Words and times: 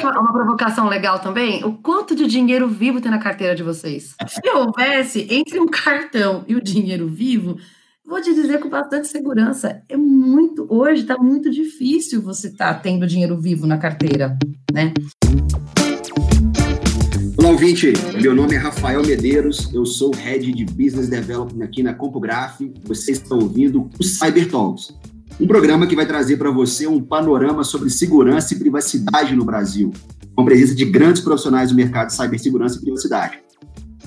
sabe 0.00 0.16
é 0.16 0.20
uma 0.20 0.32
provocação 0.32 0.88
legal 0.88 1.18
também? 1.18 1.64
O 1.64 1.72
quanto 1.72 2.14
de 2.14 2.26
dinheiro 2.26 2.68
vivo 2.68 3.00
tem 3.00 3.10
na 3.10 3.18
carteira 3.18 3.54
de 3.54 3.62
vocês? 3.62 4.14
Se 4.28 4.50
houvesse 4.50 5.26
entre 5.30 5.58
um 5.58 5.66
cartão 5.66 6.44
e 6.46 6.54
o 6.54 6.62
dinheiro 6.62 7.08
vivo, 7.08 7.56
vou 8.04 8.20
te 8.20 8.34
dizer 8.34 8.60
com 8.60 8.68
bastante 8.68 9.08
segurança, 9.08 9.82
é 9.88 9.96
muito, 9.96 10.66
hoje 10.68 11.02
está 11.02 11.16
muito 11.16 11.50
difícil 11.50 12.22
você 12.22 12.48
estar 12.48 12.74
tá 12.74 12.80
tendo 12.80 13.06
dinheiro 13.06 13.36
vivo 13.36 13.66
na 13.66 13.78
carteira, 13.78 14.38
né? 14.72 14.92
Olá, 17.38 17.50
ouvinte. 17.50 17.92
Meu 18.20 18.34
nome 18.34 18.54
é 18.54 18.58
Rafael 18.58 19.04
Medeiros, 19.04 19.72
eu 19.72 19.84
sou 19.84 20.12
Head 20.14 20.52
de 20.52 20.64
Business 20.64 21.08
Development 21.08 21.64
aqui 21.64 21.82
na 21.82 21.94
CompuGraph. 21.94 22.60
Vocês 22.84 23.18
estão 23.18 23.38
ouvindo 23.38 23.90
o 24.00 24.02
Cyber 24.02 24.50
Talks, 24.50 24.92
um 25.38 25.46
programa 25.46 25.86
que 25.86 25.94
vai 25.94 26.06
trazer 26.06 26.38
para 26.38 26.50
você 26.50 26.86
um 26.86 27.02
panorama 27.02 27.62
sobre 27.62 27.90
segurança 27.90 28.54
e 28.54 28.58
privacidade 28.58 29.36
no 29.36 29.44
Brasil, 29.44 29.92
com 30.34 30.42
a 30.42 30.44
presença 30.44 30.74
de 30.74 30.84
grandes 30.86 31.20
profissionais 31.20 31.70
do 31.70 31.76
mercado 31.76 32.08
de 32.08 32.14
cibersegurança 32.14 32.78
e 32.78 32.80
privacidade. 32.80 33.38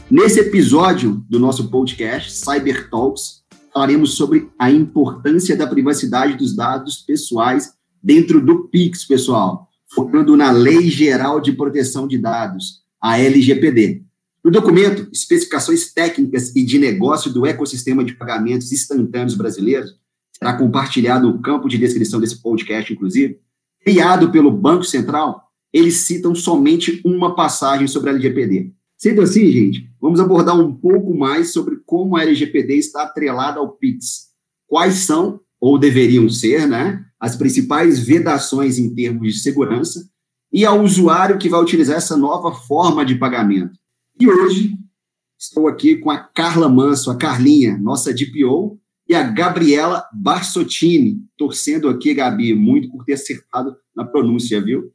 Nesse 0.10 0.40
episódio 0.40 1.24
do 1.30 1.40
nosso 1.40 1.70
podcast, 1.70 2.32
Cyber 2.32 2.90
Talks, 2.90 3.44
falaremos 3.72 4.16
sobre 4.16 4.50
a 4.58 4.72
importância 4.72 5.56
da 5.56 5.68
privacidade 5.68 6.36
dos 6.36 6.56
dados 6.56 6.98
pessoais 6.98 7.74
dentro 8.02 8.42
do 8.44 8.68
PIX, 8.68 9.06
pessoal, 9.06 9.68
focando 9.94 10.36
na 10.36 10.50
Lei 10.50 10.90
Geral 10.90 11.40
de 11.40 11.52
Proteção 11.52 12.08
de 12.08 12.18
Dados, 12.18 12.82
a 13.00 13.20
LGPD. 13.20 14.02
No 14.44 14.50
documento, 14.50 15.08
especificações 15.14 15.94
técnicas 15.94 16.56
e 16.56 16.66
de 16.66 16.80
negócio 16.80 17.32
do 17.32 17.46
ecossistema 17.46 18.04
de 18.04 18.14
pagamentos 18.14 18.72
instantâneos 18.72 19.36
brasileiros, 19.36 19.94
será 20.42 20.58
compartilhado 20.58 21.28
no 21.28 21.42
campo 21.42 21.68
de 21.68 21.78
descrição 21.78 22.20
desse 22.20 22.42
podcast, 22.42 22.92
inclusive, 22.92 23.40
criado 23.84 24.32
pelo 24.32 24.52
Banco 24.52 24.84
Central, 24.84 25.44
eles 25.72 25.98
citam 25.98 26.34
somente 26.34 27.02
uma 27.06 27.36
passagem 27.36 27.88
sobre 27.88 28.10
a 28.10 28.14
LGPD. 28.14 28.72
Sendo 28.98 29.22
assim, 29.22 29.52
gente, 29.52 29.90
vamos 30.02 30.20
abordar 30.20 30.60
um 30.60 30.74
pouco 30.74 31.16
mais 31.16 31.54
sobre 31.54 31.78
como 31.86 32.18
a 32.18 32.24
LGPD 32.24 32.76
está 32.76 33.04
atrelada 33.04 33.60
ao 33.60 33.74
PIX. 33.74 34.30
Quais 34.68 34.96
são, 34.96 35.40
ou 35.60 35.78
deveriam 35.78 36.28
ser, 36.30 36.68
né, 36.68 37.06
as 37.20 37.36
principais 37.36 38.00
vedações 38.00 38.80
em 38.80 38.94
termos 38.94 39.34
de 39.34 39.40
segurança 39.42 40.10
e 40.52 40.66
ao 40.66 40.82
usuário 40.82 41.38
que 41.38 41.50
vai 41.50 41.62
utilizar 41.62 41.98
essa 41.98 42.18
nova 42.18 42.54
forma 42.54 43.06
de 43.06 43.16
pagamento. 43.16 43.78
E 44.20 44.28
hoje 44.28 44.78
estou 45.38 45.68
aqui 45.68 45.96
com 45.98 46.10
a 46.10 46.18
Carla 46.18 46.68
Manso, 46.68 47.12
a 47.12 47.16
Carlinha, 47.16 47.78
nossa 47.78 48.14
DPO, 48.14 48.80
e 49.10 49.16
a 49.16 49.24
Gabriela 49.24 50.06
Barsottini, 50.14 51.18
torcendo 51.36 51.90
aqui, 51.90 52.14
Gabi, 52.14 52.54
muito 52.54 52.92
por 52.92 53.04
ter 53.04 53.14
acertado 53.14 53.76
na 53.96 54.06
pronúncia, 54.06 54.62
viu? 54.62 54.92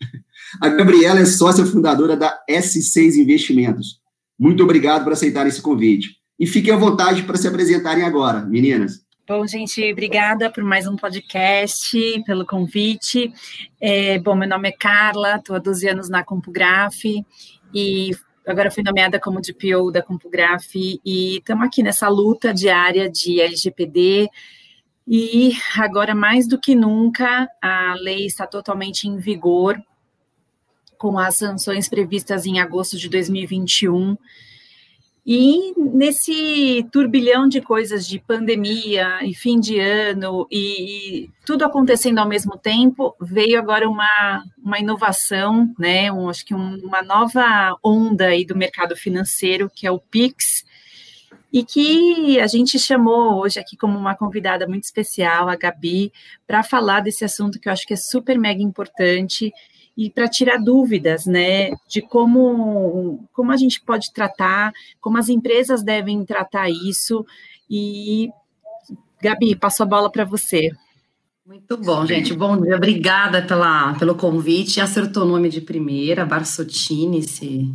A 0.62 0.68
Gabriela 0.68 1.18
é 1.18 1.24
sócia 1.24 1.66
fundadora 1.66 2.16
da 2.16 2.38
S6 2.48 3.16
Investimentos. 3.16 4.00
Muito 4.38 4.62
obrigado 4.62 5.02
por 5.02 5.12
aceitar 5.12 5.48
esse 5.48 5.60
convite. 5.60 6.16
E 6.38 6.46
fiquem 6.46 6.72
à 6.72 6.76
vontade 6.76 7.24
para 7.24 7.36
se 7.36 7.48
apresentarem 7.48 8.04
agora, 8.04 8.42
meninas. 8.42 9.04
Bom, 9.26 9.44
gente, 9.46 9.90
obrigada 9.90 10.50
por 10.50 10.62
mais 10.62 10.86
um 10.86 10.94
podcast, 10.94 11.98
pelo 12.24 12.46
convite. 12.46 13.32
É, 13.80 14.18
bom, 14.20 14.36
meu 14.36 14.48
nome 14.48 14.68
é 14.68 14.72
Carla, 14.72 15.36
estou 15.36 15.56
há 15.56 15.58
12 15.58 15.88
anos 15.88 16.08
na 16.08 16.22
CompuGraph 16.22 17.04
e 17.74 18.10
agora 18.46 18.70
fui 18.70 18.82
nomeada 18.82 19.18
como 19.18 19.40
DPO 19.40 19.90
da 19.90 20.02
CompuGraph 20.02 20.74
e 20.74 21.38
estamos 21.38 21.66
aqui 21.66 21.82
nessa 21.82 22.08
luta 22.08 22.52
diária 22.52 23.10
de 23.10 23.40
LGPD. 23.40 24.28
E 25.06 25.52
agora, 25.78 26.14
mais 26.14 26.48
do 26.48 26.58
que 26.58 26.74
nunca, 26.74 27.48
a 27.60 27.94
lei 27.94 28.24
está 28.26 28.46
totalmente 28.46 29.06
em 29.06 29.18
vigor, 29.18 29.78
com 30.96 31.18
as 31.18 31.36
sanções 31.36 31.88
previstas 31.88 32.46
em 32.46 32.58
agosto 32.60 32.96
de 32.96 33.08
2021. 33.08 34.16
E 35.26 35.72
nesse 35.78 36.86
turbilhão 36.92 37.48
de 37.48 37.62
coisas 37.62 38.06
de 38.06 38.18
pandemia 38.18 39.24
e 39.24 39.32
fim 39.34 39.58
de 39.58 39.78
ano 39.78 40.46
e, 40.50 41.22
e, 41.24 41.30
tudo 41.46 41.64
acontecendo 41.64 42.18
ao 42.18 42.28
mesmo 42.28 42.58
tempo, 42.58 43.16
veio 43.18 43.58
agora 43.58 43.88
uma, 43.88 44.44
uma 44.62 44.78
inovação, 44.78 45.72
né? 45.78 46.12
Um, 46.12 46.28
acho 46.28 46.44
que 46.44 46.54
um, 46.54 46.76
uma 46.84 47.02
nova 47.02 47.74
onda 47.82 48.26
aí 48.26 48.44
do 48.44 48.54
mercado 48.54 48.94
financeiro, 48.94 49.70
que 49.74 49.86
é 49.86 49.90
o 49.90 49.98
Pix, 49.98 50.62
e 51.50 51.64
que 51.64 52.38
a 52.38 52.46
gente 52.46 52.78
chamou 52.78 53.38
hoje 53.40 53.58
aqui 53.58 53.78
como 53.78 53.96
uma 53.96 54.14
convidada 54.14 54.66
muito 54.66 54.84
especial, 54.84 55.48
a 55.48 55.56
Gabi, 55.56 56.12
para 56.46 56.62
falar 56.62 57.00
desse 57.00 57.24
assunto 57.24 57.58
que 57.58 57.68
eu 57.68 57.72
acho 57.72 57.86
que 57.86 57.94
é 57.94 57.96
super 57.96 58.38
mega 58.38 58.62
importante 58.62 59.50
e 59.96 60.10
para 60.10 60.28
tirar 60.28 60.58
dúvidas, 60.58 61.24
né, 61.24 61.70
de 61.88 62.02
como, 62.02 63.26
como 63.32 63.52
a 63.52 63.56
gente 63.56 63.80
pode 63.80 64.12
tratar, 64.12 64.72
como 65.00 65.18
as 65.18 65.28
empresas 65.28 65.82
devem 65.82 66.24
tratar 66.24 66.68
isso. 66.68 67.24
E, 67.70 68.28
Gabi, 69.22 69.54
passo 69.54 69.82
a 69.82 69.86
bola 69.86 70.10
para 70.10 70.24
você. 70.24 70.70
Muito 71.46 71.76
bom, 71.76 72.06
gente. 72.06 72.34
Bom 72.34 72.60
dia. 72.60 72.76
Obrigada 72.76 73.42
pela, 73.42 73.94
pelo 73.94 74.14
convite. 74.14 74.80
Acertou 74.80 75.24
o 75.24 75.28
nome 75.28 75.48
de 75.48 75.60
primeira, 75.60 76.24
Barsottini, 76.24 77.18
esse 77.18 77.70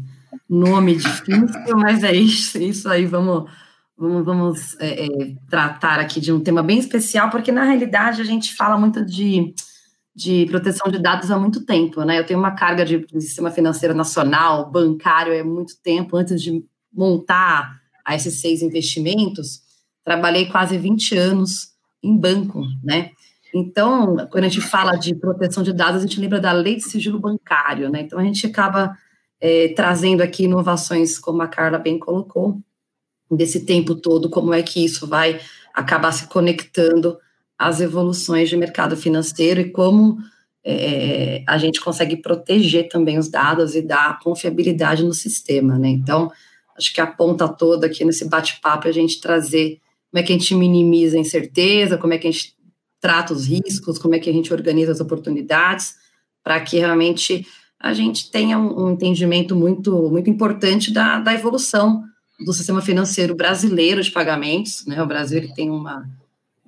nome 0.49 0.95
difícil, 0.95 1.77
mas 1.77 2.03
é 2.03 2.13
isso, 2.13 2.57
isso 2.57 2.89
aí. 2.89 3.05
Vamos, 3.05 3.49
vamos, 3.95 4.25
vamos 4.25 4.79
é, 4.79 5.05
é, 5.05 5.07
tratar 5.47 5.99
aqui 5.99 6.19
de 6.19 6.33
um 6.33 6.39
tema 6.39 6.63
bem 6.63 6.79
especial, 6.79 7.29
porque 7.29 7.51
na 7.51 7.63
realidade 7.63 8.21
a 8.21 8.25
gente 8.25 8.55
fala 8.55 8.77
muito 8.77 9.05
de 9.05 9.53
de 10.19 10.45
proteção 10.47 10.91
de 10.91 10.99
dados 10.99 11.31
há 11.31 11.39
muito 11.39 11.65
tempo, 11.65 12.03
né? 12.03 12.19
Eu 12.19 12.25
tenho 12.25 12.37
uma 12.37 12.51
carga 12.51 12.83
de, 12.83 13.05
sistema 13.21 13.49
financeiro 13.49 13.95
nacional, 13.95 14.69
bancário, 14.69 15.39
há 15.39 15.45
muito 15.45 15.81
tempo. 15.81 16.17
Antes 16.17 16.41
de 16.41 16.61
montar 16.93 17.79
a 18.03 18.17
S6 18.17 18.61
Investimentos, 18.61 19.61
trabalhei 20.03 20.47
quase 20.47 20.77
20 20.77 21.17
anos 21.17 21.69
em 22.03 22.17
banco, 22.17 22.61
né? 22.83 23.11
Então, 23.55 24.27
quando 24.29 24.43
a 24.43 24.49
gente 24.49 24.59
fala 24.59 24.97
de 24.97 25.15
proteção 25.15 25.63
de 25.63 25.71
dados, 25.71 26.03
a 26.03 26.05
gente 26.05 26.19
lembra 26.19 26.41
da 26.41 26.51
lei 26.51 26.75
de 26.75 26.83
sigilo 26.83 27.17
bancário, 27.17 27.89
né? 27.89 28.01
Então, 28.01 28.19
a 28.19 28.23
gente 28.23 28.45
acaba 28.45 28.97
é, 29.39 29.69
trazendo 29.69 30.21
aqui 30.21 30.43
inovações, 30.43 31.17
como 31.17 31.41
a 31.41 31.47
Carla 31.47 31.79
bem 31.79 31.97
colocou, 31.97 32.59
desse 33.31 33.65
tempo 33.65 33.95
todo, 33.95 34.29
como 34.29 34.53
é 34.53 34.61
que 34.61 34.83
isso 34.83 35.07
vai 35.07 35.39
acabar 35.73 36.11
se 36.11 36.27
conectando 36.27 37.17
as 37.59 37.81
evoluções 37.81 38.47
de 38.47 38.55
mercado 38.55 38.95
financeiro 38.95 39.59
e 39.59 39.69
como 39.69 40.17
é, 40.65 41.43
a 41.45 41.57
gente 41.57 41.81
consegue 41.81 42.15
proteger 42.15 42.87
também 42.87 43.17
os 43.17 43.27
dados 43.27 43.75
e 43.75 43.81
dar 43.81 44.17
confiabilidade 44.19 45.03
no 45.03 45.13
sistema, 45.13 45.77
né? 45.77 45.89
Então, 45.89 46.31
acho 46.77 46.93
que 46.93 47.01
a 47.01 47.07
ponta 47.07 47.49
toda 47.49 47.87
aqui 47.87 48.05
nesse 48.05 48.29
bate-papo 48.29 48.87
é 48.87 48.91
a 48.91 48.93
gente 48.93 49.19
trazer 49.19 49.81
como 50.09 50.21
é 50.21 50.23
que 50.23 50.31
a 50.31 50.37
gente 50.37 50.55
minimiza 50.55 51.17
a 51.17 51.19
incerteza, 51.19 51.97
como 51.97 52.13
é 52.13 52.17
que 52.17 52.27
a 52.27 52.31
gente 52.31 52.55
trata 53.01 53.33
os 53.33 53.45
riscos, 53.45 53.97
como 53.97 54.15
é 54.15 54.19
que 54.19 54.29
a 54.29 54.33
gente 54.33 54.53
organiza 54.53 54.93
as 54.93 55.01
oportunidades, 55.01 55.95
para 56.41 56.61
que 56.61 56.77
realmente 56.77 57.45
a 57.77 57.93
gente 57.93 58.31
tenha 58.31 58.57
um, 58.57 58.85
um 58.85 58.91
entendimento 58.91 59.53
muito, 59.53 60.09
muito 60.09 60.29
importante 60.29 60.93
da, 60.93 61.19
da 61.19 61.33
evolução 61.33 62.03
do 62.45 62.53
sistema 62.53 62.81
financeiro 62.81 63.35
brasileiro 63.35 64.01
de 64.01 64.11
pagamentos, 64.11 64.85
né? 64.85 65.01
O 65.03 65.07
Brasil 65.07 65.37
ele 65.37 65.53
tem 65.53 65.69
uma 65.69 66.09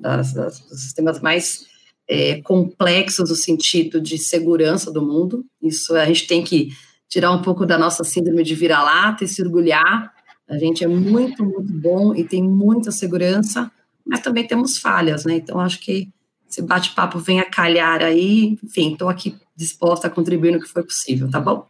das, 0.01 0.33
das, 0.33 0.59
dos 0.59 0.81
sistemas 0.81 1.21
mais 1.21 1.65
é, 2.07 2.41
complexos 2.41 3.29
no 3.29 3.35
sentido 3.35 4.01
de 4.01 4.17
segurança 4.17 4.91
do 4.91 5.01
mundo. 5.01 5.45
Isso 5.61 5.95
a 5.95 6.05
gente 6.05 6.27
tem 6.27 6.43
que 6.43 6.75
tirar 7.07 7.31
um 7.31 7.41
pouco 7.41 7.65
da 7.65 7.77
nossa 7.77 8.03
síndrome 8.03 8.43
de 8.43 8.55
vira-lata 8.55 9.23
e 9.23 9.27
se 9.27 9.41
orgulhar. 9.41 10.13
A 10.49 10.57
gente 10.57 10.83
é 10.83 10.87
muito, 10.87 11.45
muito 11.45 11.71
bom 11.71 12.13
e 12.15 12.23
tem 12.23 12.43
muita 12.43 12.91
segurança, 12.91 13.71
mas 14.05 14.19
também 14.19 14.45
temos 14.45 14.77
falhas, 14.77 15.23
né? 15.23 15.35
Então, 15.35 15.59
acho 15.59 15.79
que 15.79 16.09
esse 16.49 16.61
bate-papo 16.61 17.19
vem 17.19 17.39
a 17.39 17.49
calhar 17.49 18.01
aí. 18.01 18.57
Enfim, 18.61 18.91
estou 18.91 19.07
aqui 19.07 19.37
disposta 19.55 20.07
a 20.07 20.09
contribuir 20.09 20.51
no 20.51 20.59
que 20.59 20.67
for 20.67 20.83
possível, 20.83 21.29
tá 21.29 21.39
bom? 21.39 21.67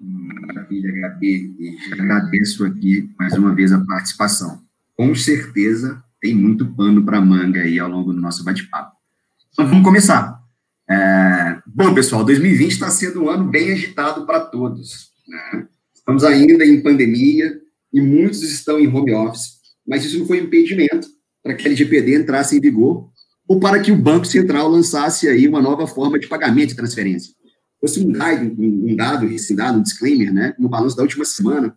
Maravilha, 0.00 0.92
Gabi. 1.00 1.56
E 1.58 1.92
agradeço 1.92 2.64
aqui 2.64 3.10
mais 3.18 3.32
uma 3.34 3.54
vez 3.54 3.72
a 3.72 3.80
participação. 3.80 4.62
Com 4.96 5.14
certeza, 5.14 6.02
tem 6.20 6.34
muito 6.34 6.66
pano 6.74 7.04
para 7.04 7.20
manga 7.20 7.60
aí 7.60 7.78
ao 7.78 7.88
longo 7.88 8.12
do 8.12 8.20
nosso 8.20 8.44
bate-papo. 8.44 8.96
Então, 9.52 9.66
vamos 9.66 9.84
começar. 9.84 10.40
É, 10.88 11.58
bom, 11.66 11.92
pessoal, 11.94 12.24
2020 12.24 12.72
está 12.72 12.90
sendo 12.90 13.24
um 13.24 13.28
ano 13.28 13.44
bem 13.44 13.72
agitado 13.72 14.24
para 14.24 14.40
todos. 14.40 15.10
Né? 15.26 15.66
Estamos 15.94 16.24
ainda 16.24 16.64
em 16.64 16.80
pandemia 16.80 17.60
e 17.92 18.00
muitos 18.00 18.42
estão 18.42 18.78
em 18.78 18.86
home 18.86 19.12
office, 19.12 19.58
mas 19.86 20.04
isso 20.04 20.18
não 20.18 20.26
foi 20.26 20.38
impedimento 20.38 21.08
para 21.42 21.54
que 21.54 21.66
a 21.66 21.70
LGPD 21.70 22.16
entrasse 22.16 22.56
em 22.56 22.60
vigor 22.60 23.10
ou 23.46 23.58
para 23.58 23.80
que 23.80 23.90
o 23.90 23.96
Banco 23.96 24.26
Central 24.26 24.68
lançasse 24.68 25.28
aí 25.28 25.48
uma 25.48 25.60
nova 25.60 25.86
forma 25.86 26.18
de 26.18 26.26
pagamento 26.26 26.72
e 26.72 26.76
transferência. 26.76 27.32
Fosse 27.80 28.00
um 28.00 28.12
dado, 28.12 28.54
um 28.58 28.96
dado, 28.96 29.26
um 29.26 29.82
disclaimer, 29.82 30.32
né? 30.32 30.54
No 30.58 30.68
balanço 30.68 30.96
da 30.96 31.02
última 31.02 31.24
semana, 31.24 31.74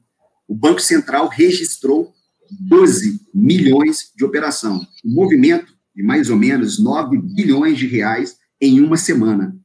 o 0.48 0.56
Banco 0.56 0.82
Central 0.82 1.28
registrou 1.28 2.12
12 2.60 3.20
milhões 3.34 4.12
de 4.16 4.26
operação. 4.26 4.86
Um 5.06 5.14
movimento 5.14 5.74
de 5.96 6.04
mais 6.04 6.30
ou 6.30 6.36
menos 6.36 6.80
9 6.80 7.18
bilhões 7.18 7.78
de 7.78 7.88
reais 7.88 8.38
em 8.60 8.80
uma 8.82 8.98
semana. 8.98 9.56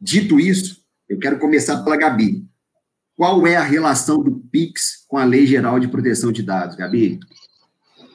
Dito 0.00 0.38
isso, 0.38 0.78
Eu 1.08 1.18
quero 1.18 1.38
começar 1.38 1.82
pela 1.82 1.96
Gabi. 1.96 2.44
Qual 3.16 3.46
é 3.46 3.56
a 3.56 3.64
relação 3.64 4.22
do 4.22 4.30
PIX 4.30 5.06
com 5.08 5.16
a 5.16 5.24
Lei 5.24 5.46
Geral 5.46 5.80
de 5.80 5.88
Proteção 5.88 6.30
de 6.30 6.42
Dados, 6.42 6.76
Gabi? 6.76 7.18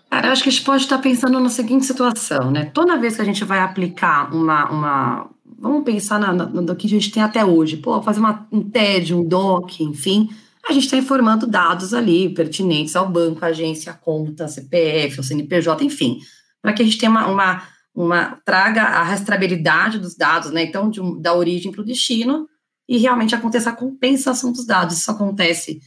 Cara, 0.10 0.32
acho 0.32 0.44
que 0.44 0.50
a 0.50 0.52
gente 0.52 0.64
pode 0.64 0.84
estar 0.84 1.00
pensando 1.00 1.40
na 1.40 1.50
seguinte 1.50 1.88
situação, 1.88 2.52
né? 2.52 2.66
Toda 2.66 3.00
vez 3.00 3.16
que 3.16 3.22
a 3.24 3.26
gente 3.26 3.44
vai 3.44 3.60
aplicar 3.60 4.32
uma. 4.32 4.70
uma 4.72 5.30
vamos 5.58 5.84
pensar 5.84 6.20
na, 6.20 6.32
na, 6.32 6.46
no 6.46 6.76
que 6.76 6.86
a 6.86 6.90
gente 6.90 7.10
tem 7.10 7.24
até 7.24 7.44
hoje. 7.44 7.78
Pô, 7.78 8.00
fazer 8.02 8.20
uma, 8.20 8.48
um 8.52 8.62
TED, 8.62 9.16
um 9.16 9.28
DOC, 9.28 9.82
enfim, 9.82 10.30
a 10.68 10.74
gente 10.74 10.86
está 10.86 10.98
informando 10.98 11.46
dados 11.46 11.94
ali 11.94 12.34
pertinentes 12.34 12.96
ao 12.96 13.10
banco, 13.10 13.44
agência, 13.44 13.94
conta, 13.94 14.48
CPF, 14.48 15.20
o 15.20 15.24
CNPJ, 15.24 15.84
enfim, 15.84 16.20
para 16.62 16.74
que 16.74 16.82
a 16.82 16.86
gente 16.86 16.98
tenha 16.98 17.12
uma, 17.12 17.28
uma, 17.28 17.64
uma, 17.94 18.42
traga 18.46 18.84
a 18.84 19.04
rastreabilidade 19.04 20.00
dos 20.00 20.16
dados, 20.16 20.52
né? 20.52 20.64
Então, 20.64 20.90
de, 20.90 21.02
da 21.22 21.34
origem 21.34 21.72
para 21.72 21.82
o 21.82 21.86
destino, 21.86 22.48
e 22.88 22.98
realmente 22.98 23.36
aconteça 23.36 23.70
a 23.70 23.76
compensação 23.76 24.52
dos 24.52 24.66
dados. 24.66 24.98
Isso 24.98 25.12
acontece 25.12 25.80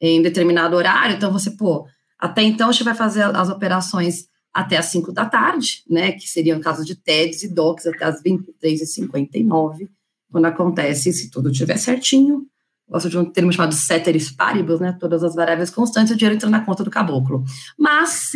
em 0.00 0.20
determinado 0.22 0.76
horário, 0.76 1.16
então 1.16 1.32
você, 1.32 1.50
pô, 1.50 1.86
até 2.18 2.42
então 2.42 2.68
a 2.68 2.72
gente 2.72 2.84
vai 2.84 2.94
fazer 2.94 3.22
as 3.22 3.48
operações 3.48 4.26
até 4.52 4.76
as 4.76 4.86
5 4.86 5.12
da 5.12 5.26
tarde, 5.26 5.82
né, 5.88 6.12
que 6.12 6.28
seriam 6.28 6.60
casos 6.60 6.86
de 6.86 6.94
TEDs 6.94 7.42
e 7.42 7.52
DOCs 7.52 7.86
até 7.86 8.04
as 8.04 8.22
23h59, 8.22 9.88
quando 10.30 10.44
acontece, 10.44 11.12
se 11.12 11.30
tudo 11.30 11.50
estiver 11.50 11.76
certinho, 11.76 12.46
gosto 12.88 13.08
de 13.08 13.18
um 13.18 13.24
termo 13.24 13.52
chamado 13.52 13.74
ceteris 13.74 14.30
paribus, 14.30 14.80
né, 14.80 14.96
todas 15.00 15.24
as 15.24 15.34
variáveis 15.34 15.70
constantes, 15.70 16.12
o 16.12 16.16
dinheiro 16.16 16.36
entra 16.36 16.50
na 16.50 16.64
conta 16.64 16.84
do 16.84 16.90
caboclo. 16.90 17.42
Mas 17.78 18.32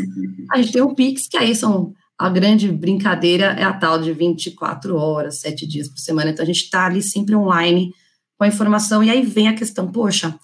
a 0.50 0.56
gente 0.56 0.72
tem 0.72 0.82
o 0.82 0.94
PIX, 0.94 1.28
que 1.28 1.36
aí 1.36 1.54
são 1.54 1.92
a 2.18 2.28
grande 2.28 2.72
brincadeira 2.72 3.44
é 3.52 3.62
a 3.62 3.72
tal 3.72 4.00
de 4.00 4.12
24 4.12 4.96
horas, 4.96 5.40
7 5.40 5.66
dias 5.66 5.88
por 5.88 5.98
semana, 5.98 6.30
então 6.30 6.42
a 6.42 6.46
gente 6.46 6.64
está 6.64 6.86
ali 6.86 7.00
sempre 7.00 7.36
online 7.36 7.92
com 8.36 8.44
a 8.44 8.48
informação, 8.48 9.04
e 9.04 9.10
aí 9.10 9.22
vem 9.22 9.48
a 9.48 9.54
questão, 9.54 9.90
poxa, 9.90 10.36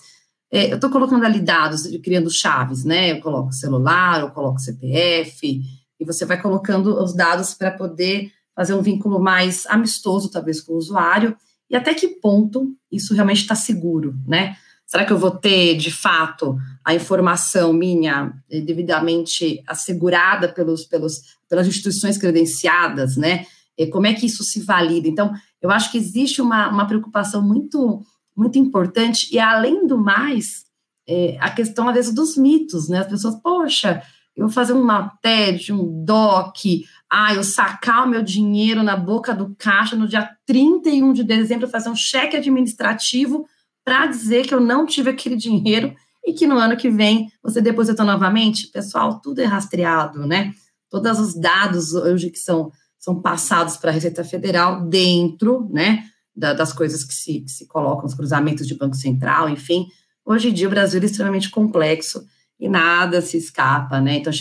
é, 0.53 0.71
eu 0.71 0.77
estou 0.77 0.89
colocando 0.89 1.25
ali 1.25 1.41
dados, 1.41 1.83
criando 2.03 2.31
chaves, 2.31 2.85
né? 2.85 3.11
Eu 3.11 3.21
coloco 3.21 3.53
celular, 3.53 4.21
eu 4.21 4.31
coloco 4.31 4.61
CPF, 4.61 5.61
e 5.99 6.05
você 6.05 6.25
vai 6.25 6.41
colocando 6.41 7.03
os 7.03 7.13
dados 7.13 7.55
para 7.55 7.73
poder 7.73 8.31
fazer 8.55 8.75
um 8.75 8.83
vínculo 8.83 9.19
mais 9.21 9.67
amistoso, 9.67 10.31
talvez, 10.31 10.61
com 10.61 10.75
o 10.75 10.77
usuário, 10.77 11.37
e 11.75 11.77
até 11.77 11.93
que 11.93 12.07
ponto 12.07 12.73
isso 12.91 13.13
realmente 13.15 13.41
está 13.41 13.57
seguro, 13.57 14.15
né? 14.25 14.57
Será 14.87 15.05
que 15.05 15.13
eu 15.13 15.19
vou 15.19 15.33
ter, 15.33 15.77
de 15.77 15.91
fato, 15.91 16.57
a 16.85 16.95
informação 16.95 17.73
minha 17.73 18.33
eh, 18.49 18.61
devidamente 18.61 19.61
assegurada 19.67 20.53
pelos, 20.53 20.85
pelos, 20.85 21.37
pelas 21.49 21.67
instituições 21.67 22.17
credenciadas, 22.17 23.17
né? 23.17 23.45
E 23.77 23.89
como 23.89 24.07
é 24.07 24.15
que 24.15 24.27
isso 24.27 24.45
se 24.45 24.61
valida? 24.61 25.09
Então, 25.09 25.33
eu 25.61 25.69
acho 25.69 25.91
que 25.91 25.99
existe 25.99 26.41
uma, 26.41 26.69
uma 26.69 26.87
preocupação 26.87 27.43
muito, 27.43 28.07
muito 28.37 28.57
importante, 28.57 29.35
e 29.35 29.41
além 29.41 29.85
do 29.85 29.99
mais, 29.99 30.67
é, 31.09 31.37
a 31.41 31.51
questão, 31.51 31.89
às 31.89 31.95
vezes, 31.95 32.15
dos 32.15 32.37
mitos, 32.37 32.89
né? 32.89 33.01
As 33.01 33.09
pessoas, 33.09 33.35
poxa, 33.43 34.01
eu 34.37 34.47
vou 34.47 34.55
fazer 34.55 34.75
uma 34.75 35.09
TED, 35.21 35.73
um 35.73 36.05
DOC, 36.05 36.85
ah, 37.17 37.33
eu 37.33 37.45
sacar 37.45 38.05
o 38.05 38.11
meu 38.11 38.23
dinheiro 38.23 38.83
na 38.83 38.97
boca 38.97 39.33
do 39.33 39.55
caixa 39.57 39.95
no 39.95 40.09
dia 40.09 40.29
31 40.45 41.13
de 41.13 41.23
dezembro, 41.23 41.69
fazer 41.69 41.89
um 41.89 41.95
cheque 41.95 42.37
administrativo 42.37 43.47
para 43.85 44.07
dizer 44.07 44.45
que 44.47 44.53
eu 44.53 44.61
não 44.61 44.85
tive 44.85 45.11
aquele 45.11 45.37
dinheiro 45.37 45.95
e 46.27 46.33
que 46.33 46.45
no 46.45 46.59
ano 46.59 46.77
que 46.77 46.91
vem 46.91 47.31
você 47.41 47.61
depositou 47.61 48.05
novamente. 48.05 48.67
Pessoal, 48.67 49.21
tudo 49.21 49.41
é 49.41 49.45
rastreado, 49.45 50.27
né? 50.27 50.53
Todos 50.91 51.21
os 51.21 51.35
dados 51.35 51.95
hoje 51.95 52.31
que 52.31 52.39
são 52.39 52.73
são 52.99 53.21
passados 53.21 53.77
para 53.77 53.91
a 53.91 53.93
Receita 53.93 54.25
Federal 54.25 54.81
dentro, 54.87 55.69
né, 55.71 56.05
da, 56.35 56.55
das 56.55 56.73
coisas 56.73 57.05
que 57.05 57.13
se, 57.13 57.41
que 57.41 57.51
se 57.51 57.69
colocam, 57.69 58.07
os 58.07 58.15
cruzamentos 58.15 58.67
de 58.67 58.75
Banco 58.75 58.97
Central, 58.97 59.51
enfim. 59.51 59.87
Hoje 60.25 60.49
em 60.49 60.55
dia 60.55 60.67
o 60.67 60.71
Brasil 60.71 61.03
é 61.03 61.05
extremamente 61.05 61.51
complexo 61.51 62.25
e 62.59 62.67
nada 62.67 63.21
se 63.21 63.37
escapa, 63.37 64.01
né? 64.01 64.17
Então, 64.17 64.33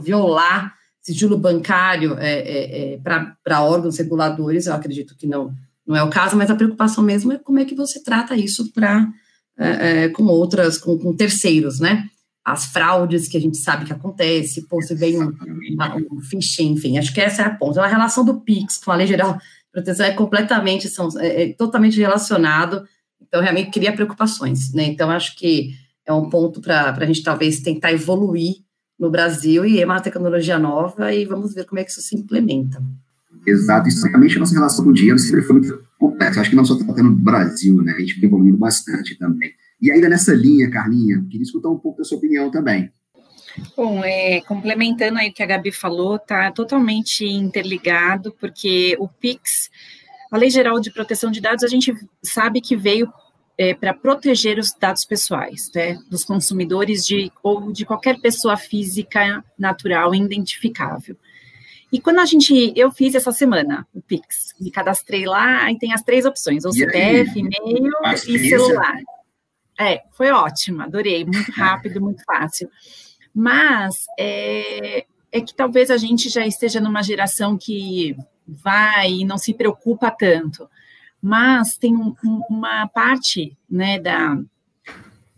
violar 0.00 0.72
sigilo 1.02 1.36
bancário 1.36 2.16
é, 2.18 2.32
é, 2.32 2.94
é, 2.94 2.98
para 2.98 3.62
órgãos 3.62 3.98
reguladores, 3.98 4.66
eu 4.66 4.74
acredito 4.74 5.16
que 5.16 5.26
não, 5.26 5.52
não 5.86 5.96
é 5.96 6.02
o 6.02 6.10
caso, 6.10 6.36
mas 6.36 6.50
a 6.50 6.54
preocupação 6.54 7.02
mesmo 7.02 7.32
é 7.32 7.38
como 7.38 7.58
é 7.58 7.64
que 7.64 7.74
você 7.74 8.02
trata 8.02 8.36
isso 8.36 8.72
para 8.72 9.08
é, 9.58 10.04
é, 10.04 10.08
com 10.08 10.24
outras, 10.24 10.78
com, 10.78 10.98
com 10.98 11.14
terceiros, 11.14 11.80
né? 11.80 12.08
as 12.44 12.66
fraudes 12.66 13.28
que 13.28 13.36
a 13.36 13.40
gente 13.40 13.56
sabe 13.56 13.84
que 13.84 13.92
acontece, 13.92 14.66
pô, 14.66 14.80
você 14.80 14.94
vem 14.94 15.22
um, 15.22 15.32
um 16.10 16.20
phishing, 16.20 16.72
enfim, 16.72 16.98
acho 16.98 17.14
que 17.14 17.20
essa 17.20 17.42
é 17.42 17.44
a 17.44 17.50
ponta. 17.50 17.72
Então, 17.72 17.84
a 17.84 17.88
relação 17.88 18.24
do 18.24 18.40
PIX 18.40 18.78
com 18.78 18.90
a 18.90 18.96
Lei 18.96 19.06
Geral 19.06 19.34
de 19.34 19.40
Proteção 19.70 20.06
é 20.06 20.12
completamente, 20.12 20.88
são, 20.88 21.08
é, 21.20 21.42
é 21.42 21.52
totalmente 21.52 21.98
relacionado, 21.98 22.84
então 23.20 23.40
realmente 23.40 23.70
cria 23.70 23.92
preocupações, 23.92 24.72
né? 24.72 24.84
Então, 24.84 25.08
acho 25.10 25.36
que 25.36 25.70
é 26.04 26.12
um 26.12 26.28
ponto 26.28 26.60
para 26.60 26.90
a 26.90 27.06
gente 27.06 27.22
talvez 27.22 27.60
tentar 27.60 27.92
evoluir 27.92 28.56
no 29.02 29.10
Brasil 29.10 29.66
e 29.66 29.80
é 29.80 29.84
uma 29.84 30.00
tecnologia 30.00 30.60
nova 30.60 31.12
e 31.12 31.24
vamos 31.24 31.52
ver 31.52 31.66
como 31.66 31.80
é 31.80 31.84
que 31.84 31.90
isso 31.90 32.00
se 32.00 32.16
implementa. 32.16 32.80
Exato, 33.44 33.88
historicamente 33.88 34.36
a 34.36 34.38
nossa 34.38 34.54
relação 34.54 34.84
com 34.84 34.92
o 34.92 34.94
dinheiro 34.94 35.18
sempre 35.18 35.42
foi 35.42 35.58
muito 35.58 35.84
complexa, 35.98 36.40
acho 36.40 36.50
que 36.50 36.54
não 36.54 36.64
só 36.64 36.76
tratando 36.76 37.10
do 37.10 37.20
Brasil, 37.20 37.82
né, 37.82 37.94
a 37.96 37.98
gente 37.98 38.20
vem 38.20 38.28
evoluindo 38.28 38.56
bastante 38.56 39.18
também. 39.18 39.50
E 39.80 39.90
ainda 39.90 40.08
nessa 40.08 40.32
linha, 40.32 40.70
Carlinha, 40.70 41.20
queria 41.28 41.42
escutar 41.42 41.68
um 41.68 41.78
pouco 41.78 41.98
da 41.98 42.04
sua 42.04 42.16
opinião 42.16 42.48
também. 42.48 42.92
Bom, 43.76 44.04
é, 44.04 44.40
complementando 44.42 45.18
aí 45.18 45.30
o 45.30 45.32
que 45.32 45.42
a 45.42 45.46
Gabi 45.46 45.72
falou, 45.72 46.14
está 46.14 46.52
totalmente 46.52 47.24
interligado, 47.24 48.32
porque 48.38 48.96
o 49.00 49.08
PIX, 49.08 49.68
a 50.30 50.38
Lei 50.38 50.48
Geral 50.48 50.78
de 50.78 50.92
Proteção 50.92 51.32
de 51.32 51.40
Dados, 51.40 51.64
a 51.64 51.68
gente 51.68 51.92
sabe 52.22 52.60
que 52.60 52.76
veio 52.76 53.12
é, 53.58 53.74
para 53.74 53.94
proteger 53.94 54.58
os 54.58 54.72
dados 54.72 55.04
pessoais, 55.04 55.70
né, 55.74 55.98
dos 56.08 56.24
consumidores 56.24 57.04
de, 57.04 57.30
ou 57.42 57.72
de 57.72 57.84
qualquer 57.84 58.20
pessoa 58.20 58.56
física 58.56 59.44
natural 59.58 60.14
identificável. 60.14 61.16
E 61.92 62.00
quando 62.00 62.20
a 62.20 62.24
gente, 62.24 62.72
eu 62.74 62.90
fiz 62.90 63.14
essa 63.14 63.32
semana 63.32 63.86
o 63.94 64.00
Pix, 64.00 64.54
me 64.58 64.70
cadastrei 64.70 65.26
lá, 65.26 65.70
e 65.70 65.78
tem 65.78 65.92
as 65.92 66.02
três 66.02 66.24
opções, 66.24 66.64
ou 66.64 66.72
CPF, 66.72 67.38
e-mail 67.38 67.92
e 68.26 68.48
celular. 68.48 68.96
É, 69.78 70.02
foi 70.12 70.30
ótima, 70.30 70.84
adorei, 70.84 71.24
muito 71.24 71.52
rápido, 71.52 72.00
muito 72.00 72.24
fácil. 72.24 72.70
Mas 73.34 74.06
é, 74.18 75.04
é 75.30 75.40
que 75.40 75.54
talvez 75.54 75.90
a 75.90 75.98
gente 75.98 76.30
já 76.30 76.46
esteja 76.46 76.80
numa 76.80 77.02
geração 77.02 77.58
que 77.58 78.16
vai 78.46 79.12
e 79.12 79.24
não 79.24 79.36
se 79.36 79.52
preocupa 79.52 80.10
tanto. 80.10 80.68
Mas 81.22 81.76
tem 81.76 81.96
um, 81.96 82.14
uma 82.50 82.88
parte 82.88 83.56
né, 83.70 84.00
da, 84.00 84.36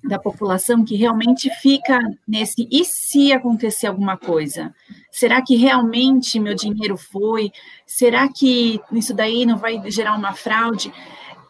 da 0.03 0.19
população 0.19 0.85
que 0.85 0.97
realmente 0.97 1.51
fica 1.61 1.99
nesse 2.27 2.67
e 2.71 2.85
se 2.85 3.33
acontecer 3.33 3.87
alguma 3.87 4.17
coisa? 4.17 4.75
Será 5.11 5.43
que 5.43 5.57
realmente 5.57 6.41
meu 6.41 6.55
dinheiro 6.55 6.97
foi? 6.97 7.53
Será 7.87 8.29
que 8.29 8.81
isso 8.93 9.13
daí 9.13 9.45
não 9.45 9.59
vai 9.59 9.79
gerar 9.91 10.17
uma 10.17 10.33
fraude? 10.33 10.91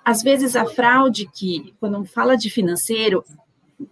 às 0.05 0.23
vezes 0.23 0.55
a 0.55 0.67
fraude 0.67 1.26
que, 1.26 1.75
quando 1.81 2.05
fala 2.05 2.37
de 2.37 2.50
financeiro, 2.50 3.25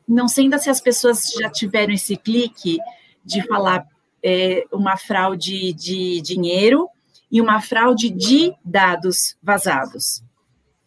não 0.06 0.28
sei 0.28 0.44
ainda 0.44 0.58
se 0.58 0.68
as 0.68 0.80
pessoas 0.80 1.32
já 1.40 1.48
tiveram 1.48 1.94
esse 1.94 2.16
clique 2.16 2.78
de 3.24 3.42
falar 3.46 3.86
é, 4.22 4.64
uma 4.70 4.96
fraude 4.96 5.72
de 5.72 6.20
dinheiro 6.20 6.88
e 7.30 7.40
uma 7.40 7.60
fraude 7.60 8.10
de 8.10 8.52
dados 8.62 9.36
vazados. 9.42 10.22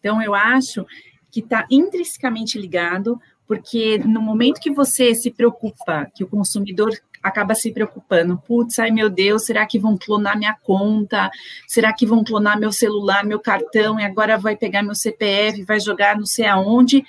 Então, 0.06 0.22
eu 0.22 0.36
acho 0.36 0.86
que 1.32 1.40
está 1.40 1.66
intrinsecamente 1.68 2.56
ligado, 2.60 3.20
porque 3.44 3.98
no 3.98 4.22
momento 4.22 4.60
que 4.60 4.70
você 4.70 5.12
se 5.16 5.32
preocupa, 5.32 6.06
que 6.14 6.22
o 6.22 6.28
consumidor 6.28 6.96
acaba 7.20 7.56
se 7.56 7.72
preocupando. 7.72 8.38
Putz, 8.38 8.78
ai 8.78 8.92
meu 8.92 9.10
Deus, 9.10 9.44
será 9.44 9.66
que 9.66 9.80
vão 9.80 9.98
clonar 9.98 10.38
minha 10.38 10.56
conta? 10.62 11.28
Será 11.66 11.92
que 11.92 12.06
vão 12.06 12.22
clonar 12.22 12.56
meu 12.56 12.70
celular, 12.70 13.24
meu 13.24 13.40
cartão? 13.40 13.98
E 13.98 14.04
agora 14.04 14.38
vai 14.38 14.56
pegar 14.56 14.80
meu 14.80 14.94
CPF, 14.94 15.64
vai 15.64 15.80
jogar 15.80 16.16
não 16.16 16.24
sei 16.24 16.46
aonde? 16.46 17.04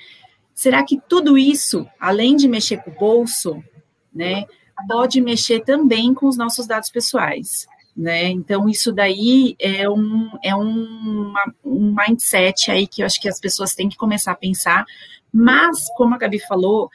Será 0.55 0.83
que 0.83 0.99
tudo 1.07 1.37
isso, 1.37 1.87
além 1.99 2.35
de 2.35 2.47
mexer 2.47 2.77
com 2.77 2.89
o 2.89 2.95
bolso, 2.95 3.63
né, 4.11 4.45
pode 4.87 5.21
mexer 5.21 5.63
também 5.63 6.15
com 6.15 6.25
os 6.25 6.35
nossos 6.35 6.65
dados 6.65 6.89
pessoais? 6.89 7.67
Né? 7.97 8.27
Então, 8.27 8.69
isso 8.69 8.93
daí 8.93 9.55
é, 9.59 9.89
um, 9.89 10.29
é 10.43 10.55
um, 10.55 11.33
um 11.65 11.95
mindset 11.97 12.69
aí 12.69 12.85
que 12.85 13.01
eu 13.01 13.07
acho 13.07 13.19
que 13.19 13.27
as 13.27 13.39
pessoas 13.39 13.73
têm 13.73 13.89
que 13.89 13.97
começar 13.97 14.33
a 14.33 14.35
pensar, 14.35 14.85
mas, 15.33 15.87
como 15.95 16.13
a 16.13 16.17
Gabi 16.17 16.39
falou, 16.39 16.91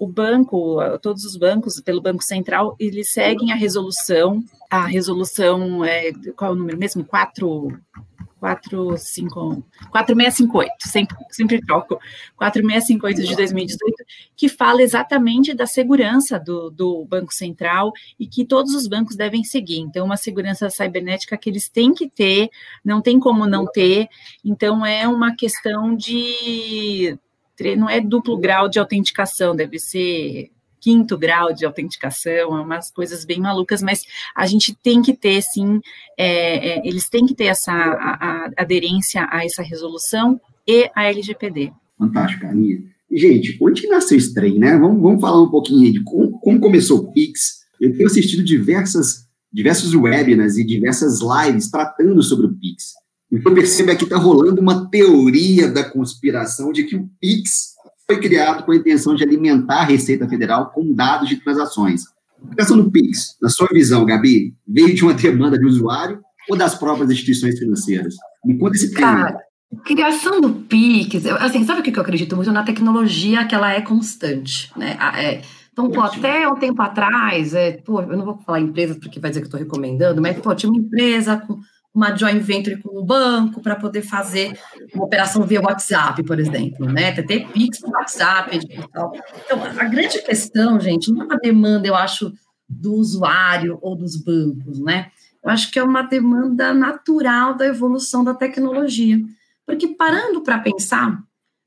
o 0.00 0.06
banco, 0.06 0.78
todos 1.00 1.24
os 1.24 1.36
bancos, 1.36 1.80
pelo 1.80 2.00
Banco 2.00 2.22
Central, 2.22 2.74
eles 2.78 3.12
seguem 3.12 3.52
a 3.52 3.54
resolução, 3.54 4.42
a 4.70 4.86
resolução, 4.86 5.84
é, 5.84 6.12
qual 6.36 6.50
é 6.50 6.54
o 6.54 6.56
número 6.56 6.78
mesmo? 6.78 7.04
4, 7.04 7.68
45, 8.46 9.64
4658, 9.90 10.72
sempre, 10.80 11.16
sempre 11.30 11.60
troco, 11.60 11.98
4658 12.36 13.28
de 13.28 13.36
2018, 13.36 14.04
que 14.36 14.48
fala 14.48 14.82
exatamente 14.82 15.52
da 15.52 15.66
segurança 15.66 16.38
do, 16.38 16.70
do 16.70 17.04
Banco 17.06 17.32
Central 17.32 17.90
e 18.18 18.26
que 18.26 18.44
todos 18.44 18.72
os 18.74 18.86
bancos 18.86 19.16
devem 19.16 19.42
seguir. 19.42 19.80
Então, 19.80 20.06
uma 20.06 20.16
segurança 20.16 20.70
cibernética 20.70 21.36
que 21.36 21.50
eles 21.50 21.68
têm 21.68 21.92
que 21.92 22.08
ter, 22.08 22.48
não 22.84 23.02
tem 23.02 23.18
como 23.18 23.46
não 23.46 23.66
ter. 23.66 24.08
Então, 24.44 24.86
é 24.86 25.08
uma 25.08 25.34
questão 25.34 25.96
de. 25.96 27.18
Não 27.76 27.88
é 27.88 28.00
duplo 28.00 28.36
grau 28.38 28.68
de 28.68 28.78
autenticação, 28.78 29.56
deve 29.56 29.78
ser 29.78 30.50
quinto 30.86 31.18
grau 31.18 31.52
de 31.52 31.66
autenticação, 31.66 32.56
é 32.56 32.60
umas 32.60 32.92
coisas 32.92 33.24
bem 33.24 33.40
malucas, 33.40 33.82
mas 33.82 34.02
a 34.36 34.46
gente 34.46 34.72
tem 34.72 35.02
que 35.02 35.12
ter, 35.12 35.42
sim, 35.42 35.80
é, 36.16 36.78
é, 36.78 36.88
eles 36.88 37.08
têm 37.08 37.26
que 37.26 37.34
ter 37.34 37.46
essa 37.46 37.72
a, 37.72 38.44
a 38.44 38.50
aderência 38.56 39.26
a 39.28 39.44
essa 39.44 39.64
resolução 39.64 40.40
e 40.64 40.88
a 40.94 41.10
LGPD. 41.10 41.72
Fantástico, 41.98 42.46
Aninha. 42.46 42.84
Gente, 43.10 43.58
onde 43.60 43.88
nasceu 43.88 44.16
esse 44.16 44.32
trem, 44.32 44.60
né? 44.60 44.78
Vamos, 44.78 45.02
vamos 45.02 45.20
falar 45.20 45.42
um 45.42 45.50
pouquinho 45.50 45.92
de 45.92 46.04
como, 46.04 46.38
como 46.38 46.60
começou 46.60 47.00
o 47.00 47.12
Pix. 47.12 47.64
Eu 47.80 47.92
tenho 47.92 48.06
assistido 48.06 48.44
diversas, 48.44 49.26
diversos 49.52 49.92
webinars 49.92 50.56
e 50.56 50.64
diversas 50.64 51.18
lives 51.20 51.68
tratando 51.68 52.22
sobre 52.22 52.46
o 52.46 52.54
Pix. 52.56 52.92
O 53.32 53.40
que 53.40 53.48
eu 53.48 53.54
percebo 53.54 53.90
é 53.90 53.96
que 53.96 54.04
está 54.04 54.16
rolando 54.16 54.60
uma 54.60 54.88
teoria 54.88 55.68
da 55.68 55.82
conspiração 55.82 56.70
de 56.70 56.84
que 56.84 56.94
o 56.94 57.10
Pix 57.20 57.74
foi 58.08 58.20
criado 58.20 58.64
com 58.64 58.72
a 58.72 58.76
intenção 58.76 59.14
de 59.14 59.24
alimentar 59.24 59.80
a 59.80 59.84
Receita 59.84 60.28
Federal 60.28 60.70
com 60.70 60.94
dados 60.94 61.28
de 61.28 61.36
transações. 61.36 62.02
A 62.50 62.54
criação 62.54 62.76
do 62.76 62.90
PIX, 62.90 63.36
na 63.42 63.48
sua 63.48 63.68
visão, 63.72 64.04
Gabi, 64.04 64.54
veio 64.66 64.94
de 64.94 65.02
uma 65.02 65.14
demanda 65.14 65.58
de 65.58 65.66
usuário 65.66 66.20
ou 66.48 66.56
das 66.56 66.74
próprias 66.76 67.10
instituições 67.10 67.58
financeiras? 67.58 68.14
Me 68.44 68.56
conta 68.56 68.76
esse. 68.76 68.92
Cara, 68.92 69.36
criação 69.84 70.40
do 70.40 70.50
PIX, 70.52 71.26
assim, 71.40 71.64
sabe 71.64 71.80
o 71.80 71.82
que 71.82 71.98
eu 71.98 72.02
acredito 72.02 72.36
muito? 72.36 72.52
Na 72.52 72.62
tecnologia 72.62 73.44
que 73.46 73.54
ela 73.54 73.72
é 73.72 73.80
constante, 73.80 74.70
né? 74.76 74.96
É, 75.16 75.42
então, 75.72 75.90
pô, 75.90 76.00
até 76.00 76.48
um 76.48 76.56
tempo 76.56 76.80
atrás, 76.80 77.52
é, 77.52 77.72
pô, 77.72 78.00
eu 78.00 78.16
não 78.16 78.24
vou 78.24 78.38
falar 78.38 78.60
empresas 78.60 78.96
porque 78.96 79.20
vai 79.20 79.30
dizer 79.30 79.40
que 79.40 79.46
estou 79.46 79.60
recomendando, 79.60 80.22
mas, 80.22 80.38
pô, 80.38 80.54
tinha 80.54 80.70
uma 80.70 80.80
empresa 80.80 81.36
com 81.36 81.58
uma 81.96 82.14
joint 82.14 82.40
venture 82.40 82.76
com 82.82 82.98
o 82.98 83.02
banco 83.02 83.62
para 83.62 83.74
poder 83.74 84.02
fazer 84.02 84.58
uma 84.94 85.06
operação 85.06 85.42
via 85.44 85.62
WhatsApp, 85.62 86.22
por 86.24 86.38
exemplo, 86.38 86.84
né? 86.84 87.10
Ter 87.22 87.48
Pix 87.48 87.80
no 87.80 87.90
WhatsApp. 87.90 88.60
Então, 88.70 89.12
a 89.64 89.84
grande 89.84 90.20
questão, 90.22 90.78
gente, 90.78 91.10
não 91.10 91.22
é 91.22 91.24
uma 91.24 91.38
demanda, 91.38 91.88
eu 91.88 91.94
acho, 91.94 92.30
do 92.68 92.92
usuário 92.94 93.78
ou 93.80 93.96
dos 93.96 94.14
bancos, 94.14 94.78
né? 94.78 95.10
Eu 95.42 95.50
acho 95.50 95.70
que 95.70 95.78
é 95.78 95.82
uma 95.82 96.02
demanda 96.02 96.74
natural 96.74 97.56
da 97.56 97.66
evolução 97.66 98.22
da 98.22 98.34
tecnologia. 98.34 99.18
Porque 99.64 99.88
parando 99.88 100.42
para 100.42 100.58
pensar, 100.58 101.18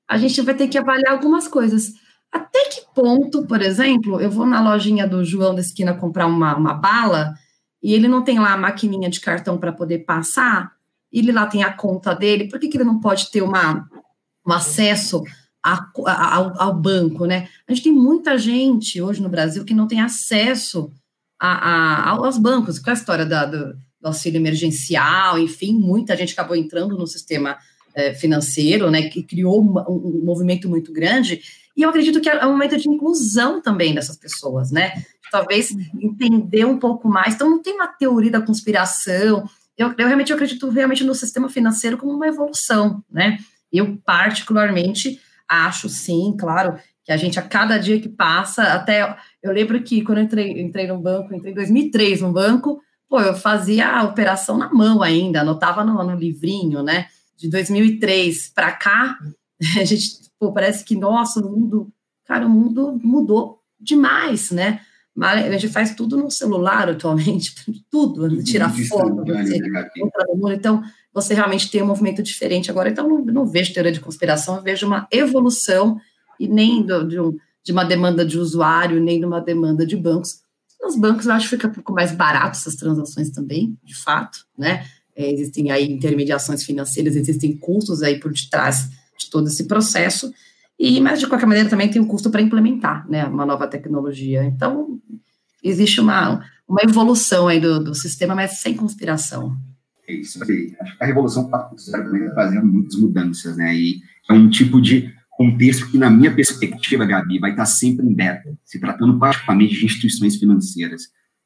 a 0.08 0.18
gente 0.18 0.40
vai 0.42 0.54
ter 0.54 0.68
que 0.68 0.78
avaliar 0.78 1.12
algumas 1.12 1.48
coisas. 1.48 1.94
Até 2.32 2.66
que 2.66 2.82
ponto, 2.94 3.48
por 3.48 3.64
exemplo, 3.64 4.22
eu 4.22 4.30
vou 4.30 4.46
na 4.46 4.62
lojinha 4.62 5.08
do 5.08 5.26
João 5.26 5.56
da 5.56 5.62
esquina 5.62 5.96
comprar 5.96 6.28
uma, 6.28 6.56
uma 6.56 6.74
bala 6.76 7.34
e 7.82 7.94
ele 7.94 8.08
não 8.08 8.24
tem 8.24 8.40
lá 8.40 8.54
a 8.54 8.58
maquininha 8.58 9.10
de 9.10 9.22
cartão 9.22 9.58
para 9.58 9.72
poder 9.72 10.00
passar, 10.00 10.74
ele 11.12 11.32
lá 11.32 11.48
tem 11.48 11.64
a 11.64 11.74
conta 11.74 12.14
dele, 12.14 12.48
por 12.48 12.60
que, 12.60 12.68
que 12.68 12.78
ele 12.78 12.84
não 12.84 13.00
pode 13.00 13.32
ter 13.32 13.42
uma, 13.42 13.88
um 14.46 14.52
acesso 14.52 15.24
a, 15.64 15.86
a, 16.06 16.36
ao, 16.36 16.62
ao, 16.62 16.74
banco, 16.74 17.26
né? 17.26 17.48
A 17.68 17.74
gente 17.74 17.84
tem 17.86 17.94
muita 17.94 18.38
gente 18.38 19.02
hoje 19.02 19.22
no 19.22 19.30
Brasil 19.30 19.66
que 19.66 19.74
não 19.74 19.88
tem 19.88 20.02
acesso 20.02 20.92
a, 21.40 22.10
aos 22.12 22.38
bancos, 22.38 22.80
com 22.80 22.90
a 22.90 22.94
história 22.94 23.26
da, 23.26 23.46
do, 23.46 23.74
do, 23.74 24.06
auxílio 24.06 24.40
emergencial, 24.40 25.40
enfim, 25.40 25.74
muita 25.74 26.16
gente 26.16 26.34
acabou 26.34 26.56
entrando 26.56 26.98
no 26.98 27.08
sistema 27.08 27.58
é, 27.96 28.14
financeiro, 28.14 28.92
né, 28.92 29.04
que 29.10 29.24
criou 29.24 29.62
um, 29.62 29.80
um 29.90 30.26
movimento 30.26 30.70
muito 30.70 30.92
grande, 30.92 31.42
e 31.76 31.82
eu 31.82 31.90
acredito 31.90 32.20
que 32.20 32.30
é 32.30 32.46
um 32.46 32.52
momento 32.52 32.78
de 32.78 32.90
inclusão 32.90 33.62
também 33.62 33.96
dessas 33.96 34.18
pessoas, 34.18 34.70
né? 34.70 34.92
Talvez 35.32 35.72
entender 36.00 36.66
um 36.66 36.78
pouco 36.78 37.08
mais. 37.08 37.36
Então, 37.36 37.50
não 37.50 37.62
tem 37.62 37.74
uma 37.74 37.88
teoria 37.88 38.32
da 38.32 38.42
conspiração. 38.42 39.48
Eu, 39.78 39.94
eu 39.98 40.08
realmente 40.08 40.32
eu 40.32 40.36
acredito 40.36 40.70
realmente 40.70 41.04
no 41.04 41.16
sistema 41.16 41.50
financeiro 41.50 41.98
como 41.98 42.14
uma 42.14 42.28
evolução, 42.28 43.04
né? 43.10 43.38
Eu, 43.72 43.98
particularmente, 44.04 45.20
acho 45.48 45.88
sim, 45.90 46.36
claro, 46.38 46.78
que 47.04 47.12
a 47.12 47.18
gente, 47.18 47.40
a 47.40 47.42
cada 47.42 47.78
dia 47.78 48.00
que 48.00 48.10
passa, 48.10 48.64
até 48.74 49.18
eu 49.42 49.52
lembro 49.52 49.82
que 49.82 50.04
quando 50.04 50.20
eu 50.20 50.24
entrei, 50.26 50.62
entrei 50.62 50.88
no 50.88 51.00
banco, 51.00 51.34
entrei 51.34 51.52
em 51.52 51.56
2003 51.56 52.22
no 52.22 52.32
banco, 52.32 52.82
pô, 53.10 53.20
eu 53.20 53.34
fazia 53.34 53.90
a 53.90 54.04
operação 54.04 54.58
na 54.58 54.72
mão 54.72 55.02
ainda, 55.02 55.42
anotava 55.42 55.84
no, 55.84 56.04
no 56.04 56.16
livrinho, 56.16 56.84
né? 56.84 57.08
De 57.36 57.50
2003 57.50 58.50
para 58.54 58.72
cá, 58.72 59.18
a 59.80 59.84
gente, 59.84 60.30
pô, 60.40 60.54
parece 60.54 60.86
que, 60.86 60.96
nossa, 60.96 61.40
o 61.40 61.50
mundo, 61.50 61.92
cara, 62.26 62.46
o 62.46 62.50
mundo 62.50 63.00
mudou 63.04 63.60
demais, 63.80 64.52
né? 64.52 64.82
A 65.22 65.58
gente 65.58 65.68
faz 65.70 65.94
tudo 65.96 66.18
no 66.18 66.32
celular 66.32 66.90
atualmente, 66.90 67.54
tudo, 67.90 68.44
tirar 68.44 68.70
foto, 68.88 69.24
você 69.26 69.60
né, 69.60 69.90
Então, 70.54 70.84
você 71.14 71.34
realmente 71.34 71.70
tem 71.70 71.82
um 71.82 71.88
movimento 71.88 72.22
diferente 72.24 72.70
agora. 72.70 72.90
Então, 72.90 73.08
não, 73.08 73.24
não 73.26 73.46
vejo 73.46 73.74
teoria 73.74 73.92
de 73.92 74.00
conspiração, 74.00 74.58
eu 74.58 74.64
vejo 74.64 74.88
uma 74.88 75.08
evolução 75.12 76.00
e 76.40 76.48
nem 76.48 76.84
do, 76.84 77.08
de, 77.08 77.20
um, 77.20 77.38
de, 77.64 77.72
uma 77.72 77.84
demanda 77.84 78.26
de 78.26 78.38
usuário, 78.38 79.02
nem 79.02 79.20
de 79.20 79.26
uma 79.26 79.42
demanda 79.42 79.86
de 79.86 79.98
bancos. 79.98 80.42
Nos 80.82 80.96
bancos, 80.96 81.26
eu 81.26 81.34
acho 81.34 81.50
que 81.50 81.56
fica 81.56 81.68
um 81.68 81.74
pouco 81.74 81.94
mais 81.94 82.12
barato 82.12 82.58
essas 82.58 82.76
transações 82.76 83.30
também, 83.30 83.78
de 83.84 83.96
fato, 83.96 84.46
né? 84.58 84.86
É, 85.16 85.30
existem 85.30 85.70
aí 85.70 85.92
intermediações 85.92 86.64
financeiras, 86.64 87.16
existem 87.16 87.58
custos 87.58 88.02
aí 88.02 88.18
por 88.18 88.32
detrás 88.32 88.90
de 89.18 89.30
todo 89.30 89.48
esse 89.48 89.66
processo. 89.66 90.32
E, 90.80 91.02
mas, 91.02 91.20
de 91.20 91.28
qualquer 91.28 91.46
maneira, 91.46 91.70
também 91.70 91.90
tem 91.90 92.02
um 92.02 92.08
custo 92.08 92.30
para 92.30 92.42
implementar 92.42 93.06
né, 93.10 93.26
uma 93.26 93.46
nova 93.46 93.68
tecnologia. 93.68 94.46
Então, 94.46 94.98
existe 95.62 96.00
uma, 96.00 96.42
uma 96.68 96.82
evolução 96.82 97.50
aí 97.50 97.60
do, 97.60 97.84
do 97.84 97.94
sistema, 97.94 98.34
mas 98.34 98.60
sem 98.60 98.76
conspiração. 98.76 99.58
É 100.08 100.14
isso 100.14 100.42
aí. 100.42 100.74
Acho 100.80 100.98
que 100.98 101.04
a 101.04 101.06
Revolução 101.06 101.50
4.0 101.52 101.92
também 101.92 102.24
está 102.24 102.36
fazendo 102.36 102.66
muitas 102.66 102.96
mudanças, 102.96 103.58
né? 103.58 103.76
E 103.76 104.00
é 104.30 104.34
um 104.34 104.50
tipo 104.50 104.82
de 104.82 105.14
contexto 105.32 105.92
que, 105.92 105.98
na 105.98 106.10
minha 106.10 106.34
perspectiva, 106.34 107.06
Gabi, 107.06 107.40
vai 107.40 107.52
estar 107.52 107.66
sempre 107.66 108.06
em 108.06 108.14
beta, 108.14 108.58
se 108.64 108.80
tratando 108.80 109.20
particularmente 109.20 109.76
de 109.76 109.86
instituições 109.86 110.38
financeiras. 110.38 111.04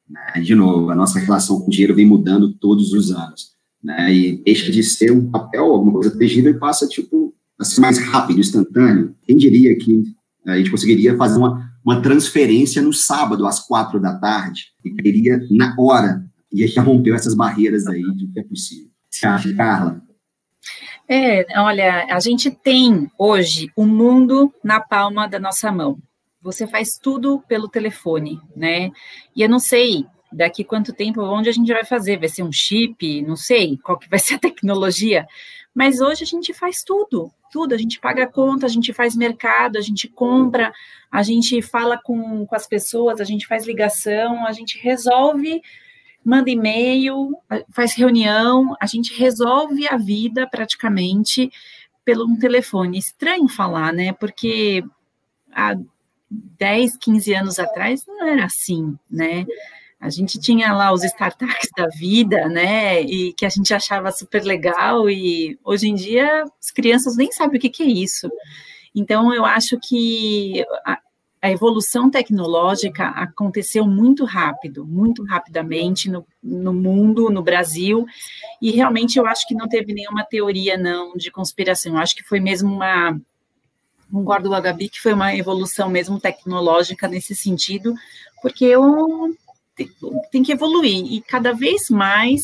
Né? 0.08 0.40
De 0.42 0.54
novo, 0.54 0.90
a 0.90 0.94
nossa 0.94 1.18
relação 1.18 1.60
com 1.60 1.66
o 1.66 1.70
dinheiro 1.70 1.94
vem 1.94 2.06
mudando 2.06 2.54
todos 2.54 2.92
os 2.92 3.10
anos. 3.10 3.54
Né? 3.82 4.14
E 4.14 4.42
deixa 4.44 4.70
de 4.70 4.82
ser 4.82 5.10
um 5.10 5.30
papel, 5.30 5.64
alguma 5.64 5.92
coisa 5.92 6.16
tangível, 6.16 6.52
e 6.52 6.58
passa, 6.58 6.86
tipo, 6.86 7.33
assim, 7.58 7.80
mais 7.80 7.98
rápido, 7.98 8.40
instantâneo, 8.40 9.14
quem 9.22 9.36
diria 9.36 9.76
que 9.78 10.02
a 10.46 10.56
gente 10.56 10.70
conseguiria 10.70 11.16
fazer 11.16 11.38
uma, 11.38 11.70
uma 11.84 12.02
transferência 12.02 12.82
no 12.82 12.92
sábado, 12.92 13.46
às 13.46 13.60
quatro 13.60 14.00
da 14.00 14.18
tarde, 14.18 14.66
e 14.84 14.90
queria 14.90 15.40
na 15.50 15.74
hora, 15.78 16.24
e 16.52 16.62
a 16.62 16.66
gente 16.66 16.78
rompeu 16.80 17.14
essas 17.14 17.34
barreiras 17.34 17.86
aí 17.86 18.02
de 18.14 18.26
que 18.28 18.40
é 18.40 18.44
possível. 18.44 18.90
Você 19.10 19.26
acha, 19.26 19.54
Carla? 19.54 20.02
É, 21.08 21.60
olha, 21.60 22.06
a 22.10 22.18
gente 22.18 22.50
tem 22.50 23.10
hoje 23.18 23.70
o 23.76 23.84
mundo 23.84 24.52
na 24.62 24.80
palma 24.80 25.28
da 25.28 25.38
nossa 25.38 25.70
mão. 25.70 25.98
Você 26.42 26.66
faz 26.66 26.98
tudo 27.00 27.42
pelo 27.46 27.68
telefone, 27.68 28.40
né? 28.56 28.90
E 29.34 29.42
eu 29.42 29.48
não 29.48 29.58
sei 29.58 30.06
daqui 30.32 30.64
quanto 30.64 30.92
tempo, 30.92 31.22
onde 31.22 31.48
a 31.48 31.52
gente 31.52 31.72
vai 31.72 31.84
fazer? 31.84 32.18
Vai 32.18 32.28
ser 32.28 32.42
um 32.42 32.52
chip? 32.52 33.22
Não 33.22 33.36
sei 33.36 33.78
qual 33.78 33.98
que 33.98 34.08
vai 34.08 34.18
ser 34.18 34.34
a 34.34 34.38
tecnologia, 34.38 35.26
mas 35.74 36.00
hoje 36.00 36.22
a 36.22 36.26
gente 36.26 36.54
faz 36.54 36.84
tudo, 36.84 37.32
tudo. 37.50 37.74
A 37.74 37.78
gente 37.78 37.98
paga 37.98 38.26
conta, 38.26 38.64
a 38.64 38.68
gente 38.68 38.92
faz 38.92 39.16
mercado, 39.16 39.76
a 39.76 39.80
gente 39.80 40.08
compra, 40.08 40.72
a 41.10 41.22
gente 41.22 41.60
fala 41.60 42.00
com, 42.02 42.46
com 42.46 42.54
as 42.54 42.66
pessoas, 42.66 43.20
a 43.20 43.24
gente 43.24 43.46
faz 43.46 43.66
ligação, 43.66 44.46
a 44.46 44.52
gente 44.52 44.78
resolve, 44.78 45.60
manda 46.24 46.48
e-mail, 46.48 47.32
faz 47.70 47.92
reunião, 47.94 48.76
a 48.80 48.86
gente 48.86 49.18
resolve 49.18 49.88
a 49.88 49.96
vida 49.96 50.46
praticamente 50.48 51.50
pelo 52.04 52.24
um 52.24 52.38
telefone. 52.38 52.98
Estranho 52.98 53.48
falar, 53.48 53.92
né? 53.92 54.12
Porque 54.12 54.84
há 55.52 55.74
10, 56.30 56.96
15 56.98 57.34
anos 57.34 57.58
atrás 57.58 58.06
não 58.06 58.26
era 58.26 58.44
assim, 58.44 58.96
né? 59.10 59.44
A 60.04 60.10
gente 60.10 60.38
tinha 60.38 60.70
lá 60.74 60.92
os 60.92 61.02
startups 61.02 61.70
da 61.74 61.88
vida, 61.88 62.46
né? 62.46 63.00
E 63.00 63.32
que 63.32 63.46
a 63.46 63.48
gente 63.48 63.72
achava 63.72 64.12
super 64.12 64.44
legal, 64.44 65.08
e 65.08 65.58
hoje 65.64 65.88
em 65.88 65.94
dia 65.94 66.44
as 66.60 66.70
crianças 66.70 67.16
nem 67.16 67.32
sabem 67.32 67.56
o 67.56 67.60
que, 67.60 67.70
que 67.70 67.82
é 67.82 67.86
isso. 67.86 68.30
Então, 68.94 69.32
eu 69.32 69.46
acho 69.46 69.78
que 69.80 70.62
a, 70.84 70.98
a, 71.40 71.50
evolução 71.50 72.10
tecnológica 72.10 73.06
aconteceu 73.06 73.86
muito 73.86 74.26
rápido, 74.26 74.84
muito 74.84 75.24
rapidamente 75.24 76.10
no, 76.10 76.26
no 76.42 76.74
mundo, 76.74 77.30
no 77.30 77.42
Brasil, 77.42 78.04
e 78.60 78.72
realmente 78.72 79.18
eu 79.18 79.26
acho 79.26 79.48
que 79.48 79.54
não 79.54 79.66
teve 79.66 79.94
nenhuma 79.94 80.22
teoria, 80.22 80.76
não, 80.76 81.16
de 81.16 81.30
conspiração. 81.30 81.94
Eu 81.94 82.00
acho 82.00 82.14
que 82.14 82.24
foi 82.24 82.40
mesmo 82.40 82.70
uma 82.70 83.18
concordo 84.12 84.50
com 84.50 84.54
a 84.54 84.60
Gabi 84.60 84.90
que 84.90 85.00
foi 85.00 85.14
uma 85.14 85.34
evolução 85.34 85.88
mesmo 85.88 86.20
tecnológica 86.20 87.08
nesse 87.08 87.34
sentido, 87.34 87.94
porque 88.42 88.66
eu 88.66 89.34
tem, 89.74 89.88
tem 90.30 90.42
que 90.42 90.52
evoluir 90.52 91.12
e 91.12 91.20
cada 91.20 91.52
vez 91.52 91.88
mais 91.90 92.42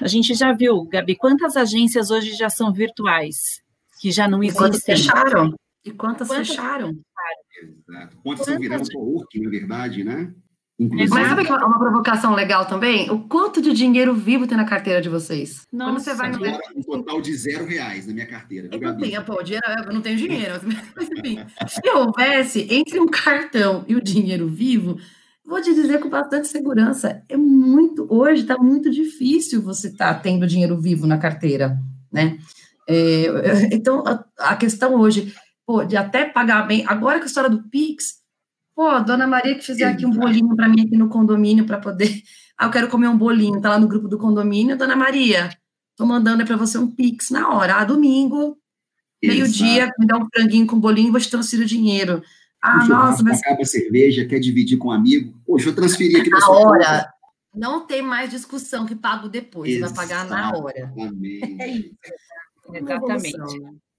a 0.00 0.06
gente 0.06 0.34
já 0.34 0.52
viu, 0.52 0.84
Gabi, 0.84 1.16
quantas 1.16 1.56
agências 1.56 2.10
hoje 2.10 2.34
já 2.34 2.48
são 2.48 2.72
virtuais, 2.72 3.60
que 4.00 4.12
já 4.12 4.28
não 4.28 4.42
existem. 4.42 4.66
Quantas 4.66 4.82
fecharam? 4.84 5.54
E 5.84 5.90
quantas, 5.90 6.28
quantas 6.28 6.48
fecharam? 6.48 6.96
Exato. 7.88 8.16
Quantas 8.22 8.46
estão 8.46 8.60
virando 8.60 8.92
co-working, 8.92 9.40
na 9.42 9.50
verdade, 9.50 10.04
né? 10.04 10.32
Inclusive. 10.78 11.10
Mas 11.10 11.28
sabe 11.28 11.44
que 11.44 11.52
é 11.52 11.54
uma 11.54 11.78
provocação 11.78 12.34
legal 12.34 12.66
também? 12.66 13.10
O 13.10 13.28
quanto 13.28 13.60
de 13.60 13.72
dinheiro 13.72 14.14
vivo 14.14 14.46
tem 14.46 14.56
na 14.56 14.64
carteira 14.64 15.00
de 15.00 15.08
vocês? 15.08 15.62
Nossa, 15.72 15.92
Quando 15.92 16.00
você 16.00 16.14
vai 16.14 16.30
no 16.30 16.38
um 16.76 16.82
total 16.82 17.20
de 17.20 17.34
zero 17.36 17.66
reais 17.66 18.06
na 18.06 18.14
minha 18.14 18.26
carteira. 18.26 18.68
Eu 18.72 18.80
não 18.80 18.96
tenho, 18.96 19.24
pô, 19.24 19.42
dinheiro, 19.42 19.66
eu 19.86 19.92
não 19.92 20.00
tenho 20.00 20.16
dinheiro. 20.16 20.54
Mas 20.96 21.08
enfim, 21.10 21.44
se 21.68 21.90
houvesse 21.90 22.66
entre 22.70 22.98
um 22.98 23.06
cartão 23.06 23.84
e 23.86 23.94
o 23.94 24.02
dinheiro 24.02 24.48
vivo, 24.48 24.98
vou 25.44 25.60
te 25.60 25.74
dizer 25.74 25.98
com 26.00 26.08
bastante 26.08 26.48
segurança, 26.48 27.22
é 27.28 27.36
muito, 27.36 28.06
hoje 28.08 28.42
está 28.42 28.56
muito 28.58 28.90
difícil 28.90 29.62
você 29.62 29.88
estar 29.88 30.14
tá 30.14 30.20
tendo 30.20 30.46
dinheiro 30.46 30.80
vivo 30.80 31.06
na 31.06 31.18
carteira, 31.18 31.78
né? 32.10 32.38
É, 32.88 33.26
então, 33.72 34.02
a, 34.06 34.24
a, 34.38 34.56
questão 34.56 34.94
hoje, 34.94 35.34
pô, 35.66 35.84
de 35.84 35.96
até 35.96 36.24
pagar 36.24 36.66
bem, 36.66 36.84
agora 36.86 37.18
com 37.18 37.24
a 37.24 37.26
história 37.26 37.50
do 37.50 37.62
Pix, 37.68 38.20
pô, 38.74 39.00
dona 39.00 39.26
Maria 39.26 39.54
que 39.54 39.64
fizer 39.64 39.84
aqui 39.84 40.06
um 40.06 40.10
bolinho 40.10 40.54
para 40.56 40.68
mim 40.68 40.82
aqui 40.82 40.96
no 40.96 41.08
condomínio 41.08 41.66
para 41.66 41.78
poder, 41.78 42.22
ah, 42.56 42.66
eu 42.66 42.70
quero 42.70 42.88
comer 42.88 43.08
um 43.08 43.18
bolinho, 43.18 43.60
tá 43.60 43.70
lá 43.70 43.78
no 43.78 43.88
grupo 43.88 44.08
do 44.08 44.18
condomínio, 44.18 44.76
dona 44.76 44.96
Maria, 44.96 45.50
tô 45.96 46.06
mandando 46.06 46.44
para 46.44 46.56
você 46.56 46.78
um 46.78 46.90
Pix 46.90 47.30
na 47.30 47.50
hora, 47.50 47.76
ah, 47.76 47.84
domingo, 47.84 48.56
meio-dia, 49.22 49.90
me 49.98 50.06
dá 50.06 50.16
um 50.16 50.26
franguinho 50.34 50.66
com 50.66 50.78
bolinho, 50.78 51.12
vou 51.12 51.20
te 51.20 51.30
transferir 51.30 51.64
o 51.64 51.68
dinheiro. 51.68 52.22
Ah, 52.62 52.86
nossa, 52.86 53.22
mas... 53.24 53.40
acaba 53.40 53.62
a 53.62 53.64
cerveja, 53.64 54.24
quer 54.24 54.38
dividir 54.38 54.78
com 54.78 54.88
um 54.88 54.92
amigo. 54.92 55.34
Poxa, 55.44 55.68
eu 55.68 55.74
transferi 55.74 56.16
aqui 56.16 56.30
da 56.30 56.40
sua 56.40 56.58
hora. 56.58 56.84
Conta. 56.84 57.12
Não 57.54 57.86
tem 57.86 58.00
mais 58.00 58.30
discussão 58.30 58.86
que 58.86 58.94
pago 58.94 59.28
depois, 59.28 59.74
Exatamente. 59.74 59.96
vai 59.96 60.06
pagar 60.06 60.28
na 60.28 60.56
hora. 60.56 60.92
É 61.58 61.66
isso. 61.66 61.94
Exatamente. 62.72 63.36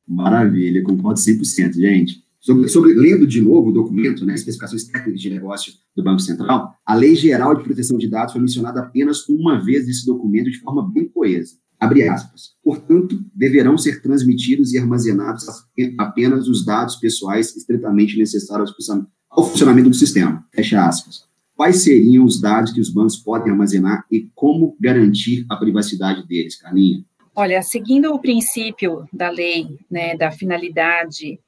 Maravilha, 0.08 0.84
concordo 0.84 1.20
100%, 1.20 1.74
gente. 1.74 2.24
Sobre, 2.40 2.68
sobre, 2.68 2.94
lendo 2.94 3.26
de 3.26 3.40
novo 3.40 3.70
o 3.70 3.74
documento, 3.74 4.26
né, 4.26 4.34
especificações 4.34 4.84
técnicas 4.84 5.22
de 5.22 5.30
negócio 5.30 5.74
do 5.96 6.04
Banco 6.04 6.20
Central, 6.20 6.76
a 6.86 6.94
Lei 6.94 7.16
Geral 7.16 7.56
de 7.56 7.64
Proteção 7.64 7.98
de 7.98 8.10
Dados 8.10 8.34
foi 8.34 8.42
mencionada 8.42 8.82
apenas 8.82 9.28
uma 9.30 9.64
vez 9.64 9.88
nesse 9.88 10.06
documento 10.06 10.52
de 10.52 10.60
forma 10.60 10.86
bem 10.92 11.08
coesa. 11.08 11.56
Abre 11.84 12.08
aspas. 12.08 12.54
Portanto, 12.64 13.20
deverão 13.36 13.78
ser 13.78 14.02
transmitidos 14.02 14.74
e 14.74 14.78
armazenados 14.78 15.46
apenas 16.00 16.48
os 16.48 16.66
dados 16.66 16.96
pessoais 16.96 17.56
estritamente 17.56 18.18
necessários 18.18 18.74
ao 19.30 19.50
funcionamento 19.50 19.90
do 19.90 19.96
sistema. 19.96 20.46
Fecha 20.54 20.86
aspas. 20.86 21.26
Quais 21.56 21.84
seriam 21.84 22.24
os 22.24 22.40
dados 22.40 22.72
que 22.72 22.80
os 22.80 22.90
bancos 22.90 23.18
podem 23.18 23.52
armazenar 23.52 24.06
e 24.10 24.30
como 24.34 24.78
garantir 24.80 25.46
a 25.50 25.58
privacidade 25.58 26.26
deles, 26.28 26.56
Carlinha? 26.56 27.04
Olha, 27.36 27.62
seguindo 27.62 28.14
o 28.14 28.20
princípio 28.20 29.06
da 29.12 29.30
lei, 29.30 29.78
né, 29.90 30.16
da 30.16 30.32
finalidade 30.32 31.40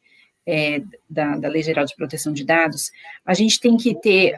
é, 0.47 0.81
da, 1.09 1.37
da, 1.37 1.47
Lei 1.47 1.63
Geral 1.63 1.85
de 1.85 1.95
Proteção 1.95 2.31
de 2.31 2.45
Dados, 2.45 2.91
a 3.25 3.33
gente 3.33 3.59
tem 3.59 3.75
que 3.77 3.95
ter, 3.99 4.35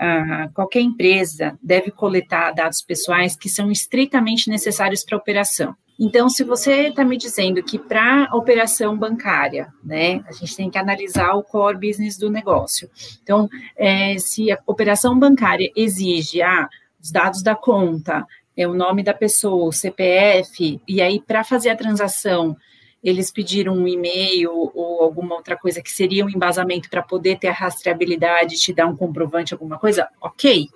qualquer 0.53 0.81
empresa 0.81 1.57
deve 1.61 1.91
coletar 1.91 2.51
dados 2.51 2.81
pessoais 2.81 3.35
que 3.35 3.49
são 3.49 3.69
estritamente 3.71 4.49
necessários 4.49 5.03
para 5.03 5.17
a 5.17 5.19
operação. 5.19 5.75
Então, 5.99 6.29
se 6.29 6.43
você 6.43 6.89
está 6.89 7.03
me 7.03 7.17
dizendo 7.17 7.63
que 7.63 7.79
para 7.79 8.29
operação 8.31 8.95
bancária, 8.95 9.73
né, 9.83 10.23
a 10.27 10.31
gente 10.31 10.55
tem 10.55 10.69
que 10.69 10.77
analisar 10.77 11.33
o 11.33 11.43
core 11.43 11.89
business 11.89 12.17
do 12.17 12.29
negócio. 12.29 12.89
Então, 13.23 13.49
é, 13.75 14.15
se 14.19 14.51
a 14.51 14.59
operação 14.67 15.17
bancária 15.17 15.71
exige 15.75 16.41
ah, 16.41 16.69
os 17.01 17.11
dados 17.11 17.41
da 17.41 17.55
conta, 17.55 18.25
é 18.55 18.67
o 18.67 18.75
nome 18.75 19.03
da 19.03 19.13
pessoa, 19.13 19.67
o 19.67 19.71
CPF, 19.71 20.79
e 20.87 21.01
aí 21.01 21.19
para 21.19 21.43
fazer 21.43 21.69
a 21.69 21.75
transação 21.75 22.55
eles 23.03 23.31
pediram 23.31 23.73
um 23.73 23.87
e-mail 23.87 24.51
ou 24.73 25.01
alguma 25.01 25.35
outra 25.35 25.55
coisa 25.55 25.81
que 25.81 25.91
seria 25.91 26.25
um 26.25 26.29
embasamento 26.29 26.89
para 26.89 27.03
poder 27.03 27.37
ter 27.39 27.47
a 27.47 27.53
rastreabilidade, 27.53 28.57
te 28.57 28.73
dar 28.73 28.87
um 28.87 28.95
comprovante, 28.95 29.53
alguma 29.53 29.77
coisa, 29.77 30.07
ok. 30.21 30.67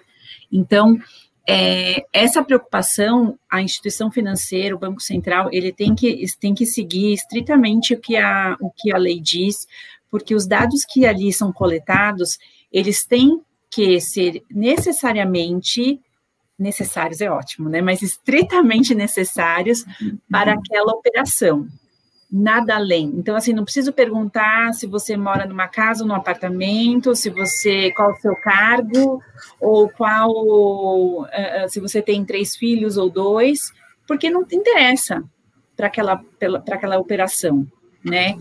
Então, 0.52 0.98
é, 1.48 2.06
essa 2.14 2.44
preocupação, 2.44 3.38
a 3.50 3.62
instituição 3.62 4.12
financeira, 4.12 4.76
o 4.76 4.80
Banco 4.80 5.02
Central, 5.02 5.50
ele 5.52 5.74
tem 5.74 5.96
que, 5.96 6.26
tem 6.40 6.54
que 6.54 6.66
seguir 6.66 7.14
estritamente 7.14 7.94
o 7.94 8.00
que, 8.00 8.16
a, 8.16 8.56
o 8.60 8.70
que 8.70 8.94
a 8.94 8.98
lei 8.98 9.20
diz, 9.20 9.68
porque 10.10 10.36
os 10.36 10.46
dados 10.46 10.86
que 10.86 11.06
ali 11.06 11.34
são 11.34 11.52
coletados, 11.52 12.38
eles 12.72 13.06
têm 13.06 13.42
que 13.70 14.00
ser 14.00 14.44
necessariamente 14.50 16.00
necessários 16.60 17.22
é 17.22 17.32
ótimo, 17.32 17.70
né? 17.70 17.82
Mas 17.82 18.04
estritamente 18.04 18.94
necessários 18.94 19.84
para 20.30 20.54
aquela 20.54 20.94
operação 20.94 21.68
nada 22.32 22.76
além. 22.76 23.12
Então, 23.18 23.36
assim, 23.36 23.52
não 23.52 23.66
preciso 23.66 23.92
perguntar 23.92 24.74
se 24.74 24.88
você 24.88 25.18
mora 25.18 25.46
numa 25.46 25.68
casa 25.68 26.04
ou 26.04 26.08
num 26.08 26.16
apartamento, 26.16 27.14
se 27.14 27.30
você, 27.30 27.92
qual 27.92 28.12
o 28.12 28.16
seu 28.16 28.36
cargo, 28.38 29.22
ou 29.60 29.90
qual, 29.90 30.32
uh, 31.24 31.28
se 31.68 31.80
você 31.82 32.02
tem 32.02 32.24
três 32.24 32.56
filhos 32.56 32.96
ou 32.96 33.10
dois, 33.10 33.74
porque 34.08 34.30
não 34.30 34.46
te 34.46 34.56
interessa 34.56 35.22
para 35.76 35.88
aquela, 35.88 36.24
aquela 36.72 37.00
operação, 37.00 37.68
né? 38.04 38.38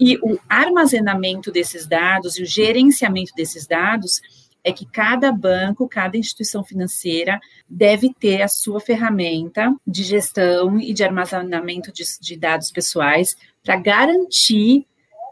E 0.00 0.16
o 0.22 0.38
armazenamento 0.48 1.52
desses 1.52 1.86
dados 1.86 2.38
e 2.38 2.42
o 2.42 2.46
gerenciamento 2.46 3.32
desses 3.36 3.66
dados 3.66 4.20
é 4.66 4.72
que 4.72 4.84
cada 4.84 5.30
banco, 5.30 5.88
cada 5.88 6.18
instituição 6.18 6.64
financeira 6.64 7.38
deve 7.70 8.12
ter 8.12 8.42
a 8.42 8.48
sua 8.48 8.80
ferramenta 8.80 9.72
de 9.86 10.02
gestão 10.02 10.80
e 10.80 10.92
de 10.92 11.04
armazenamento 11.04 11.92
de, 11.92 12.02
de 12.20 12.36
dados 12.36 12.72
pessoais 12.72 13.36
para 13.62 13.76
garantir 13.76 14.84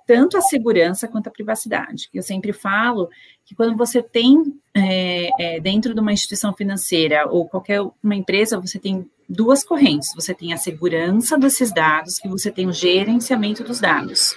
tanto 0.07 0.37
a 0.37 0.41
segurança 0.41 1.09
quanto 1.09 1.27
a 1.27 1.33
privacidade. 1.33 2.09
Eu 2.15 2.23
sempre 2.23 2.53
falo 2.53 3.11
que 3.45 3.57
quando 3.57 3.77
você 3.77 4.01
tem 4.01 4.55
é, 4.73 5.57
é, 5.57 5.61
dentro 5.61 5.93
de 5.95 6.01
uma 6.01 6.13
instituição 6.13 6.55
financeira 6.55 7.27
ou 7.29 7.49
qualquer 7.49 7.81
uma 8.01 8.15
empresa, 8.15 8.61
você 8.61 8.79
tem 8.79 9.05
duas 9.29 9.65
correntes. 9.65 10.15
Você 10.15 10.33
tem 10.33 10.53
a 10.53 10.59
segurança 10.59 11.37
desses 11.37 11.75
dados 11.75 12.25
e 12.25 12.29
você 12.29 12.53
tem 12.53 12.69
o 12.69 12.73
gerenciamento 12.73 13.65
dos 13.65 13.81
dados. 13.81 14.33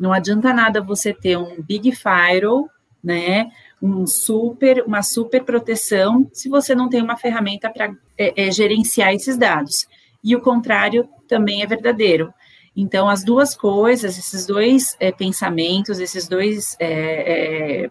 Não 0.00 0.12
adianta 0.12 0.52
nada 0.52 0.82
você 0.82 1.14
ter 1.14 1.38
um 1.38 1.62
big 1.62 1.94
firewall, 1.94 2.68
né, 3.04 3.52
um 3.80 4.06
super, 4.06 4.84
uma 4.86 5.02
super 5.02 5.44
proteção 5.44 6.28
se 6.32 6.48
você 6.48 6.74
não 6.74 6.88
tem 6.88 7.02
uma 7.02 7.16
ferramenta 7.16 7.70
para 7.70 7.94
é, 8.16 8.46
é, 8.46 8.50
gerenciar 8.50 9.12
esses 9.12 9.36
dados. 9.36 9.86
E 10.24 10.34
o 10.34 10.40
contrário 10.40 11.08
também 11.28 11.62
é 11.62 11.66
verdadeiro. 11.66 12.32
Então, 12.74 13.08
as 13.08 13.24
duas 13.24 13.54
coisas, 13.54 14.18
esses 14.18 14.46
dois 14.46 14.96
é, 15.00 15.10
pensamentos, 15.10 15.98
esses 15.98 16.28
dois, 16.28 16.76
é, 16.78 17.84
é, 17.84 17.90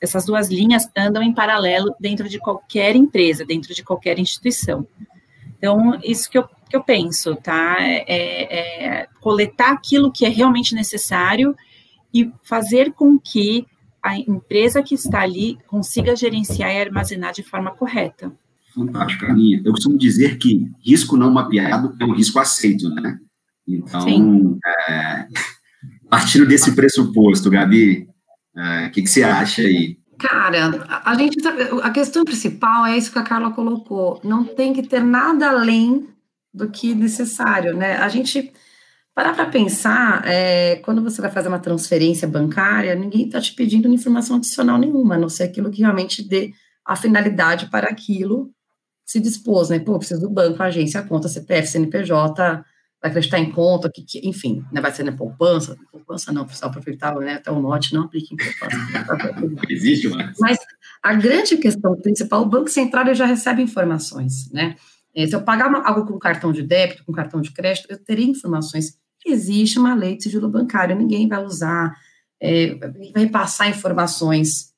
essas 0.00 0.24
duas 0.24 0.48
linhas 0.48 0.88
andam 0.96 1.22
em 1.22 1.34
paralelo 1.34 1.94
dentro 1.98 2.28
de 2.28 2.38
qualquer 2.38 2.94
empresa, 2.94 3.44
dentro 3.44 3.74
de 3.74 3.82
qualquer 3.82 4.18
instituição. 4.18 4.86
Então, 5.58 5.98
isso 6.04 6.30
que 6.30 6.38
eu, 6.38 6.48
que 6.68 6.76
eu 6.76 6.82
penso, 6.82 7.34
tá? 7.36 7.76
É, 7.80 9.00
é 9.00 9.06
coletar 9.20 9.72
aquilo 9.72 10.12
que 10.12 10.24
é 10.24 10.28
realmente 10.28 10.74
necessário 10.74 11.56
e 12.12 12.30
fazer 12.42 12.92
com 12.92 13.18
que 13.18 13.66
a 14.02 14.18
empresa 14.18 14.82
que 14.82 14.94
está 14.94 15.20
ali 15.20 15.58
consiga 15.66 16.16
gerenciar 16.16 16.74
e 16.74 16.80
armazenar 16.80 17.32
de 17.32 17.42
forma 17.42 17.70
correta. 17.70 18.32
Fantástico, 18.74 19.26
Aninha. 19.26 19.62
Eu 19.64 19.72
costumo 19.72 19.96
dizer 19.96 20.38
que 20.38 20.70
risco 20.84 21.16
não 21.16 21.30
mapeado 21.30 21.94
é 22.00 22.04
um 22.04 22.14
risco 22.14 22.38
aceito, 22.38 22.88
né? 22.88 23.18
Então, 23.68 24.58
é, 24.88 25.26
partindo 26.10 26.46
desse 26.46 26.72
pressuposto, 26.72 27.50
Gabi, 27.50 28.08
é, 28.56 28.60
o 28.60 28.62
é, 28.62 28.88
que, 28.88 29.02
que 29.02 29.08
você 29.08 29.22
acha 29.22 29.62
aí? 29.62 29.98
Cara, 30.18 31.02
a 31.04 31.14
gente 31.14 31.36
tá, 31.42 31.52
a 31.82 31.90
questão 31.90 32.24
principal 32.24 32.86
é 32.86 32.96
isso 32.96 33.12
que 33.12 33.18
a 33.18 33.24
Carla 33.24 33.50
colocou. 33.50 34.20
Não 34.24 34.44
tem 34.44 34.72
que 34.72 34.82
ter 34.82 35.02
nada 35.02 35.50
além 35.50 36.08
do 36.52 36.68
que 36.68 36.94
necessário, 36.94 37.76
né? 37.76 37.96
A 37.96 38.08
gente 38.08 38.52
Parar 39.14 39.34
para 39.34 39.46
pensar, 39.46 40.26
é, 40.26 40.76
quando 40.76 41.02
você 41.02 41.20
vai 41.20 41.30
fazer 41.30 41.48
uma 41.48 41.58
transferência 41.58 42.26
bancária, 42.26 42.94
ninguém 42.94 43.26
está 43.26 43.40
te 43.40 43.54
pedindo 43.54 43.92
informação 43.92 44.36
adicional 44.36 44.78
nenhuma, 44.78 45.16
a 45.16 45.18
não 45.18 45.28
ser 45.28 45.42
aquilo 45.44 45.70
que 45.70 45.82
realmente 45.82 46.26
dê 46.26 46.52
a 46.84 46.96
finalidade 46.96 47.66
para 47.66 47.88
aquilo 47.88 48.50
se 49.04 49.20
dispôs, 49.20 49.68
né? 49.68 49.78
Pô, 49.78 49.98
precisa 49.98 50.20
do 50.20 50.30
banco, 50.30 50.62
agência, 50.62 51.02
conta, 51.02 51.28
CPF, 51.28 51.68
CNPJ, 51.68 52.64
vai 53.02 53.10
acreditar 53.10 53.38
em 53.38 53.50
conta, 53.50 53.90
que, 53.92 54.02
que 54.02 54.26
enfim, 54.26 54.64
né, 54.72 54.80
vai 54.80 54.92
ser 54.92 55.02
na 55.02 55.12
poupança, 55.12 55.76
poupança 55.90 56.32
não, 56.32 56.46
pessoal 56.46 56.70
aproveitar, 56.70 57.14
né, 57.16 57.34
até 57.34 57.50
o 57.50 57.60
note 57.60 57.92
não 57.92 58.04
aplica 58.04 58.32
em 58.32 58.36
poupança. 58.36 59.66
Existe, 59.68 60.08
mas... 60.08 60.38
mas 60.40 60.58
a 61.02 61.12
grande 61.14 61.56
questão 61.56 61.94
principal, 61.96 62.42
o 62.42 62.48
Banco 62.48 62.70
Central 62.70 63.12
já 63.14 63.26
recebe 63.26 63.60
informações, 63.60 64.50
né? 64.52 64.76
É, 65.14 65.26
se 65.26 65.34
eu 65.34 65.42
pagar 65.42 65.68
uma, 65.68 65.86
algo 65.86 66.06
com 66.06 66.18
cartão 66.18 66.52
de 66.52 66.62
débito, 66.62 67.04
com 67.04 67.12
cartão 67.12 67.42
de 67.42 67.52
crédito, 67.52 67.86
eu 67.90 68.02
teria 68.02 68.24
informações 68.24 68.96
existe 69.30 69.78
uma 69.78 69.94
lei 69.94 70.16
de 70.16 70.24
sigilo 70.24 70.48
bancário, 70.48 70.96
ninguém 70.96 71.28
vai 71.28 71.44
usar, 71.44 71.94
é, 72.40 72.74
vai 73.12 73.28
passar 73.28 73.68
informações 73.68 74.72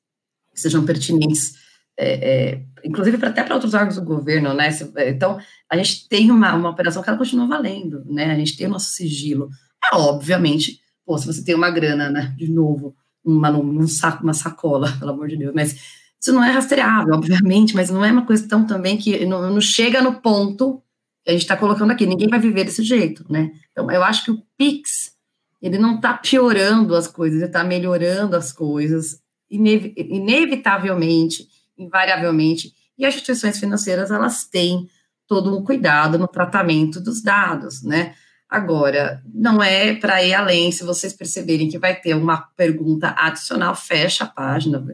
que 0.53 0.61
sejam 0.61 0.85
pertinentes 0.85 1.53
é, 1.97 2.53
é, 2.53 2.61
inclusive 2.83 3.17
até 3.25 3.43
para 3.43 3.55
outros 3.55 3.73
órgãos 3.73 3.95
do 3.95 4.03
governo, 4.03 4.53
né? 4.53 4.69
Então, 5.07 5.39
a 5.69 5.77
gente 5.77 6.07
tem 6.09 6.29
uma, 6.29 6.53
uma 6.53 6.69
operação 6.69 7.01
que 7.01 7.09
ela 7.09 7.17
continua 7.17 7.47
valendo, 7.47 8.03
né? 8.05 8.31
A 8.31 8.35
gente 8.35 8.57
tem 8.57 8.67
o 8.67 8.71
nosso 8.71 8.91
sigilo. 8.91 9.49
É, 9.83 9.95
obviamente, 9.95 10.79
pô, 11.05 11.17
se 11.17 11.25
você 11.25 11.43
tem 11.43 11.55
uma 11.55 11.71
grana, 11.71 12.09
né? 12.09 12.33
De 12.37 12.51
novo, 12.51 12.95
uma, 13.23 13.49
um 13.49 13.87
saco, 13.87 14.23
uma 14.23 14.33
sacola, 14.33 14.91
pelo 14.99 15.11
amor 15.11 15.27
de 15.29 15.37
Deus, 15.37 15.53
mas 15.55 15.73
isso 16.19 16.33
não 16.33 16.43
é 16.43 16.51
rastreável, 16.51 17.13
obviamente, 17.13 17.75
mas 17.75 17.89
não 17.89 18.03
é 18.03 18.11
uma 18.11 18.25
questão 18.25 18.65
também 18.65 18.97
que 18.97 19.25
não, 19.25 19.49
não 19.49 19.61
chega 19.61 20.01
no 20.01 20.21
ponto 20.21 20.81
a 21.27 21.31
gente 21.31 21.41
está 21.41 21.57
colocando 21.57 21.91
aqui. 21.91 22.05
Ninguém 22.05 22.27
vai 22.27 22.39
viver 22.39 22.63
desse 22.63 22.83
jeito, 22.83 23.25
né? 23.29 23.51
Então, 23.71 23.89
eu 23.89 24.03
acho 24.03 24.25
que 24.25 24.31
o 24.31 24.41
Pix, 24.57 25.13
ele 25.61 25.77
não 25.77 25.95
está 25.95 26.13
piorando 26.13 26.95
as 26.95 27.07
coisas, 27.07 27.39
ele 27.39 27.47
está 27.47 27.63
melhorando 27.63 28.35
as 28.35 28.51
coisas, 28.51 29.19
inev 29.49 29.93
inevitavelmente, 29.97 31.47
invariavelmente, 31.77 32.73
e 32.97 33.05
as 33.05 33.15
instituições 33.15 33.59
financeiras, 33.59 34.11
elas 34.11 34.45
têm 34.45 34.87
todo 35.27 35.55
um 35.57 35.63
cuidado 35.63 36.17
no 36.17 36.27
tratamento 36.27 37.01
dos 37.01 37.21
dados, 37.21 37.83
né? 37.83 38.13
Agora, 38.47 39.21
não 39.33 39.61
é 39.61 39.95
para 39.95 40.23
ir 40.23 40.33
além, 40.33 40.71
se 40.71 40.83
vocês 40.83 41.11
perceberem 41.11 41.67
que 41.67 41.79
vai 41.79 41.95
ter 41.95 42.13
uma 42.15 42.37
pergunta 42.55 43.13
adicional, 43.17 43.75
fecha 43.75 44.23
a 44.23 44.27
página, 44.27 44.85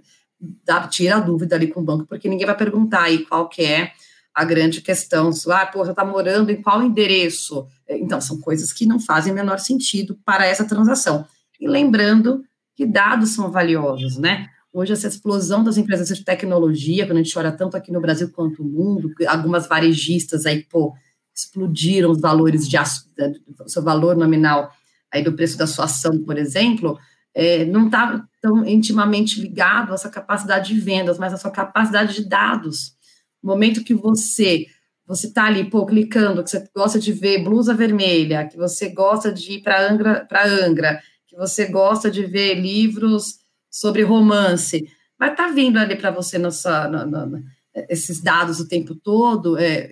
dá, 0.65 0.87
tira 0.87 1.17
a 1.17 1.19
dúvida 1.19 1.55
ali 1.55 1.67
com 1.67 1.81
o 1.81 1.83
banco, 1.83 2.07
porque 2.07 2.29
ninguém 2.29 2.45
vai 2.45 2.55
perguntar 2.55 3.03
aí 3.03 3.25
qual 3.25 3.49
que 3.49 3.63
é 3.63 3.91
a 4.33 4.45
grande 4.45 4.81
questão, 4.81 5.29
ah, 5.49 5.65
pô, 5.65 5.79
você 5.79 5.91
está 5.91 6.05
morando 6.05 6.51
em 6.51 6.61
qual 6.61 6.81
endereço? 6.81 7.67
Então, 7.87 8.21
são 8.21 8.39
coisas 8.39 8.71
que 8.71 8.85
não 8.85 8.99
fazem 8.99 9.33
menor 9.33 9.59
sentido 9.59 10.17
para 10.25 10.45
essa 10.45 10.65
transação. 10.65 11.25
E 11.59 11.67
lembrando 11.67 12.43
que 12.75 12.85
dados 12.85 13.31
são 13.31 13.51
valiosos, 13.51 14.17
né? 14.17 14.47
Hoje, 14.73 14.93
essa 14.93 15.07
explosão 15.07 15.63
das 15.63 15.77
empresas 15.77 16.07
de 16.07 16.23
tecnologia, 16.23 17.05
quando 17.05 17.17
a 17.17 17.23
gente 17.23 17.37
olha 17.37 17.51
tanto 17.51 17.75
aqui 17.75 17.91
no 17.91 17.99
Brasil 17.99 18.31
quanto 18.31 18.63
no 18.63 18.69
mundo, 18.69 19.11
algumas 19.27 19.67
varejistas 19.67 20.45
aí, 20.45 20.63
pô, 20.63 20.93
explodiram 21.35 22.11
os 22.11 22.21
valores 22.21 22.67
de 22.67 22.77
o 22.77 23.69
seu 23.69 23.83
valor 23.83 24.15
nominal 24.15 24.71
aí 25.11 25.23
do 25.23 25.33
preço 25.33 25.57
da 25.57 25.67
sua 25.67 25.85
ação, 25.85 26.23
por 26.23 26.37
exemplo, 26.37 26.97
é, 27.33 27.65
não 27.65 27.85
está 27.85 28.23
tão 28.41 28.65
intimamente 28.65 29.41
ligado 29.41 29.91
a 29.91 29.95
essa 29.95 30.09
capacidade 30.09 30.73
de 30.73 30.79
vendas, 30.79 31.19
mas 31.19 31.33
a 31.33 31.37
sua 31.37 31.51
capacidade 31.51 32.13
de 32.13 32.27
dados. 32.27 32.95
Momento 33.41 33.83
que 33.83 33.93
você 33.93 34.67
você 35.05 35.27
está 35.27 35.45
ali, 35.45 35.69
pô, 35.69 35.85
clicando, 35.85 36.41
que 36.41 36.49
você 36.49 36.69
gosta 36.73 36.97
de 36.97 37.11
ver 37.11 37.43
blusa 37.43 37.73
vermelha, 37.73 38.47
que 38.47 38.55
você 38.55 38.87
gosta 38.87 39.33
de 39.33 39.53
ir 39.53 39.61
para 39.61 39.91
Angra, 39.91 40.25
para 40.25 40.47
Angra, 40.47 41.01
que 41.27 41.35
você 41.35 41.65
gosta 41.65 42.09
de 42.09 42.25
ver 42.25 42.53
livros 42.53 43.39
sobre 43.69 44.03
romance, 44.03 44.87
vai 45.19 45.31
estar 45.31 45.47
tá 45.47 45.53
vindo 45.53 45.77
ali 45.77 45.97
para 45.97 46.11
você 46.11 46.37
nossa, 46.37 46.87
na, 46.87 47.05
na, 47.05 47.41
esses 47.89 48.21
dados 48.21 48.61
o 48.61 48.67
tempo 48.69 48.95
todo, 48.95 49.57
é, 49.57 49.91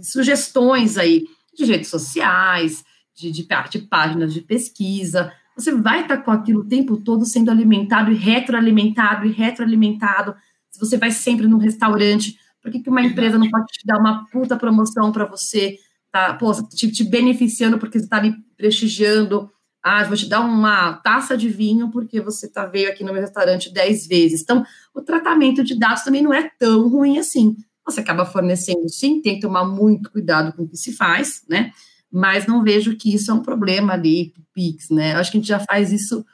sugestões 0.00 0.96
aí 0.96 1.24
de 1.52 1.64
redes 1.64 1.88
sociais, 1.88 2.84
de, 3.14 3.32
de, 3.32 3.46
de 3.70 3.78
páginas 3.80 4.32
de 4.32 4.40
pesquisa, 4.40 5.32
você 5.56 5.72
vai 5.72 6.02
estar 6.02 6.18
com 6.18 6.30
aquilo 6.30 6.60
o 6.60 6.68
tempo 6.68 6.96
todo 6.96 7.24
sendo 7.24 7.50
alimentado 7.50 8.12
e 8.12 8.14
retroalimentado 8.14 9.26
e 9.26 9.32
retroalimentado. 9.32 10.36
Se 10.70 10.78
você 10.78 10.96
vai 10.96 11.10
sempre 11.10 11.48
num 11.48 11.58
restaurante, 11.58 12.38
por 12.68 12.72
que, 12.72 12.82
que 12.82 12.90
uma 12.90 13.02
empresa 13.02 13.38
não 13.38 13.50
pode 13.50 13.66
te 13.66 13.86
dar 13.86 13.98
uma 13.98 14.26
puta 14.30 14.56
promoção 14.56 15.10
para 15.10 15.24
você, 15.24 15.76
tá, 16.12 16.34
pô, 16.34 16.52
te, 16.68 16.90
te 16.90 17.04
beneficiando 17.04 17.78
porque 17.78 17.98
você 17.98 18.04
está 18.04 18.18
ali 18.18 18.34
prestigiando? 18.56 19.50
Ah, 19.82 20.04
vou 20.04 20.16
te 20.16 20.28
dar 20.28 20.40
uma 20.40 20.94
taça 20.94 21.36
de 21.36 21.48
vinho 21.48 21.90
porque 21.90 22.20
você 22.20 22.50
tá, 22.50 22.66
veio 22.66 22.90
aqui 22.90 23.02
no 23.02 23.12
meu 23.12 23.22
restaurante 23.22 23.72
dez 23.72 24.06
vezes. 24.06 24.42
Então, 24.42 24.64
o 24.94 25.00
tratamento 25.00 25.64
de 25.64 25.78
dados 25.78 26.02
também 26.02 26.22
não 26.22 26.34
é 26.34 26.50
tão 26.58 26.88
ruim 26.88 27.18
assim. 27.18 27.56
Você 27.86 28.00
acaba 28.00 28.26
fornecendo, 28.26 28.88
sim, 28.88 29.22
tem 29.22 29.36
que 29.36 29.40
tomar 29.40 29.64
muito 29.64 30.10
cuidado 30.10 30.52
com 30.54 30.64
o 30.64 30.68
que 30.68 30.76
se 30.76 30.92
faz, 30.92 31.42
né? 31.48 31.72
mas 32.10 32.46
não 32.46 32.62
vejo 32.62 32.96
que 32.96 33.14
isso 33.14 33.30
é 33.30 33.34
um 33.34 33.42
problema 33.42 33.92
ali 33.92 34.30
para 34.30 34.40
o 34.40 34.46
Pix, 34.54 34.88
né? 34.90 35.14
Eu 35.14 35.18
acho 35.18 35.30
que 35.30 35.36
a 35.36 35.40
gente 35.40 35.48
já 35.48 35.60
faz 35.60 35.92
isso 35.92 36.24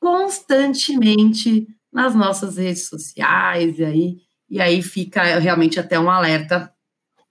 constantemente 0.00 1.66
nas 1.92 2.14
nossas 2.14 2.56
redes 2.56 2.86
sociais, 2.86 3.78
e 3.78 3.84
aí, 3.84 4.16
e 4.50 4.60
aí 4.60 4.82
fica 4.82 5.38
realmente 5.38 5.78
até 5.78 5.98
um 5.98 6.10
alerta 6.10 6.72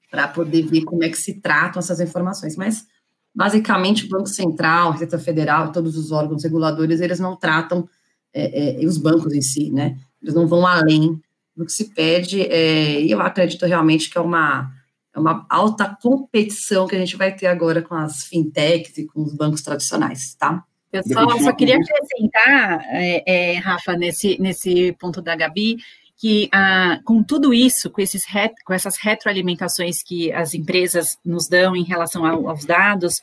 para 0.09 0.27
poder 0.27 0.63
ver 0.63 0.83
como 0.83 1.03
é 1.03 1.09
que 1.09 1.17
se 1.17 1.41
tratam 1.41 1.79
essas 1.79 1.99
informações. 1.99 2.55
Mas, 2.55 2.85
basicamente, 3.33 4.05
o 4.05 4.09
Banco 4.09 4.27
Central, 4.27 4.89
a 4.89 4.91
Receita 4.93 5.19
Federal, 5.19 5.71
todos 5.71 5.97
os 5.97 6.11
órgãos 6.11 6.43
reguladores, 6.43 7.01
eles 7.01 7.19
não 7.19 7.35
tratam, 7.35 7.87
é, 8.33 8.45
é, 8.45 8.81
e 8.81 8.85
os 8.85 8.97
bancos 8.97 9.33
em 9.33 9.41
si, 9.41 9.71
né? 9.71 9.97
Eles 10.21 10.35
não 10.35 10.47
vão 10.47 10.65
além 10.65 11.21
do 11.55 11.65
que 11.65 11.71
se 11.71 11.93
pede, 11.93 12.41
é, 12.41 13.01
e 13.01 13.11
eu 13.11 13.19
acredito 13.19 13.65
realmente 13.65 14.09
que 14.09 14.17
é 14.17 14.21
uma 14.21 14.71
é 15.17 15.19
uma 15.19 15.47
alta 15.49 15.97
competição 15.99 16.87
que 16.87 16.95
a 16.95 16.99
gente 16.99 17.17
vai 17.17 17.33
ter 17.35 17.47
agora 17.47 17.81
com 17.81 17.95
as 17.95 18.25
fintechs 18.25 18.99
e 18.99 19.07
com 19.07 19.23
os 19.23 19.33
bancos 19.33 19.63
tradicionais, 19.63 20.35
tá? 20.35 20.63
Eu 20.93 21.01
só, 21.03 21.39
só 21.39 21.53
queria 21.53 21.75
acrescentar, 21.75 22.85
é, 22.91 23.23
é, 23.25 23.57
Rafa, 23.57 23.97
nesse, 23.97 24.39
nesse 24.39 24.95
ponto 24.99 25.19
da 25.19 25.35
Gabi, 25.35 25.77
que 26.17 26.49
ah, 26.51 26.99
com 27.05 27.23
tudo 27.23 27.53
isso, 27.53 27.89
com, 27.91 28.01
esses 28.01 28.23
com 28.65 28.73
essas 28.73 28.97
retroalimentações 28.97 30.01
que 30.03 30.31
as 30.31 30.53
empresas 30.53 31.17
nos 31.23 31.47
dão 31.47 31.75
em 31.75 31.83
relação 31.83 32.25
ao, 32.25 32.49
aos 32.49 32.65
dados, 32.65 33.21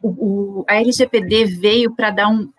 o, 0.00 0.08
o, 0.60 0.64
a 0.68 0.76
LGPD 0.76 1.46
veio 1.46 1.94
para 1.94 2.10
dar 2.10 2.28
um 2.28 2.50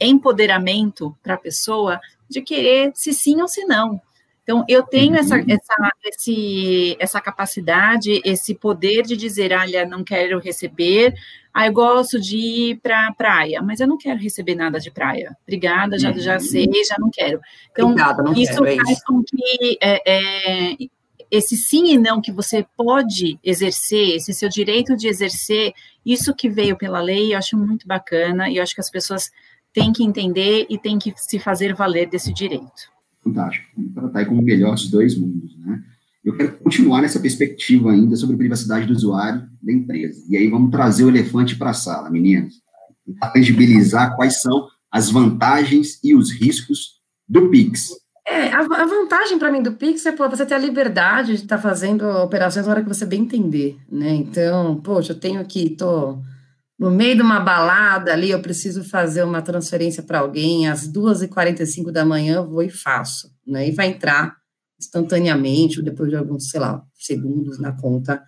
empoderamento 0.00 1.14
para 1.22 1.34
a 1.34 1.38
pessoa 1.38 2.00
de 2.28 2.40
querer 2.40 2.92
se 2.94 3.12
sim 3.12 3.42
ou 3.42 3.48
se 3.48 3.64
não. 3.64 4.00
Então, 4.50 4.64
eu 4.68 4.82
tenho 4.82 5.14
essa, 5.14 5.36
uhum. 5.36 5.44
essa, 5.48 5.92
esse, 6.04 6.96
essa 6.98 7.20
capacidade, 7.20 8.20
esse 8.24 8.52
poder 8.52 9.02
de 9.02 9.16
dizer, 9.16 9.52
olha, 9.52 9.86
não 9.86 10.02
quero 10.02 10.40
receber, 10.40 11.14
ah, 11.54 11.68
eu 11.68 11.72
gosto 11.72 12.20
de 12.20 12.36
ir 12.36 12.80
para 12.80 13.06
a 13.06 13.14
praia, 13.14 13.62
mas 13.62 13.78
eu 13.78 13.86
não 13.86 13.96
quero 13.96 14.18
receber 14.18 14.56
nada 14.56 14.80
de 14.80 14.90
praia. 14.90 15.36
Obrigada, 15.44 15.96
já, 15.96 16.10
já 16.10 16.34
uhum. 16.34 16.40
sei, 16.40 16.66
já 16.84 16.96
não 16.98 17.10
quero. 17.12 17.40
Então, 17.70 17.90
Obrigada, 17.90 18.24
não 18.24 18.32
isso 18.32 18.54
quero, 18.54 18.66
é 18.66 18.76
faz 18.76 18.90
isso. 18.90 19.02
com 19.06 19.22
que 19.22 19.78
é, 19.80 20.02
é, 20.04 20.76
esse 21.30 21.56
sim 21.56 21.92
e 21.92 21.96
não 21.96 22.20
que 22.20 22.32
você 22.32 22.66
pode 22.76 23.38
exercer, 23.44 24.16
esse 24.16 24.34
seu 24.34 24.48
direito 24.48 24.96
de 24.96 25.06
exercer, 25.06 25.72
isso 26.04 26.34
que 26.34 26.48
veio 26.48 26.76
pela 26.76 27.00
lei, 27.00 27.34
eu 27.34 27.38
acho 27.38 27.56
muito 27.56 27.86
bacana, 27.86 28.50
e 28.50 28.56
eu 28.56 28.64
acho 28.64 28.74
que 28.74 28.80
as 28.80 28.90
pessoas 28.90 29.30
têm 29.72 29.92
que 29.92 30.02
entender 30.02 30.66
e 30.68 30.76
têm 30.76 30.98
que 30.98 31.14
se 31.14 31.38
fazer 31.38 31.72
valer 31.72 32.08
desse 32.08 32.32
direito 32.34 32.90
fantástico. 33.22 33.66
Tratar 33.94 34.26
como 34.26 34.40
o 34.40 34.44
melhor 34.44 34.74
dos 34.74 34.90
dois 34.90 35.18
mundos, 35.18 35.56
né? 35.58 35.82
Eu 36.22 36.36
quero 36.36 36.58
continuar 36.58 37.00
nessa 37.00 37.18
perspectiva 37.18 37.92
ainda 37.92 38.14
sobre 38.14 38.36
privacidade 38.36 38.86
do 38.86 38.92
usuário 38.92 39.48
da 39.62 39.72
empresa. 39.72 40.22
E 40.28 40.36
aí 40.36 40.48
vamos 40.50 40.70
trazer 40.70 41.04
o 41.04 41.08
elefante 41.08 41.56
para 41.56 41.70
a 41.70 41.74
sala, 41.74 42.10
meninas. 42.10 42.54
Para 43.18 43.30
tangibilizar 43.30 44.14
quais 44.16 44.42
são 44.42 44.68
as 44.90 45.10
vantagens 45.10 45.98
e 46.04 46.14
os 46.14 46.30
riscos 46.30 47.00
do 47.26 47.48
Pix. 47.48 47.92
É, 48.26 48.52
a, 48.52 48.60
a 48.60 48.86
vantagem 48.86 49.38
para 49.38 49.50
mim 49.50 49.62
do 49.62 49.72
Pix 49.72 50.04
é 50.04 50.12
pô, 50.12 50.28
você 50.28 50.44
ter 50.44 50.54
a 50.54 50.58
liberdade 50.58 51.36
de 51.36 51.42
estar 51.42 51.56
tá 51.56 51.62
fazendo 51.62 52.06
operações 52.06 52.66
na 52.66 52.72
hora 52.72 52.82
que 52.82 52.88
você 52.88 53.06
bem 53.06 53.22
entender, 53.22 53.78
né? 53.90 54.14
Então, 54.14 54.76
poxa, 54.76 55.12
eu 55.12 55.18
tenho 55.18 55.44
que, 55.44 55.70
tô 55.70 56.18
no 56.80 56.90
meio 56.90 57.14
de 57.14 57.20
uma 57.20 57.38
balada 57.38 58.10
ali, 58.10 58.30
eu 58.30 58.40
preciso 58.40 58.82
fazer 58.82 59.22
uma 59.22 59.42
transferência 59.42 60.02
para 60.02 60.20
alguém, 60.20 60.66
às 60.66 60.90
2h45 60.90 61.92
da 61.92 62.06
manhã 62.06 62.36
eu 62.36 62.48
vou 62.48 62.62
e 62.62 62.70
faço, 62.70 63.30
né? 63.46 63.68
E 63.68 63.70
vai 63.70 63.88
entrar 63.88 64.34
instantaneamente, 64.80 65.78
ou 65.78 65.84
depois 65.84 66.08
de 66.08 66.16
alguns, 66.16 66.48
sei 66.48 66.58
lá, 66.58 66.82
segundos 66.94 67.60
na 67.60 67.72
conta, 67.72 68.22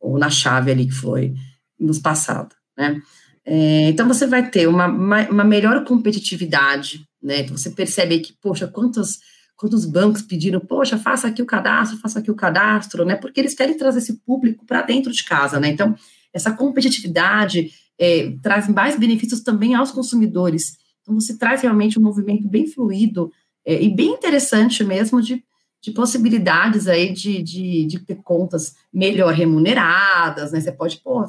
ou 0.00 0.20
na 0.20 0.30
chave 0.30 0.70
ali 0.70 0.86
que 0.86 0.92
foi 0.92 1.34
nos 1.80 1.98
passado, 1.98 2.54
né? 2.78 3.02
É, 3.44 3.88
então, 3.88 4.06
você 4.06 4.24
vai 4.24 4.48
ter 4.48 4.68
uma, 4.68 4.86
uma, 4.86 5.28
uma, 5.28 5.44
melhor 5.44 5.84
competitividade, 5.84 7.04
né? 7.20 7.40
Então, 7.40 7.56
você 7.56 7.70
percebe 7.70 8.20
que, 8.20 8.34
poxa, 8.40 8.68
quantos, 8.68 9.18
quantos 9.56 9.84
bancos 9.84 10.22
pediram, 10.22 10.60
poxa, 10.60 10.96
faça 10.96 11.26
aqui 11.26 11.42
o 11.42 11.46
cadastro, 11.46 11.98
faça 11.98 12.20
aqui 12.20 12.30
o 12.30 12.36
cadastro, 12.36 13.04
né? 13.04 13.16
Porque 13.16 13.40
eles 13.40 13.54
querem 13.54 13.76
trazer 13.76 13.98
esse 13.98 14.20
público 14.20 14.64
para 14.64 14.82
dentro 14.82 15.12
de 15.12 15.24
casa, 15.24 15.58
né? 15.58 15.68
Então, 15.68 15.92
essa 16.32 16.52
competitividade 16.52 17.72
é, 17.98 18.32
traz 18.42 18.68
mais 18.68 18.98
benefícios 18.98 19.40
também 19.40 19.74
aos 19.74 19.90
consumidores. 19.90 20.76
Então, 21.02 21.14
você 21.14 21.36
traz 21.36 21.62
realmente 21.62 21.98
um 21.98 22.02
movimento 22.02 22.48
bem 22.48 22.66
fluido 22.66 23.30
é, 23.64 23.82
e 23.82 23.94
bem 23.94 24.10
interessante 24.10 24.84
mesmo 24.84 25.22
de, 25.22 25.42
de 25.80 25.90
possibilidades 25.92 26.88
aí 26.88 27.12
de, 27.12 27.42
de, 27.42 27.86
de, 27.86 27.98
ter 28.00 28.16
contas 28.16 28.74
melhor 28.92 29.32
remuneradas, 29.32 30.52
né? 30.52 30.60
Você 30.60 30.72
pode, 30.72 31.00
pô, 31.02 31.24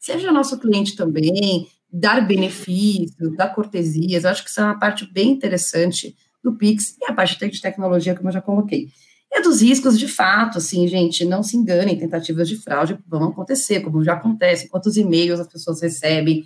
seja 0.00 0.32
nosso 0.32 0.58
cliente 0.58 0.96
também, 0.96 1.68
dar 1.92 2.26
benefícios, 2.26 3.36
dar 3.36 3.54
cortesias. 3.54 4.24
Eu 4.24 4.30
acho 4.30 4.44
que 4.44 4.50
isso 4.50 4.60
é 4.60 4.64
uma 4.64 4.78
parte 4.78 5.10
bem 5.12 5.30
interessante 5.30 6.16
do 6.42 6.56
Pix 6.56 6.96
e 7.00 7.10
a 7.10 7.12
parte 7.12 7.38
de 7.38 7.60
tecnologia, 7.60 8.14
como 8.14 8.28
eu 8.28 8.32
já 8.32 8.40
coloquei. 8.40 8.88
E 9.32 9.42
dos 9.42 9.60
riscos, 9.60 9.98
de 9.98 10.08
fato, 10.08 10.58
assim, 10.58 10.86
gente, 10.88 11.24
não 11.24 11.42
se 11.42 11.56
enganem, 11.56 11.98
tentativas 11.98 12.48
de 12.48 12.56
fraude 12.56 12.98
vão 13.06 13.24
acontecer, 13.24 13.80
como 13.80 14.02
já 14.02 14.14
acontece, 14.14 14.68
quantos 14.68 14.96
e-mails 14.96 15.40
as 15.40 15.48
pessoas 15.48 15.82
recebem, 15.82 16.44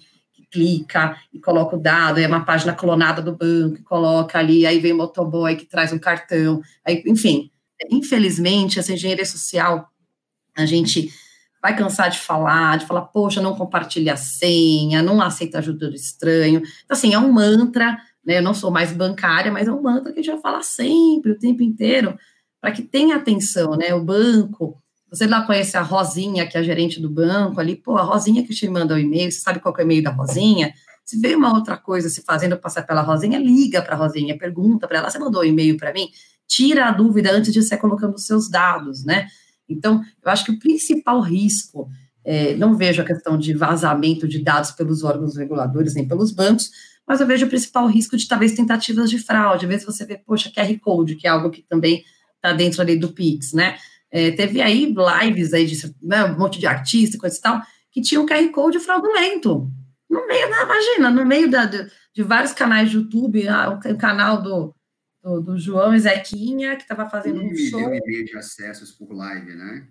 clica 0.51 1.17
e 1.33 1.39
coloca 1.39 1.77
o 1.77 1.81
dado, 1.81 2.19
é 2.19 2.27
uma 2.27 2.45
página 2.45 2.73
clonada 2.73 3.23
do 3.23 3.37
banco, 3.37 3.83
coloca 3.85 4.39
ali, 4.39 4.67
aí 4.67 4.81
vem 4.81 4.93
o 4.93 4.97
motoboy 4.97 5.55
que 5.55 5.65
traz 5.65 5.93
um 5.93 5.99
cartão, 5.99 6.61
aí, 6.85 7.03
enfim, 7.07 7.51
infelizmente, 7.91 8.79
essa 8.79 8.93
engenharia 8.93 9.25
social, 9.25 9.89
a 10.57 10.67
gente 10.67 11.11
vai 11.63 11.77
cansar 11.77 12.11
de 12.11 12.19
falar, 12.19 12.79
de 12.79 12.87
falar, 12.87 13.03
poxa, 13.03 13.41
não 13.41 13.55
compartilha 13.55 14.15
a 14.15 14.17
senha, 14.17 15.03
não 15.03 15.21
aceita 15.21 15.59
ajuda 15.59 15.89
do 15.89 15.95
estranho. 15.95 16.63
Então, 16.85 16.97
assim, 16.97 17.13
é 17.13 17.19
um 17.19 17.31
mantra, 17.31 17.99
né? 18.25 18.39
Eu 18.39 18.43
não 18.43 18.55
sou 18.55 18.71
mais 18.71 18.93
bancária, 18.93 19.53
mas 19.53 19.69
é 19.69 19.73
um 19.73 19.83
mantra 19.83 20.13
que 20.13 20.21
a 20.21 20.23
gente 20.23 20.33
vai 20.33 20.41
falar 20.41 20.63
sempre, 20.63 21.33
o 21.33 21.39
tempo 21.39 21.63
inteiro, 21.63 22.19
para 22.61 22.73
que 22.73 22.83
tenha 22.83 23.17
atenção, 23.17 23.77
né? 23.77 23.95
O 23.95 24.05
banco, 24.05 24.81
você 25.11 25.27
lá 25.27 25.43
conhece 25.43 25.77
a 25.77 25.83
Rosinha, 25.83 26.47
que 26.47 26.57
é 26.57 26.61
a 26.61 26.63
gerente 26.63 27.01
do 27.01 27.09
banco 27.09 27.59
ali, 27.61 27.75
pô, 27.75 27.97
a 27.97 28.03
Rosinha 28.03 28.45
que 28.45 28.55
te 28.55 28.69
manda 28.69 28.95
o 28.95 28.99
e-mail, 28.99 29.31
você 29.31 29.41
sabe 29.41 29.61
qual 29.61 29.75
é 29.77 29.81
o 29.81 29.83
e-mail 29.83 30.03
da 30.03 30.11
Rosinha? 30.11 30.73
Se 31.05 31.19
vê 31.19 31.35
uma 31.35 31.53
outra 31.53 31.77
coisa 31.77 32.09
se 32.09 32.23
fazendo 32.23 32.57
passar 32.57 32.83
pela 32.83 33.01
Rosinha, 33.01 33.39
liga 33.39 33.83
para 33.83 33.95
a 33.95 33.99
Rosinha, 33.99 34.39
pergunta 34.39 34.87
para 34.87 34.99
ela, 34.99 35.11
você 35.11 35.19
mandou 35.19 35.43
um 35.43 35.45
e-mail 35.45 35.77
para 35.77 35.93
mim? 35.93 36.09
Tira 36.47 36.87
a 36.87 36.93
dúvida 36.93 37.33
antes 37.33 37.53
de 37.53 37.63
você 37.63 37.77
colocando 37.77 38.15
os 38.15 38.27
seus 38.27 38.49
dados, 38.49 39.05
né? 39.05 39.27
Então, 39.69 40.03
eu 40.23 40.31
acho 40.31 40.45
que 40.45 40.53
o 40.53 40.59
principal 40.59 41.21
risco, 41.21 41.89
é, 42.25 42.55
não 42.55 42.77
vejo 42.77 43.01
a 43.01 43.05
questão 43.05 43.39
de 43.39 43.55
vazamento 43.55 44.29
de 44.29 44.43
dados 44.43 44.73
pelos 44.73 45.03
órgãos 45.03 45.37
reguladores 45.37 45.95
nem 45.95 46.07
pelos 46.07 46.31
bancos, 46.31 46.71
mas 47.07 47.21
eu 47.21 47.27
vejo 47.27 47.47
o 47.47 47.49
principal 47.49 47.89
risco 47.89 48.17
de 48.17 48.29
talvez 48.29 48.53
tentativas 48.53 49.11
de 49.11 49.19
fraude. 49.19 49.65
Às 49.65 49.69
vezes 49.69 49.87
você 49.87 50.05
vê, 50.05 50.17
poxa, 50.17 50.53
QR 50.55 50.79
Code, 50.79 51.17
que 51.17 51.27
é 51.27 51.31
algo 51.31 51.51
que 51.51 51.63
também 51.63 52.05
está 52.41 52.53
dentro 52.53 52.81
ali 52.81 52.97
do 52.97 53.13
Pix, 53.13 53.53
né? 53.53 53.77
É, 54.11 54.33
teve 54.33 54.61
aí 54.61 54.93
lives 55.23 55.53
aí 55.53 55.67
de 55.67 55.95
né, 56.03 56.25
um 56.25 56.39
monte 56.39 56.59
de 56.59 56.67
artista, 56.67 57.19
coisa 57.19 57.37
e 57.37 57.41
tal, 57.41 57.61
que 57.93 58.01
tinham 58.01 58.27
QR 58.27 58.49
Code 58.51 58.81
fraudulento. 58.81 59.71
No 60.09 60.27
meio, 60.27 60.51
da, 60.51 60.63
imagina, 60.63 61.11
no 61.11 61.25
meio 61.25 61.49
da, 61.49 61.67
de, 61.67 61.89
de 62.13 62.23
vários 62.23 62.53
canais 62.53 62.91
de 62.91 62.97
YouTube, 62.97 63.47
ah, 63.47 63.71
o, 63.71 63.93
o 63.93 63.99
canal 63.99 64.43
do, 64.43 64.75
do, 65.23 65.41
do 65.41 65.59
João 65.59 65.95
Ezequinha, 65.95 66.75
que 66.75 66.83
estava 66.83 67.09
fazendo 67.09 67.41
um, 67.41 67.51
um 67.51 67.57
show. 67.57 67.81
Um 67.81 67.91
milhão 67.91 68.25
de 68.25 68.37
acessos 68.37 68.91
por 68.91 69.13
live, 69.13 69.55
né? 69.55 69.87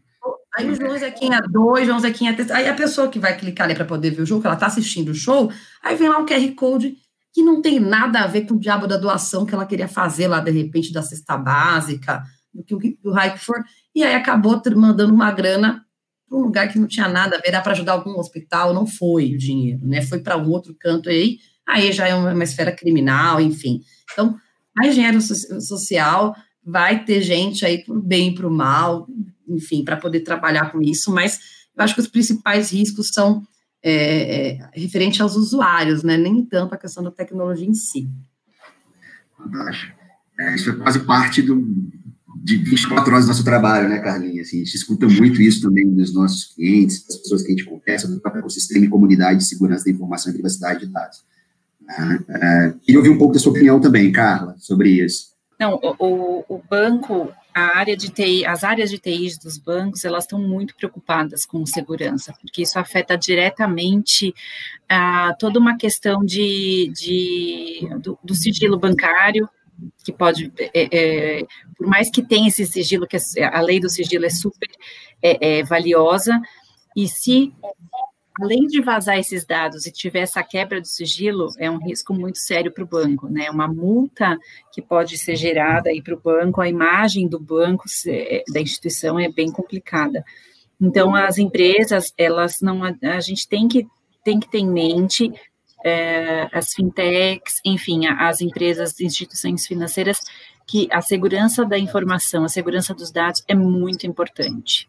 Aí 0.57 0.69
o 0.69 0.75
João 0.75 0.97
Zequinha 0.97 1.39
2, 1.39 1.87
João 1.87 1.99
Zequinha 1.99 2.33
3, 2.33 2.51
aí 2.51 2.67
a 2.67 2.73
pessoa 2.73 3.07
que 3.07 3.19
vai 3.19 3.37
clicar 3.37 3.65
ali 3.65 3.75
para 3.75 3.85
poder 3.85 4.09
ver 4.09 4.23
o 4.23 4.25
jogo, 4.25 4.41
que 4.41 4.47
ela 4.47 4.55
está 4.55 4.65
assistindo 4.65 5.09
o 5.09 5.15
show, 5.15 5.51
aí 5.81 5.95
vem 5.95 6.09
lá 6.09 6.17
um 6.17 6.25
QR 6.25 6.55
Code 6.55 6.97
que 7.31 7.43
não 7.43 7.61
tem 7.61 7.79
nada 7.79 8.21
a 8.21 8.27
ver 8.27 8.47
com 8.47 8.55
o 8.55 8.59
diabo 8.59 8.87
da 8.87 8.97
doação 8.97 9.45
que 9.45 9.53
ela 9.53 9.65
queria 9.65 9.87
fazer 9.87 10.27
lá, 10.27 10.39
de 10.39 10.49
repente, 10.49 10.91
da 10.91 11.03
cesta 11.03 11.37
básica, 11.37 12.23
do 12.53 12.63
que 12.63 12.75
o 12.75 12.79
que 12.79 12.97
for, 13.37 13.63
e 13.95 14.03
aí 14.03 14.15
acabou 14.15 14.61
mandando 14.75 15.13
uma 15.13 15.31
grana 15.31 15.85
para 16.27 16.37
um 16.37 16.41
lugar 16.41 16.71
que 16.71 16.77
não 16.77 16.87
tinha 16.87 17.07
nada 17.07 17.35
a 17.35 17.39
ver, 17.39 17.49
era 17.49 17.61
para 17.61 17.71
ajudar 17.71 17.93
algum 17.93 18.17
hospital, 18.19 18.73
não 18.73 18.85
foi 18.85 19.33
o 19.33 19.37
dinheiro, 19.37 19.85
né? 19.85 20.01
Foi 20.01 20.19
para 20.19 20.37
um 20.37 20.49
outro 20.49 20.75
canto 20.79 21.09
aí, 21.09 21.39
aí 21.67 21.91
já 21.91 22.07
é 22.07 22.13
uma, 22.13 22.33
uma 22.33 22.43
esfera 22.43 22.71
criminal, 22.71 23.41
enfim. 23.41 23.81
Então, 24.11 24.37
a 24.77 24.87
engenharia 24.87 25.19
social 25.19 26.35
vai 26.63 27.03
ter 27.03 27.21
gente 27.21 27.65
aí 27.65 27.83
para 27.83 27.95
o 27.95 28.01
bem 28.01 28.29
e 28.29 28.35
para 28.35 28.47
o 28.47 28.51
mal, 28.51 29.07
enfim, 29.47 29.83
para 29.83 29.97
poder 29.97 30.19
trabalhar 30.21 30.71
com 30.71 30.81
isso, 30.81 31.11
mas 31.11 31.39
eu 31.75 31.83
acho 31.83 31.95
que 31.95 32.01
os 32.01 32.07
principais 32.07 32.71
riscos 32.71 33.09
são 33.11 33.41
é, 33.81 34.49
é, 34.51 34.69
referente 34.73 35.21
aos 35.21 35.35
usuários, 35.35 36.03
né? 36.03 36.17
Nem 36.17 36.45
tanto 36.45 36.75
a 36.75 36.77
questão 36.77 37.03
da 37.03 37.11
tecnologia 37.11 37.67
em 37.67 37.73
si. 37.73 38.09
Fantástico. 39.37 39.97
É, 40.39 40.55
isso 40.55 40.69
é 40.69 40.75
quase 40.75 40.99
parte 40.99 41.41
do, 41.41 41.55
de 42.43 42.57
24 42.57 43.11
horas 43.11 43.25
do 43.25 43.29
nosso 43.29 43.43
trabalho, 43.43 43.89
né, 43.89 43.99
Carlinha? 43.99 44.41
Assim, 44.41 44.57
a 44.57 44.65
gente 44.65 44.75
escuta 44.75 45.07
muito 45.07 45.41
isso 45.41 45.61
também 45.61 45.89
dos 45.89 46.13
nossos 46.13 46.53
clientes, 46.53 47.05
das 47.05 47.17
pessoas 47.17 47.41
que 47.41 47.47
a 47.47 47.51
gente 47.51 47.65
conversa, 47.65 48.07
do 48.07 48.19
próprio 48.19 48.39
ecossistema 48.39 48.85
e 48.85 48.89
comunidade 48.89 49.39
de 49.39 49.45
segurança 49.45 49.85
da 49.85 49.91
informação 49.91 50.31
e 50.31 50.33
privacidade 50.33 50.81
de 50.81 50.87
dados. 50.87 51.23
É, 52.29 52.73
queria 52.81 52.99
ouvir 52.99 53.09
um 53.09 53.17
pouco 53.17 53.33
da 53.33 53.39
sua 53.39 53.51
opinião 53.51 53.79
também, 53.79 54.11
Carla, 54.11 54.55
sobre 54.59 54.89
isso. 54.89 55.29
Não, 55.59 55.79
o, 55.99 56.45
o 56.47 56.61
banco, 56.69 57.33
a 57.53 57.77
área 57.77 57.97
de 57.97 58.09
TI, 58.09 58.45
as 58.45 58.63
áreas 58.63 58.89
de 58.89 58.97
TI 58.97 59.37
dos 59.43 59.57
bancos, 59.57 60.05
elas 60.05 60.23
estão 60.23 60.39
muito 60.39 60.75
preocupadas 60.75 61.45
com 61.45 61.65
segurança, 61.65 62.33
porque 62.39 62.61
isso 62.61 62.79
afeta 62.79 63.17
diretamente 63.17 64.33
a 64.87 65.33
toda 65.37 65.59
uma 65.59 65.77
questão 65.77 66.23
de, 66.23 66.91
de 66.95 67.89
do, 68.01 68.17
do 68.23 68.33
sigilo 68.33 68.79
bancário, 68.79 69.49
que 70.03 70.11
pode, 70.11 70.51
é, 70.57 71.39
é, 71.39 71.45
por 71.77 71.87
mais 71.87 72.09
que 72.09 72.21
tenha 72.21 72.47
esse 72.47 72.65
sigilo, 72.65 73.07
que 73.07 73.17
é, 73.37 73.45
a 73.45 73.61
lei 73.61 73.79
do 73.79 73.89
sigilo 73.89 74.25
é 74.25 74.29
super 74.29 74.69
é, 75.21 75.59
é 75.59 75.63
valiosa, 75.63 76.39
e 76.95 77.07
se 77.07 77.53
além 78.41 78.67
de 78.67 78.81
vazar 78.81 79.17
esses 79.17 79.45
dados 79.45 79.85
e 79.85 79.91
tiver 79.91 80.21
essa 80.21 80.41
quebra 80.41 80.79
do 80.79 80.87
sigilo, 80.87 81.49
é 81.57 81.69
um 81.69 81.77
risco 81.77 82.13
muito 82.13 82.39
sério 82.39 82.71
para 82.71 82.83
o 82.83 82.87
banco, 82.87 83.27
né? 83.27 83.49
Uma 83.49 83.67
multa 83.67 84.37
que 84.71 84.81
pode 84.81 85.17
ser 85.17 85.35
gerada 85.35 85.89
aí 85.89 86.01
para 86.01 86.15
o 86.15 86.19
banco, 86.19 86.61
a 86.61 86.69
imagem 86.69 87.27
do 87.27 87.39
banco, 87.39 87.83
da 88.53 88.61
instituição 88.61 89.19
é 89.19 89.29
bem 89.29 89.51
complicada. 89.51 90.23
Então, 90.79 91.13
as 91.13 91.37
empresas, 91.37 92.13
elas 92.17 92.61
não, 92.61 92.81
a 92.83 93.19
gente 93.19 93.47
tem 93.47 93.67
que, 93.67 93.85
tem 94.23 94.39
que 94.39 94.49
ter 94.49 94.59
em 94.59 94.71
mente 94.71 95.29
é, 95.83 96.47
as 96.51 96.73
fintechs, 96.73 97.61
enfim, 97.65 98.07
as 98.07 98.41
empresas, 98.41 98.99
instituições 98.99 99.65
financeiras, 99.65 100.19
que 100.67 100.87
a 100.91 101.01
segurança 101.01 101.65
da 101.65 101.77
informação, 101.77 102.43
a 102.43 102.49
segurança 102.49 102.93
dos 102.93 103.11
dados 103.11 103.43
é 103.47 103.55
muito 103.55 104.05
importante 104.05 104.87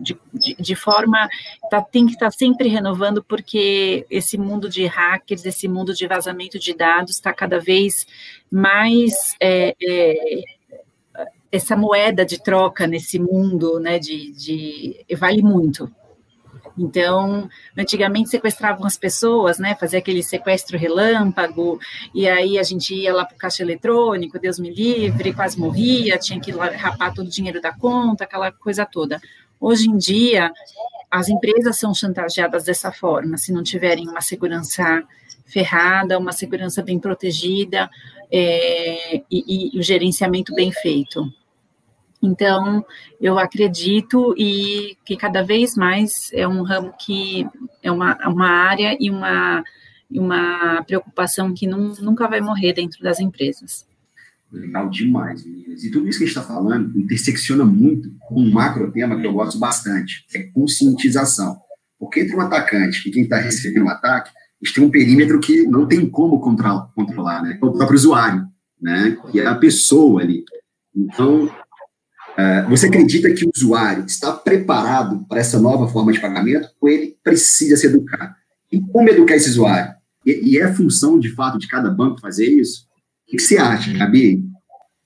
de, 0.00 0.16
de, 0.32 0.54
de 0.54 0.74
forma 0.76 1.28
tá, 1.70 1.82
tem 1.82 2.06
que 2.06 2.12
estar 2.12 2.26
tá 2.26 2.30
sempre 2.30 2.68
renovando, 2.68 3.22
porque 3.22 4.06
esse 4.08 4.38
mundo 4.38 4.68
de 4.68 4.86
hackers, 4.86 5.44
esse 5.44 5.66
mundo 5.66 5.92
de 5.92 6.06
vazamento 6.06 6.58
de 6.58 6.74
dados 6.74 7.12
está 7.12 7.32
cada 7.32 7.58
vez 7.58 8.06
mais 8.50 9.34
é, 9.40 9.74
é, 9.82 10.42
essa 11.50 11.76
moeda 11.76 12.24
de 12.24 12.40
troca 12.40 12.86
nesse 12.86 13.18
mundo, 13.18 13.80
né? 13.80 13.98
De, 13.98 14.32
de 14.32 15.04
vale 15.16 15.42
muito. 15.42 15.90
Então, 16.76 17.48
antigamente 17.76 18.30
sequestravam 18.30 18.86
as 18.86 18.96
pessoas, 18.96 19.58
né? 19.58 19.74
Fazia 19.74 19.98
aquele 19.98 20.22
sequestro 20.22 20.78
relâmpago, 20.78 21.78
e 22.14 22.28
aí 22.28 22.58
a 22.58 22.62
gente 22.62 22.94
ia 22.94 23.12
lá 23.12 23.24
para 23.24 23.34
o 23.34 23.38
caixa 23.38 23.62
eletrônico, 23.62 24.38
Deus 24.38 24.58
me 24.58 24.70
livre, 24.70 25.32
quase 25.32 25.58
morria, 25.58 26.18
tinha 26.18 26.40
que 26.40 26.50
rapar 26.50 27.12
todo 27.12 27.26
o 27.26 27.30
dinheiro 27.30 27.60
da 27.60 27.72
conta, 27.72 28.24
aquela 28.24 28.50
coisa 28.50 28.86
toda. 28.86 29.20
Hoje 29.60 29.88
em 29.88 29.96
dia, 29.96 30.50
as 31.10 31.28
empresas 31.28 31.78
são 31.78 31.94
chantageadas 31.94 32.64
dessa 32.64 32.90
forma, 32.90 33.36
se 33.36 33.52
não 33.52 33.62
tiverem 33.62 34.08
uma 34.08 34.20
segurança 34.20 35.04
ferrada, 35.44 36.18
uma 36.18 36.32
segurança 36.32 36.82
bem 36.82 36.98
protegida 36.98 37.90
é, 38.30 39.22
e, 39.30 39.74
e 39.74 39.78
o 39.78 39.82
gerenciamento 39.82 40.54
bem 40.54 40.72
feito. 40.72 41.30
Então, 42.22 42.84
eu 43.20 43.38
acredito 43.38 44.32
e 44.38 44.96
que 45.04 45.16
cada 45.16 45.42
vez 45.42 45.74
mais 45.74 46.10
é 46.32 46.46
um 46.46 46.62
ramo 46.62 46.94
que 46.98 47.46
é 47.82 47.90
uma, 47.90 48.16
uma 48.28 48.48
área 48.48 48.96
e 49.00 49.10
uma, 49.10 49.64
uma 50.08 50.84
preocupação 50.84 51.52
que 51.52 51.66
não, 51.66 51.92
nunca 52.00 52.28
vai 52.28 52.40
morrer 52.40 52.74
dentro 52.74 53.02
das 53.02 53.18
empresas. 53.18 53.84
Legal 54.52 54.88
demais, 54.88 55.44
meninas. 55.44 55.82
E 55.82 55.90
tudo 55.90 56.06
isso 56.06 56.18
que 56.18 56.24
a 56.24 56.26
gente 56.28 56.36
está 56.36 56.46
falando 56.46 56.96
intersecciona 56.96 57.64
muito 57.64 58.12
com 58.20 58.40
um 58.40 58.52
macro 58.52 58.92
tema 58.92 59.18
que 59.18 59.26
eu 59.26 59.32
gosto 59.32 59.58
bastante, 59.58 60.24
que 60.28 60.38
é 60.38 60.42
conscientização. 60.52 61.58
Porque 61.98 62.20
entre 62.20 62.36
um 62.36 62.40
atacante 62.40 63.08
e 63.08 63.12
quem 63.12 63.22
está 63.22 63.38
recebendo 63.38 63.84
o 63.84 63.86
um 63.86 63.90
ataque, 63.90 64.30
a 64.30 64.64
gente 64.64 64.74
tem 64.74 64.84
um 64.84 64.90
perímetro 64.90 65.40
que 65.40 65.62
não 65.66 65.88
tem 65.88 66.08
como 66.08 66.38
controlar, 66.38 67.42
né? 67.42 67.58
É 67.60 67.64
o 67.64 67.72
próprio 67.72 67.96
usuário, 67.96 68.46
né? 68.80 69.16
Que 69.30 69.40
é 69.40 69.46
a 69.46 69.54
pessoa 69.54 70.20
ali. 70.20 70.44
Então, 70.94 71.50
você 72.68 72.86
acredita 72.86 73.32
que 73.32 73.44
o 73.44 73.50
usuário 73.54 74.04
está 74.04 74.32
preparado 74.32 75.24
para 75.28 75.40
essa 75.40 75.58
nova 75.58 75.86
forma 75.88 76.12
de 76.12 76.20
pagamento 76.20 76.68
ou 76.80 76.88
ele 76.88 77.16
precisa 77.22 77.76
se 77.76 77.86
educar? 77.86 78.36
E 78.70 78.80
como 78.80 79.08
educar 79.08 79.34
esse 79.34 79.50
usuário? 79.50 79.92
E, 80.24 80.58
é 80.58 80.72
função, 80.72 81.18
de 81.18 81.28
fato, 81.34 81.58
de 81.58 81.68
cada 81.68 81.90
banco 81.90 82.20
fazer 82.20 82.46
isso? 82.46 82.86
O 83.28 83.32
que 83.32 83.38
você 83.42 83.58
acha, 83.58 83.92
Gabi? 83.92 84.44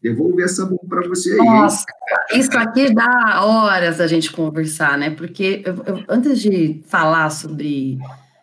Devolver 0.03 0.45
essa 0.45 0.65
bomba 0.65 0.87
para 0.89 1.09
você 1.09 1.33
aí. 1.33 1.39
Nossa, 1.39 1.85
isso 2.33 2.57
aqui 2.57 2.95
dá 2.95 3.45
horas 3.45 4.01
a 4.01 4.07
gente 4.07 4.31
conversar, 4.31 4.97
né? 4.99 5.11
Porque 5.11 5.63
eu, 5.65 5.75
eu, 5.85 6.05
antes 6.09 6.41
de 6.41 6.83
falar 6.87 7.31
sobre. 7.31 7.99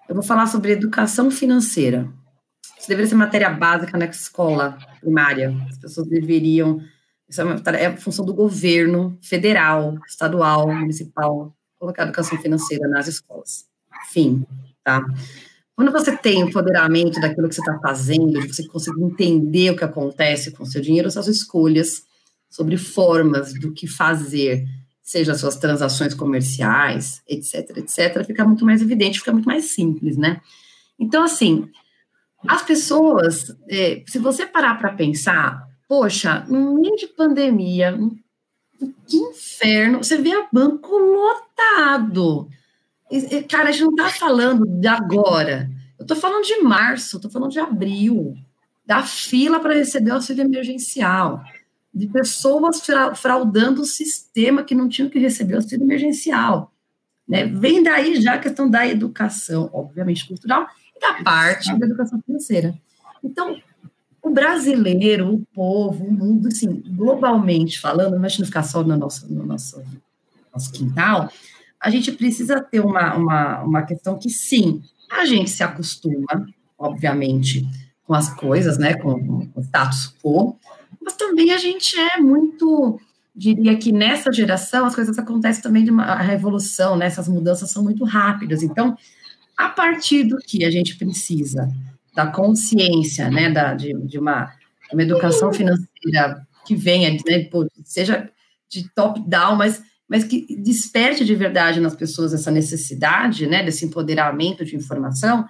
Eu 0.10 0.16
vou 0.16 0.24
falar 0.24 0.48
sobre 0.48 0.72
educação 0.72 1.32
financeira. 1.32 2.10
Isso 2.78 2.90
deveria 2.90 3.08
ser 3.08 3.16
matéria 3.16 3.50
básica 3.50 3.98
na 3.98 4.06
escola 4.06 4.78
primária. 5.00 5.56
As 5.70 5.78
pessoas 5.78 6.08
deveriam. 6.08 6.82
Isso 7.34 7.42
é, 7.42 7.46
uma, 7.46 7.56
é 7.76 7.98
função 7.98 8.24
do 8.24 8.32
governo 8.32 9.18
federal, 9.20 9.98
estadual, 10.08 10.72
municipal, 10.72 11.52
colocar 11.80 12.04
educação 12.04 12.38
financeira 12.38 12.88
nas 12.88 13.08
escolas. 13.08 13.66
Fim, 14.12 14.46
tá? 14.84 15.04
Quando 15.76 15.92
você 15.92 16.16
tem 16.16 16.42
empoderamento 16.42 17.20
daquilo 17.20 17.50
que 17.50 17.56
você 17.56 17.62
está 17.62 17.80
fazendo, 17.80 18.40
de 18.40 18.54
você 18.54 18.68
conseguir 18.68 19.02
entender 19.02 19.72
o 19.72 19.76
que 19.76 19.84
acontece 19.84 20.52
com 20.52 20.62
o 20.62 20.68
seu 20.68 20.80
dinheiro, 20.80 21.10
suas 21.10 21.28
escolhas 21.28 22.04
sobre 22.52 22.78
formas 22.78 23.52
do 23.56 23.74
que 23.74 23.88
fazer, 23.88 24.64
seja 25.02 25.34
suas 25.34 25.56
transações 25.56 26.14
comerciais, 26.14 27.24
etc, 27.28 27.78
etc, 27.78 28.24
fica 28.28 28.46
muito 28.46 28.64
mais 28.64 28.80
evidente, 28.80 29.18
fica 29.18 29.32
muito 29.32 29.48
mais 29.48 29.72
simples, 29.72 30.18
né? 30.18 30.40
Então, 31.00 31.24
assim, 31.24 31.68
as 32.48 32.62
pessoas, 32.62 33.58
é, 33.68 34.04
se 34.06 34.20
você 34.20 34.46
parar 34.46 34.76
para 34.76 34.94
pensar, 34.94 35.73
poxa, 35.94 36.44
no 36.48 36.74
meio 36.74 36.96
de 36.96 37.06
pandemia, 37.06 37.96
que 39.08 39.16
inferno, 39.16 40.00
você 40.00 40.18
vê 40.18 40.36
o 40.36 40.48
banco 40.52 40.98
lotado. 40.98 42.50
E, 43.12 43.44
cara, 43.44 43.70
a 43.70 43.72
gente 43.72 43.84
não 43.84 43.92
está 43.92 44.10
falando 44.10 44.66
de 44.66 44.88
agora. 44.88 45.70
Eu 46.00 46.02
estou 46.02 46.18
falando 46.18 46.44
de 46.44 46.62
março, 46.64 47.18
estou 47.18 47.30
falando 47.30 47.52
de 47.52 47.60
abril, 47.60 48.36
da 48.84 49.04
fila 49.04 49.60
para 49.60 49.76
receber 49.76 50.10
o 50.10 50.16
auxílio 50.16 50.44
emergencial, 50.44 51.44
de 51.94 52.08
pessoas 52.08 52.82
fraudando 53.16 53.84
o 53.84 53.86
sistema 53.86 54.64
que 54.64 54.74
não 54.74 54.90
tinham 54.90 55.12
que 55.12 55.20
receber 55.20 55.54
o 55.54 55.58
auxílio 55.58 55.86
emergencial. 55.86 56.74
Né? 57.30 57.46
Vem 57.46 57.84
daí 57.84 58.20
já 58.20 58.34
a 58.34 58.40
questão 58.40 58.68
da 58.68 58.88
educação, 58.88 59.70
obviamente 59.72 60.28
cultural, 60.28 60.68
e 60.96 61.00
da 61.00 61.22
parte 61.22 61.78
da 61.78 61.86
educação 61.86 62.20
financeira. 62.26 62.74
Então, 63.24 63.62
o 64.24 64.30
brasileiro, 64.30 65.36
o 65.36 65.46
povo, 65.54 66.06
o 66.06 66.12
mundo, 66.12 66.48
assim, 66.48 66.82
globalmente 66.88 67.80
falando, 67.80 68.18
mas 68.18 68.40
não 68.40 68.46
ficar 68.46 68.64
só 68.64 68.82
no 68.82 68.96
nosso, 68.96 69.32
no 69.32 69.46
nosso, 69.46 69.84
nosso 70.52 70.72
quintal, 70.72 71.30
a 71.80 71.90
gente 71.90 72.10
precisa 72.14 72.62
ter 72.62 72.80
uma, 72.80 73.16
uma, 73.16 73.64
uma 73.64 73.82
questão 73.82 74.18
que, 74.18 74.30
sim, 74.30 74.82
a 75.12 75.26
gente 75.26 75.50
se 75.50 75.62
acostuma, 75.62 76.48
obviamente, 76.80 77.68
com 78.08 78.14
as 78.14 78.34
coisas, 78.34 78.78
né, 78.78 78.94
com, 78.94 79.50
com 79.50 79.60
o 79.60 79.62
status 79.62 80.16
quo, 80.24 80.58
mas 81.02 81.16
também 81.18 81.52
a 81.52 81.58
gente 81.58 82.00
é 82.00 82.18
muito 82.18 83.00
diria 83.36 83.76
que 83.78 83.92
nessa 83.92 84.32
geração 84.32 84.86
as 84.86 84.94
coisas 84.94 85.18
acontecem 85.18 85.64
também 85.64 85.84
de 85.84 85.90
uma 85.90 86.16
revolução, 86.18 86.96
né? 86.96 87.08
Essas 87.08 87.28
mudanças 87.28 87.72
são 87.72 87.82
muito 87.84 88.06
rápidas. 88.06 88.62
Então, 88.62 88.96
a 89.58 89.70
partir 89.70 90.24
do 90.24 90.38
que 90.38 90.64
a 90.64 90.70
gente 90.70 90.96
precisa 90.96 91.68
da 92.14 92.28
consciência, 92.28 93.30
né, 93.30 93.50
da, 93.50 93.74
de, 93.74 93.94
de 94.06 94.20
uma, 94.20 94.52
uma 94.92 95.02
educação 95.02 95.52
financeira 95.52 96.48
que 96.66 96.76
venha, 96.76 97.12
né, 97.12 97.50
seja 97.84 98.30
de 98.70 98.90
top-down, 98.94 99.56
mas, 99.56 99.84
mas 100.08 100.24
que 100.24 100.46
desperte 100.62 101.26
de 101.26 101.36
verdade 101.36 101.80
nas 101.80 101.96
pessoas 101.96 102.34
essa 102.34 102.52
necessidade, 102.52 103.48
né, 103.48 103.64
desse 103.64 103.86
empoderamento 103.86 104.64
de 104.64 104.76
informação, 104.76 105.46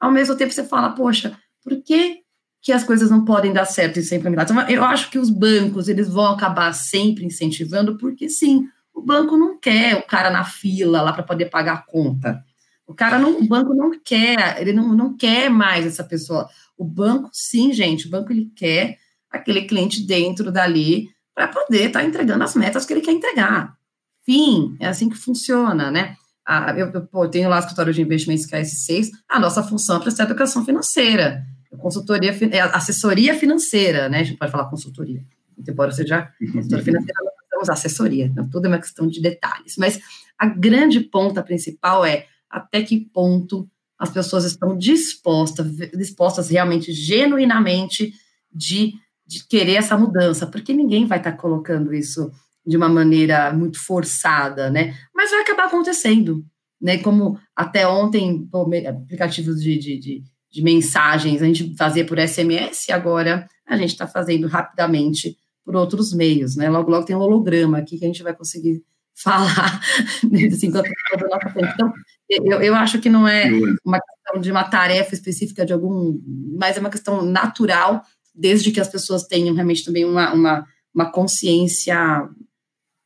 ao 0.00 0.10
mesmo 0.10 0.36
tempo 0.36 0.52
você 0.52 0.64
fala, 0.64 0.90
poxa, 0.90 1.36
por 1.62 1.82
que 1.82 2.22
que 2.60 2.72
as 2.72 2.84
coisas 2.84 3.10
não 3.10 3.24
podem 3.24 3.52
dar 3.52 3.64
certo 3.64 3.98
e 3.98 4.18
milagres. 4.18 4.50
Então, 4.50 4.68
eu 4.68 4.84
acho 4.84 5.10
que 5.10 5.18
os 5.18 5.30
bancos 5.30 5.88
eles 5.88 6.08
vão 6.08 6.26
acabar 6.26 6.72
sempre 6.72 7.24
incentivando, 7.24 7.96
porque 7.96 8.28
sim, 8.28 8.66
o 8.92 9.00
banco 9.00 9.36
não 9.36 9.58
quer 9.58 9.96
o 9.96 10.02
cara 10.02 10.28
na 10.28 10.44
fila 10.44 11.00
lá 11.00 11.12
para 11.12 11.22
poder 11.22 11.46
pagar 11.46 11.74
a 11.74 11.82
conta. 11.82 12.44
O 12.88 12.94
cara 12.94 13.18
não, 13.18 13.38
o 13.38 13.46
banco 13.46 13.74
não 13.74 13.92
quer, 14.02 14.60
ele 14.60 14.72
não, 14.72 14.94
não 14.94 15.16
quer 15.16 15.50
mais 15.50 15.86
essa 15.86 16.02
pessoa. 16.02 16.48
O 16.76 16.84
banco, 16.84 17.28
sim, 17.32 17.72
gente, 17.72 18.08
o 18.08 18.10
banco 18.10 18.32
ele 18.32 18.50
quer 18.56 18.98
aquele 19.30 19.62
cliente 19.62 20.04
dentro 20.04 20.50
dali 20.50 21.08
para 21.34 21.48
poder 21.48 21.88
estar 21.88 22.00
tá 22.00 22.04
entregando 22.04 22.42
as 22.42 22.56
metas 22.56 22.86
que 22.86 22.92
ele 22.92 23.02
quer 23.02 23.12
entregar. 23.12 23.76
Fim, 24.24 24.76
é 24.80 24.88
assim 24.88 25.08
que 25.08 25.16
funciona, 25.16 25.90
né? 25.90 26.16
Ah, 26.46 26.74
eu, 26.76 26.90
eu, 26.90 27.08
eu 27.12 27.28
tenho 27.28 27.48
lá 27.48 27.56
o 27.56 27.60
escritório 27.60 27.92
de 27.92 28.00
investimentos 28.00 28.46
que 28.46 28.56
é 28.56 28.62
S6, 28.62 29.10
a 29.28 29.38
nossa 29.38 29.62
função 29.62 29.98
é 29.98 30.00
prestar 30.00 30.24
educação 30.24 30.64
financeira 30.64 31.46
consultoria, 31.76 32.34
é 32.50 32.60
assessoria 32.60 33.34
financeira, 33.34 34.08
né? 34.08 34.20
A 34.20 34.24
gente 34.24 34.38
pode 34.38 34.50
falar 34.50 34.70
consultoria, 34.70 35.22
embora 35.66 35.90
seja 35.92 36.30
consultoria 36.52 36.84
financeira, 36.84 37.24
nós 37.24 37.48
temos 37.50 37.68
assessoria, 37.68 38.26
então 38.26 38.48
tudo 38.48 38.66
é 38.66 38.68
uma 38.68 38.78
questão 38.78 39.06
de 39.06 39.20
detalhes. 39.20 39.76
Mas 39.76 40.00
a 40.38 40.46
grande 40.46 41.00
ponta 41.00 41.42
principal 41.42 42.04
é 42.04 42.26
até 42.50 42.82
que 42.82 42.98
ponto 43.12 43.68
as 43.98 44.10
pessoas 44.10 44.44
estão 44.44 44.76
dispostas, 44.76 45.66
dispostas 45.96 46.48
realmente, 46.48 46.92
genuinamente, 46.92 48.12
de, 48.52 48.92
de 49.26 49.44
querer 49.46 49.74
essa 49.74 49.96
mudança, 49.96 50.46
porque 50.46 50.72
ninguém 50.72 51.06
vai 51.06 51.18
estar 51.18 51.32
colocando 51.32 51.92
isso 51.92 52.30
de 52.64 52.76
uma 52.76 52.88
maneira 52.88 53.52
muito 53.52 53.78
forçada, 53.84 54.70
né? 54.70 54.94
Mas 55.14 55.30
vai 55.30 55.40
acabar 55.40 55.66
acontecendo, 55.66 56.44
né? 56.80 56.98
Como 56.98 57.38
até 57.56 57.88
ontem, 57.88 58.48
aplicativos 58.86 59.60
de, 59.60 59.78
de, 59.78 59.98
de 59.98 60.22
de 60.50 60.62
mensagens, 60.62 61.42
a 61.42 61.46
gente 61.46 61.74
fazia 61.76 62.04
por 62.04 62.18
SMS, 62.18 62.90
agora 62.90 63.46
a 63.66 63.76
gente 63.76 63.90
está 63.90 64.06
fazendo 64.06 64.46
rapidamente 64.46 65.36
por 65.64 65.76
outros 65.76 66.14
meios, 66.14 66.56
né? 66.56 66.70
Logo, 66.70 66.90
logo 66.90 67.04
tem 67.04 67.14
um 67.14 67.20
holograma 67.20 67.78
aqui 67.78 67.98
que 67.98 68.04
a 68.04 68.08
gente 68.08 68.22
vai 68.22 68.34
conseguir 68.34 68.82
falar 69.22 69.80
assim, 70.52 70.70
da 70.70 70.82
nossa 70.82 71.50
frente. 71.50 71.72
Então, 71.74 71.92
eu, 72.28 72.60
eu 72.60 72.74
acho 72.74 73.00
que 73.00 73.08
não 73.08 73.26
é 73.26 73.50
uma 73.84 74.00
questão 74.00 74.40
de 74.40 74.50
uma 74.50 74.64
tarefa 74.64 75.14
específica 75.14 75.64
de 75.64 75.72
algum, 75.72 76.18
mas 76.58 76.76
é 76.76 76.80
uma 76.80 76.90
questão 76.90 77.24
natural, 77.24 78.02
desde 78.34 78.70
que 78.70 78.80
as 78.80 78.88
pessoas 78.88 79.24
tenham 79.24 79.54
realmente 79.54 79.84
também 79.84 80.04
uma, 80.04 80.32
uma, 80.32 80.66
uma 80.94 81.10
consciência 81.10 82.28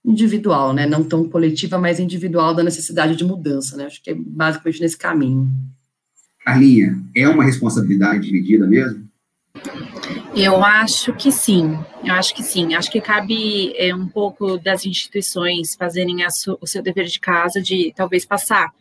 individual, 0.05 0.73
né? 0.73 0.85
Não 0.85 1.05
tão 1.05 1.29
coletiva, 1.29 1.79
mas 1.79 2.01
individual 2.01 2.55
da 2.55 2.63
necessidade 2.63 3.17
de 3.17 3.25
mudança, 3.25 3.77
né? 3.77 3.87
Acho 3.87 4.03
que 4.03 4.11
é 4.11 4.15
basicamente 4.15 4.81
nesse 4.81 4.99
caminho. 4.99 5.49
Carlinha, 6.45 7.01
é 7.15 7.29
uma 7.29 7.45
responsabilidade 7.45 8.25
dividida 8.25 8.67
mesmo? 8.67 9.09
Eu 10.35 10.65
acho 10.65 11.13
que 11.13 11.31
sim, 11.31 11.79
eu 12.03 12.15
acho 12.15 12.35
que 12.35 12.43
sim. 12.43 12.75
Acho 12.75 12.91
que 12.91 13.03
cabe 13.03 13.75
é, 13.77 13.95
um 13.95 14.09
pouco 14.09 14.57
das 14.57 14.87
instituições 14.87 15.75
fazerem 15.75 16.19
o 16.61 16.67
seu 16.67 16.83
dever 16.83 17.05
de 17.05 17.21
casa 17.21 17.61
de 17.61 17.93
talvez 17.95 18.25
passar 18.25 18.73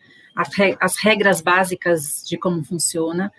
as 0.80 0.96
regras 0.96 1.42
básicas 1.42 2.24
de 2.26 2.38
como 2.38 2.64
funciona, 2.64 3.30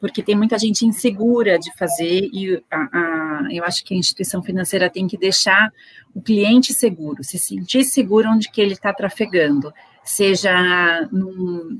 porque 0.00 0.22
tem 0.22 0.34
muita 0.34 0.58
gente 0.58 0.86
insegura 0.86 1.58
de 1.58 1.70
fazer 1.76 2.30
e 2.32 2.62
a, 2.70 2.76
a, 2.78 3.48
eu 3.50 3.62
acho 3.64 3.84
que 3.84 3.92
a 3.92 3.98
instituição 3.98 4.42
financeira 4.42 4.88
tem 4.88 5.06
que 5.06 5.18
deixar 5.18 5.70
o 6.14 6.22
cliente 6.22 6.72
seguro, 6.72 7.22
se 7.22 7.38
sentir 7.38 7.84
seguro 7.84 8.30
onde 8.30 8.50
que 8.50 8.62
ele 8.62 8.72
está 8.72 8.94
trafegando, 8.94 9.70
seja 10.02 11.06
num, 11.12 11.78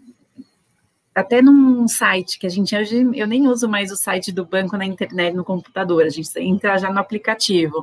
até 1.19 1.43
num 1.43 1.89
site 1.89 2.39
que 2.39 2.47
a 2.47 2.51
gente 2.51 2.77
hoje 2.77 3.09
eu 3.15 3.27
nem 3.27 3.49
uso 3.49 3.69
mais 3.69 3.91
o 3.91 3.97
site 3.97 4.31
do 4.31 4.45
banco 4.45 4.77
na 4.77 4.85
internet 4.85 5.35
no 5.35 5.45
computador, 5.45 6.05
a 6.05 6.09
gente 6.09 6.31
entra 6.39 6.79
já 6.79 6.93
no 6.93 7.01
aplicativo. 7.01 7.83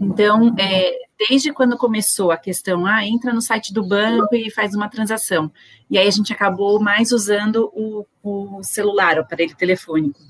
Então, 0.00 0.54
é, 0.58 0.92
desde 1.28 1.52
quando 1.52 1.76
começou 1.76 2.30
a 2.30 2.36
questão, 2.36 2.86
ah, 2.86 3.04
entra 3.04 3.32
no 3.32 3.42
site 3.42 3.74
do 3.74 3.84
banco 3.84 4.34
e 4.34 4.50
faz 4.50 4.74
uma 4.74 4.88
transação. 4.88 5.50
E 5.90 5.98
aí 5.98 6.06
a 6.06 6.10
gente 6.10 6.32
acabou 6.32 6.80
mais 6.80 7.10
usando 7.10 7.70
o, 7.74 8.06
o 8.22 8.62
celular, 8.62 9.16
o 9.16 9.22
aparelho 9.22 9.56
telefônico. 9.56 10.20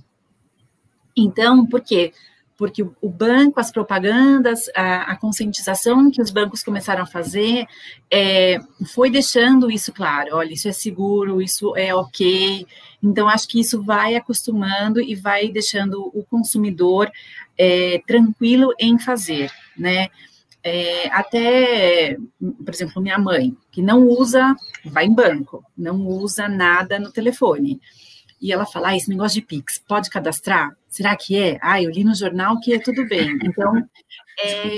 Então, 1.14 1.66
por 1.66 1.82
quê? 1.82 2.12
Porque 2.58 2.82
o 2.82 3.08
banco, 3.08 3.60
as 3.60 3.70
propagandas, 3.70 4.68
a, 4.74 5.12
a, 5.12 5.16
conscientização 5.16 6.10
que 6.10 6.20
os 6.20 6.32
bancos 6.32 6.60
começaram 6.60 7.04
a 7.04 7.06
fazer 7.06 7.64
é, 8.10 8.58
foi 8.92 9.08
deixando 9.08 9.70
isso 9.70 9.92
claro, 9.92 10.34
olha, 10.34 10.52
isso 10.52 10.68
é 10.68 10.72
seguro, 10.72 11.40
isso 11.40 11.76
é 11.76 11.94
ok. 11.94 12.66
Então, 13.00 13.28
acho 13.28 13.46
que 13.46 13.60
isso 13.60 13.80
vai 13.80 14.16
acostumando 14.16 15.00
e 15.00 15.14
vai 15.14 15.48
deixando 15.48 16.10
o 16.12 16.24
consumidor 16.24 17.08
é, 17.56 18.02
tranquilo 18.04 18.74
em 18.76 18.98
fazer, 18.98 19.52
né? 19.76 20.08
É, 20.60 21.08
até, 21.12 22.16
por 22.64 22.74
exemplo, 22.74 23.00
minha 23.00 23.18
mãe, 23.20 23.56
que 23.70 23.80
não 23.80 24.02
usa, 24.08 24.56
vai 24.84 25.06
em 25.06 25.14
banco, 25.14 25.64
não 25.76 26.04
usa 26.08 26.48
nada 26.48 26.98
no 26.98 27.12
telefone 27.12 27.80
e 28.40 28.52
ela 28.52 28.66
fala, 28.66 28.88
ah, 28.88 28.96
esse 28.96 29.08
negócio 29.08 29.40
de 29.40 29.46
Pix, 29.46 29.78
pode 29.78 30.10
cadastrar? 30.10 30.76
Será 30.88 31.16
que 31.16 31.36
é? 31.36 31.58
Ah, 31.60 31.82
eu 31.82 31.90
li 31.90 32.04
no 32.04 32.14
jornal 32.14 32.60
que 32.60 32.74
é 32.74 32.78
tudo 32.78 33.06
bem. 33.06 33.38
Então, 33.42 33.72
é... 34.40 34.76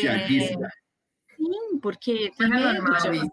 Sim, 1.37 1.79
porque 1.81 2.33
tem 2.37 2.49
medo 2.49 2.85
de 3.01 3.09
uma 3.09 3.31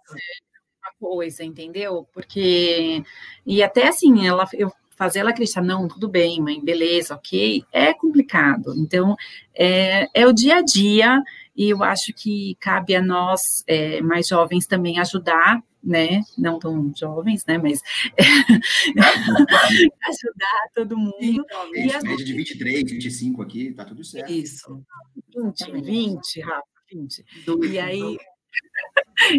coisa, 0.99 1.43
entendeu? 1.43 2.07
Porque, 2.13 3.03
e 3.45 3.61
até 3.61 3.87
assim, 3.87 4.25
ela, 4.25 4.47
eu 4.53 4.71
fazer 4.97 5.19
ela 5.19 5.29
acreditar, 5.29 5.61
não, 5.61 5.87
tudo 5.87 6.09
bem, 6.09 6.41
mãe, 6.41 6.59
beleza, 6.59 7.13
ok, 7.13 7.63
é 7.71 7.93
complicado. 7.93 8.73
Então, 8.75 9.15
é, 9.53 10.07
é 10.13 10.25
o 10.25 10.33
dia 10.33 10.57
a 10.57 10.61
dia, 10.61 11.21
e 11.55 11.69
eu 11.69 11.83
acho 11.83 12.11
que 12.13 12.57
cabe 12.59 12.95
a 12.95 13.01
nós, 13.01 13.63
é, 13.67 14.01
mais 14.01 14.27
jovens, 14.27 14.65
também 14.65 14.99
ajudar 14.99 15.61
né? 15.87 16.21
Não 16.37 16.59
tão 16.59 16.91
jovens, 16.95 17.45
né? 17.47 17.57
Mas 17.57 17.81
ajudar 20.07 20.67
todo 20.75 20.97
mundo. 20.97 21.15
Sim, 21.19 21.43
e 21.75 21.91
a 21.93 22.01
média 22.01 22.25
de 22.25 22.33
23, 22.33 22.91
25 22.91 23.41
aqui, 23.41 23.71
tá 23.71 23.85
tudo 23.85 24.03
certo. 24.03 24.31
Isso. 24.31 24.83
20, 25.33 25.81
20, 25.81 26.41
Rafa, 26.41 26.63
20. 26.91 27.25
E 27.71 27.79
aí. 27.79 28.17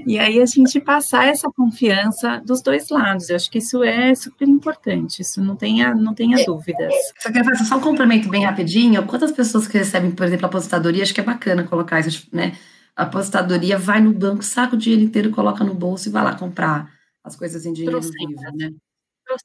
E 0.07 0.19
aí 0.19 0.41
a 0.41 0.47
gente 0.47 0.81
passar 0.81 1.29
essa 1.29 1.49
confiança 1.51 2.43
dos 2.45 2.61
dois 2.61 2.89
lados. 2.91 3.31
Eu 3.31 3.37
acho 3.37 3.49
que 3.49 3.59
isso 3.59 3.83
é 3.85 4.13
super 4.15 4.47
importante, 4.47 5.23
isso 5.23 5.41
não 5.41 5.55
tenha, 5.55 5.95
não 5.95 6.13
tenha 6.15 6.41
é, 6.41 6.45
dúvidas. 6.45 6.93
Só 7.19 7.33
quero 7.33 7.45
fazer 7.45 7.65
só 7.65 7.77
um 7.77 7.81
complemento 7.81 8.29
bem 8.29 8.45
rapidinho. 8.45 9.07
Quantas 9.07 9.31
pessoas 9.31 9.69
que 9.69 9.79
recebem, 9.79 10.11
por 10.11 10.27
exemplo, 10.27 10.47
aposentadoria, 10.47 11.03
acho 11.03 11.15
que 11.15 11.21
é 11.21 11.25
bacana 11.25 11.63
colocar 11.63 12.01
isso, 12.01 12.29
né? 12.33 12.57
A 12.99 13.05
apostadoria 13.05 13.79
vai 13.79 14.01
no 14.01 14.13
banco, 14.13 14.43
saca 14.43 14.75
o 14.75 14.79
dinheiro 14.79 15.05
inteiro, 15.05 15.31
coloca 15.31 15.63
no 15.63 15.73
bolso 15.73 16.09
e 16.09 16.13
vai 16.13 16.25
lá 16.25 16.35
comprar 16.35 16.93
as 17.23 17.37
coisas 17.37 17.65
em 17.65 17.73
dinheiro 17.73 18.01
vivo, 18.01 18.41
né? 18.57 18.73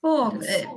Pô, 0.02 0.30
é, 0.42 0.68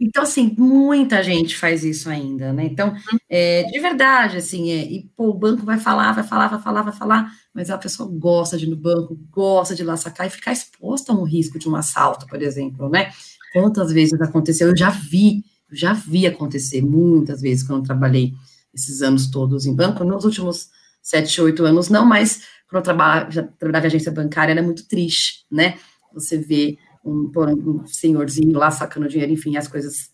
então, 0.00 0.22
assim, 0.22 0.54
muita 0.56 1.22
gente 1.22 1.54
faz 1.54 1.84
isso 1.84 2.08
ainda, 2.08 2.50
né? 2.50 2.64
Então, 2.64 2.94
é, 3.28 3.64
de 3.64 3.78
verdade, 3.78 4.38
assim, 4.38 4.70
é, 4.70 4.90
e 4.90 5.10
pô, 5.14 5.28
o 5.28 5.34
banco 5.34 5.66
vai 5.66 5.78
falar, 5.78 6.12
vai 6.12 6.24
falar, 6.24 6.48
vai 6.48 6.62
falar, 6.62 6.82
vai 6.82 6.92
falar, 6.94 7.30
mas 7.52 7.68
a 7.68 7.76
pessoa 7.76 8.08
gosta 8.10 8.56
de 8.56 8.64
ir 8.64 8.70
no 8.70 8.76
banco, 8.76 9.18
gosta 9.30 9.74
de 9.74 9.82
ir 9.82 9.84
lá 9.84 9.94
sacar 9.94 10.26
e 10.26 10.30
ficar 10.30 10.52
exposta 10.52 11.12
a 11.12 11.16
um 11.16 11.24
risco 11.24 11.58
de 11.58 11.68
um 11.68 11.76
assalto, 11.76 12.26
por 12.26 12.40
exemplo, 12.40 12.88
né? 12.88 13.10
Quantas 13.52 13.92
vezes 13.92 14.18
aconteceu? 14.18 14.68
Eu 14.68 14.76
já 14.76 14.88
vi, 14.88 15.44
eu 15.68 15.76
já 15.76 15.92
vi 15.92 16.26
acontecer 16.26 16.80
muitas 16.80 17.42
vezes 17.42 17.66
quando 17.66 17.80
eu 17.80 17.84
trabalhei 17.84 18.32
esses 18.72 19.02
anos 19.02 19.26
todos 19.26 19.66
em 19.66 19.74
banco, 19.74 20.04
nos 20.04 20.24
últimos 20.24 20.70
sete, 21.04 21.40
oito 21.42 21.64
anos 21.64 21.90
não, 21.90 22.04
mas 22.06 22.42
quando 22.68 22.80
eu 22.80 22.82
trabalhava, 22.82 23.30
trabalhava 23.58 23.86
em 23.86 23.88
agência 23.88 24.10
bancária 24.10 24.52
era 24.52 24.62
muito 24.62 24.88
triste, 24.88 25.44
né? 25.50 25.78
Você 26.14 26.38
vê 26.38 26.78
um, 27.04 27.30
um 27.36 27.86
senhorzinho 27.86 28.58
lá 28.58 28.70
sacando 28.70 29.06
dinheiro, 29.06 29.30
enfim, 29.30 29.56
as 29.56 29.68
coisas, 29.68 30.10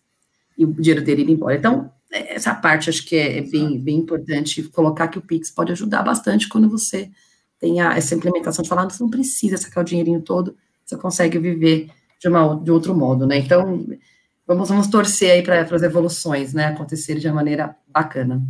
e 0.58 0.64
o 0.64 0.72
dinheiro 0.72 1.02
dele 1.02 1.22
ir 1.22 1.30
embora. 1.30 1.54
Então, 1.54 1.92
essa 2.10 2.52
parte 2.52 2.90
acho 2.90 3.06
que 3.06 3.14
é, 3.14 3.38
é 3.38 3.42
bem, 3.42 3.80
bem 3.80 3.98
importante 3.98 4.64
colocar 4.64 5.06
que 5.08 5.18
o 5.18 5.22
Pix 5.22 5.50
pode 5.50 5.70
ajudar 5.70 6.02
bastante 6.02 6.48
quando 6.48 6.68
você 6.68 7.08
tem 7.60 7.80
a, 7.80 7.96
essa 7.96 8.14
implementação 8.14 8.62
de 8.62 8.68
falar, 8.68 8.90
você 8.90 9.02
não 9.02 9.10
precisa 9.10 9.56
sacar 9.56 9.84
o 9.84 9.86
dinheirinho 9.86 10.20
todo, 10.20 10.56
você 10.84 10.96
consegue 10.96 11.38
viver 11.38 11.88
de, 12.18 12.28
uma, 12.28 12.56
de 12.56 12.70
outro 12.70 12.94
modo, 12.96 13.26
né? 13.26 13.38
Então, 13.38 13.86
vamos, 14.46 14.68
vamos 14.68 14.88
torcer 14.88 15.30
aí 15.30 15.42
para 15.42 15.60
as 15.60 15.82
evoluções, 15.82 16.52
né, 16.52 16.66
acontecerem 16.66 17.20
de 17.20 17.28
uma 17.28 17.36
maneira 17.36 17.76
bacana. 17.86 18.42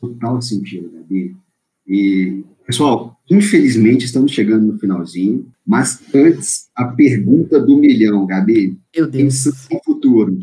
Total 0.00 0.42
sentido, 0.42 0.90
Gabi. 0.90 1.43
E 1.86 2.44
Pessoal, 2.66 3.20
infelizmente 3.30 4.06
estamos 4.06 4.32
chegando 4.32 4.72
no 4.72 4.78
finalzinho, 4.78 5.46
mas 5.66 6.00
antes, 6.14 6.70
a 6.74 6.86
pergunta 6.86 7.60
do 7.60 7.76
milhão, 7.76 8.26
Gabi. 8.26 8.78
Meu 8.96 9.06
Deus. 9.06 9.46
O 9.46 9.80
futuro, 9.84 10.38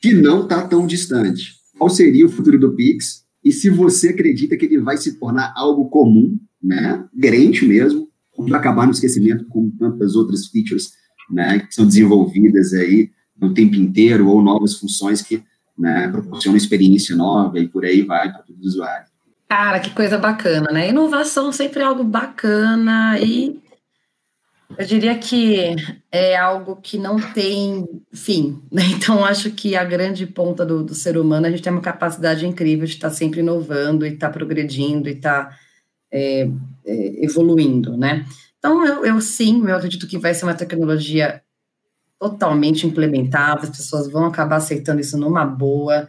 que 0.00 0.12
não 0.12 0.42
está 0.42 0.66
tão 0.68 0.86
distante. 0.86 1.56
Qual 1.76 1.90
seria 1.90 2.24
o 2.24 2.28
futuro 2.28 2.60
do 2.60 2.74
Pix? 2.74 3.24
E 3.44 3.50
se 3.50 3.70
você 3.70 4.10
acredita 4.10 4.56
que 4.56 4.66
ele 4.66 4.78
vai 4.78 4.96
se 4.96 5.18
tornar 5.18 5.52
algo 5.56 5.88
comum, 5.88 6.38
né, 6.62 7.04
gerente 7.20 7.66
mesmo, 7.66 8.08
vai 8.36 8.58
acabar 8.58 8.86
no 8.86 8.92
esquecimento 8.92 9.44
com 9.46 9.68
tantas 9.70 10.14
outras 10.14 10.46
features 10.46 10.92
né, 11.28 11.58
que 11.58 11.74
são 11.74 11.86
desenvolvidas 11.86 12.72
aí 12.72 13.10
no 13.36 13.52
tempo 13.52 13.74
inteiro, 13.74 14.28
ou 14.28 14.42
novas 14.42 14.74
funções 14.74 15.22
que 15.22 15.42
né, 15.76 16.08
proporcionam 16.08 16.56
experiência 16.56 17.16
nova 17.16 17.58
e 17.58 17.68
por 17.68 17.84
aí 17.84 18.02
vai 18.02 18.30
para 18.30 18.42
todo 18.42 18.60
usuário. 18.60 19.08
Cara, 19.48 19.80
que 19.80 19.90
coisa 19.90 20.18
bacana, 20.18 20.70
né? 20.70 20.90
Inovação 20.90 21.50
sempre 21.50 21.80
é 21.80 21.84
algo 21.84 22.04
bacana 22.04 23.18
e 23.18 23.58
eu 24.76 24.84
diria 24.84 25.18
que 25.18 25.74
é 26.12 26.36
algo 26.36 26.76
que 26.76 26.98
não 26.98 27.18
tem 27.32 27.86
fim, 28.12 28.62
né? 28.70 28.82
Então, 28.94 29.24
acho 29.24 29.50
que 29.50 29.74
a 29.74 29.84
grande 29.84 30.26
ponta 30.26 30.66
do, 30.66 30.84
do 30.84 30.94
ser 30.94 31.16
humano, 31.16 31.46
a 31.46 31.50
gente 31.50 31.62
tem 31.62 31.72
uma 31.72 31.80
capacidade 31.80 32.46
incrível 32.46 32.84
de 32.86 32.92
estar 32.92 33.10
sempre 33.10 33.40
inovando 33.40 34.04
e 34.04 34.12
estar 34.12 34.28
progredindo 34.28 35.08
e 35.08 35.12
estar 35.12 35.58
é, 36.12 36.48
é, 36.84 37.24
evoluindo, 37.24 37.96
né? 37.96 38.26
Então, 38.58 38.84
eu, 38.84 39.06
eu 39.06 39.20
sim, 39.20 39.66
eu 39.66 39.76
acredito 39.76 40.06
que 40.06 40.18
vai 40.18 40.34
ser 40.34 40.44
uma 40.44 40.54
tecnologia 40.54 41.42
totalmente 42.18 42.86
implementada, 42.86 43.62
as 43.62 43.70
pessoas 43.70 44.10
vão 44.10 44.26
acabar 44.26 44.56
aceitando 44.56 45.00
isso 45.00 45.16
numa 45.16 45.46
boa. 45.46 46.06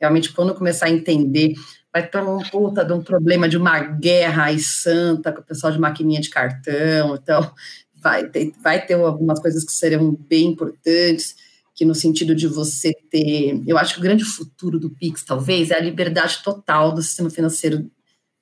Realmente, 0.00 0.32
quando 0.32 0.54
começar 0.54 0.86
a 0.86 0.90
entender 0.90 1.54
vai 1.92 2.06
ter 2.06 2.22
um 2.22 2.38
puta 2.38 2.84
de 2.84 2.92
um 2.92 3.02
problema 3.02 3.48
de 3.48 3.56
uma 3.56 3.80
guerra 3.80 4.44
aí 4.44 4.58
santa 4.58 5.32
com 5.32 5.40
o 5.40 5.44
pessoal 5.44 5.72
de 5.72 5.78
maquininha 5.78 6.20
de 6.20 6.30
cartão, 6.30 7.16
então 7.16 7.52
vai 7.96 8.26
ter, 8.28 8.52
vai 8.62 8.84
ter 8.84 8.94
algumas 8.94 9.40
coisas 9.40 9.64
que 9.64 9.72
serão 9.72 10.16
bem 10.28 10.46
importantes, 10.46 11.34
que 11.74 11.84
no 11.84 11.94
sentido 11.94 12.34
de 12.34 12.46
você 12.46 12.92
ter, 13.10 13.62
eu 13.66 13.76
acho 13.76 13.94
que 13.94 14.00
o 14.00 14.02
grande 14.02 14.24
futuro 14.24 14.78
do 14.78 14.90
Pix, 14.90 15.24
talvez, 15.24 15.70
é 15.70 15.76
a 15.76 15.80
liberdade 15.80 16.42
total 16.42 16.92
do 16.92 17.02
sistema 17.02 17.30
financeiro, 17.30 17.90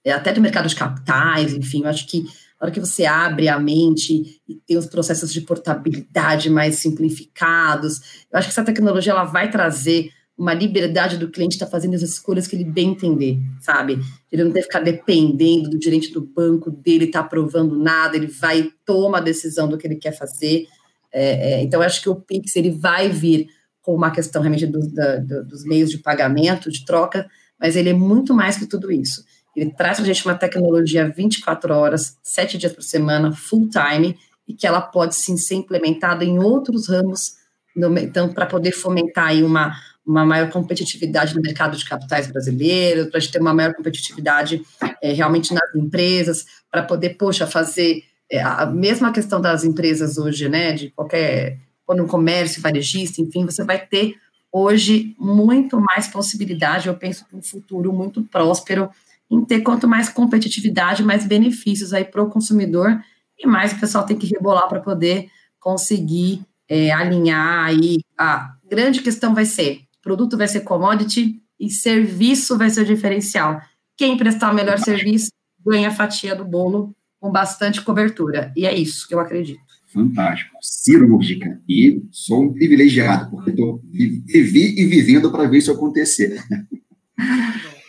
é, 0.04 0.12
até 0.12 0.32
do 0.32 0.40
mercado 0.40 0.68
de 0.68 0.76
capitais, 0.76 1.52
enfim, 1.52 1.82
eu 1.82 1.88
acho 1.88 2.06
que 2.06 2.22
na 2.22 2.66
hora 2.66 2.70
que 2.72 2.80
você 2.80 3.06
abre 3.06 3.48
a 3.48 3.58
mente 3.58 4.40
e 4.48 4.56
tem 4.66 4.76
os 4.76 4.86
processos 4.86 5.32
de 5.32 5.40
portabilidade 5.40 6.50
mais 6.50 6.76
simplificados, 6.76 8.24
eu 8.30 8.38
acho 8.38 8.48
que 8.48 8.52
essa 8.52 8.64
tecnologia 8.64 9.12
ela 9.12 9.24
vai 9.24 9.50
trazer 9.50 10.10
uma 10.38 10.54
liberdade 10.54 11.18
do 11.18 11.28
cliente 11.28 11.56
estar 11.56 11.66
tá 11.66 11.72
fazendo 11.72 11.94
as 11.94 12.02
escolhas 12.02 12.46
que 12.46 12.54
ele 12.54 12.64
bem 12.64 12.90
entender, 12.90 13.38
sabe? 13.60 13.98
Ele 14.30 14.44
não 14.44 14.52
ter 14.52 14.60
que 14.60 14.66
ficar 14.66 14.80
dependendo 14.80 15.68
do 15.68 15.82
gerente 15.82 16.12
do 16.12 16.20
banco 16.20 16.70
dele, 16.70 17.06
estar 17.06 17.20
tá 17.20 17.26
aprovando 17.26 17.76
nada, 17.76 18.16
ele 18.16 18.28
vai 18.28 18.70
toma 18.84 19.18
a 19.18 19.20
decisão 19.20 19.68
do 19.68 19.76
que 19.76 19.86
ele 19.86 19.96
quer 19.96 20.12
fazer. 20.12 20.66
É, 21.12 21.54
é, 21.54 21.62
então, 21.62 21.80
eu 21.80 21.86
acho 21.86 22.00
que 22.00 22.08
o 22.08 22.14
Pix 22.14 22.54
ele 22.54 22.70
vai 22.70 23.08
vir 23.08 23.48
com 23.82 23.94
uma 23.94 24.12
questão 24.12 24.40
realmente 24.40 24.66
do, 24.66 24.78
da, 24.92 25.16
do, 25.16 25.44
dos 25.44 25.64
meios 25.64 25.90
de 25.90 25.98
pagamento, 25.98 26.70
de 26.70 26.84
troca, 26.84 27.28
mas 27.58 27.74
ele 27.74 27.88
é 27.88 27.94
muito 27.94 28.32
mais 28.32 28.56
que 28.56 28.66
tudo 28.66 28.92
isso. 28.92 29.24
Ele 29.56 29.72
traz 29.72 29.96
para 29.96 30.04
a 30.04 30.06
gente 30.06 30.24
uma 30.24 30.36
tecnologia 30.36 31.08
24 31.08 31.74
horas, 31.74 32.16
7 32.22 32.56
dias 32.58 32.72
por 32.72 32.82
semana, 32.82 33.32
full 33.32 33.68
time, 33.68 34.16
e 34.46 34.54
que 34.54 34.66
ela 34.66 34.80
pode 34.80 35.16
sim 35.16 35.36
ser 35.36 35.56
implementada 35.56 36.24
em 36.24 36.38
outros 36.38 36.88
ramos, 36.88 37.32
no, 37.74 37.96
então, 37.98 38.32
para 38.32 38.46
poder 38.46 38.72
fomentar 38.72 39.28
aí 39.28 39.42
uma, 39.42 39.74
uma 40.08 40.24
maior 40.24 40.50
competitividade 40.50 41.34
no 41.34 41.42
mercado 41.42 41.76
de 41.76 41.84
capitais 41.84 42.26
brasileiro, 42.26 43.08
para 43.10 43.18
a 43.18 43.20
gente 43.20 43.30
ter 43.30 43.40
uma 43.40 43.52
maior 43.52 43.74
competitividade 43.74 44.62
é, 45.02 45.12
realmente 45.12 45.52
nas 45.52 45.74
empresas, 45.74 46.46
para 46.70 46.82
poder, 46.82 47.10
poxa, 47.10 47.46
fazer 47.46 48.02
é, 48.30 48.40
a 48.40 48.64
mesma 48.64 49.12
questão 49.12 49.38
das 49.40 49.64
empresas 49.64 50.16
hoje, 50.16 50.48
né, 50.48 50.72
de 50.72 50.90
qualquer, 50.90 51.58
quando 51.84 52.02
um 52.02 52.06
comércio 52.06 52.62
varejista, 52.62 53.20
enfim, 53.20 53.44
você 53.44 53.62
vai 53.62 53.78
ter 53.78 54.16
hoje 54.50 55.14
muito 55.18 55.78
mais 55.78 56.08
possibilidade, 56.08 56.88
eu 56.88 56.94
penso, 56.94 57.26
para 57.26 57.38
um 57.38 57.42
futuro 57.42 57.92
muito 57.92 58.22
próspero, 58.22 58.88
em 59.30 59.44
ter 59.44 59.60
quanto 59.60 59.86
mais 59.86 60.08
competitividade, 60.08 61.02
mais 61.02 61.26
benefícios 61.26 61.92
aí 61.92 62.04
para 62.04 62.22
o 62.22 62.30
consumidor, 62.30 62.98
e 63.38 63.46
mais 63.46 63.72
o 63.72 63.78
pessoal 63.78 64.06
tem 64.06 64.16
que 64.16 64.26
rebolar 64.26 64.68
para 64.68 64.80
poder 64.80 65.28
conseguir 65.60 66.40
é, 66.66 66.90
alinhar 66.90 67.66
aí. 67.66 67.98
A 68.16 68.54
grande 68.68 69.02
questão 69.02 69.34
vai 69.34 69.44
ser 69.44 69.82
produto 70.08 70.38
vai 70.38 70.48
ser 70.48 70.60
commodity 70.60 71.42
e 71.60 71.68
serviço 71.68 72.56
vai 72.56 72.70
ser 72.70 72.80
o 72.80 72.86
diferencial. 72.86 73.60
Quem 73.94 74.16
prestar 74.16 74.50
o 74.50 74.54
melhor 74.54 74.78
serviço 74.78 75.28
ganha 75.64 75.88
a 75.88 75.94
fatia 75.94 76.34
do 76.34 76.46
bolo 76.46 76.96
com 77.20 77.30
bastante 77.30 77.82
cobertura. 77.82 78.50
E 78.56 78.64
é 78.64 78.74
isso 78.74 79.06
que 79.06 79.14
eu 79.14 79.20
acredito. 79.20 79.60
Fantástico. 79.92 80.56
Cirúrgica. 80.62 81.60
E 81.68 82.02
sou 82.10 82.44
um 82.44 82.52
privilegiado, 82.54 83.30
porque 83.30 83.50
estou 83.50 83.82
vivi 83.84 84.80
e 84.80 84.86
vivendo 84.86 85.30
para 85.30 85.46
ver 85.46 85.58
isso 85.58 85.72
acontecer. 85.72 86.42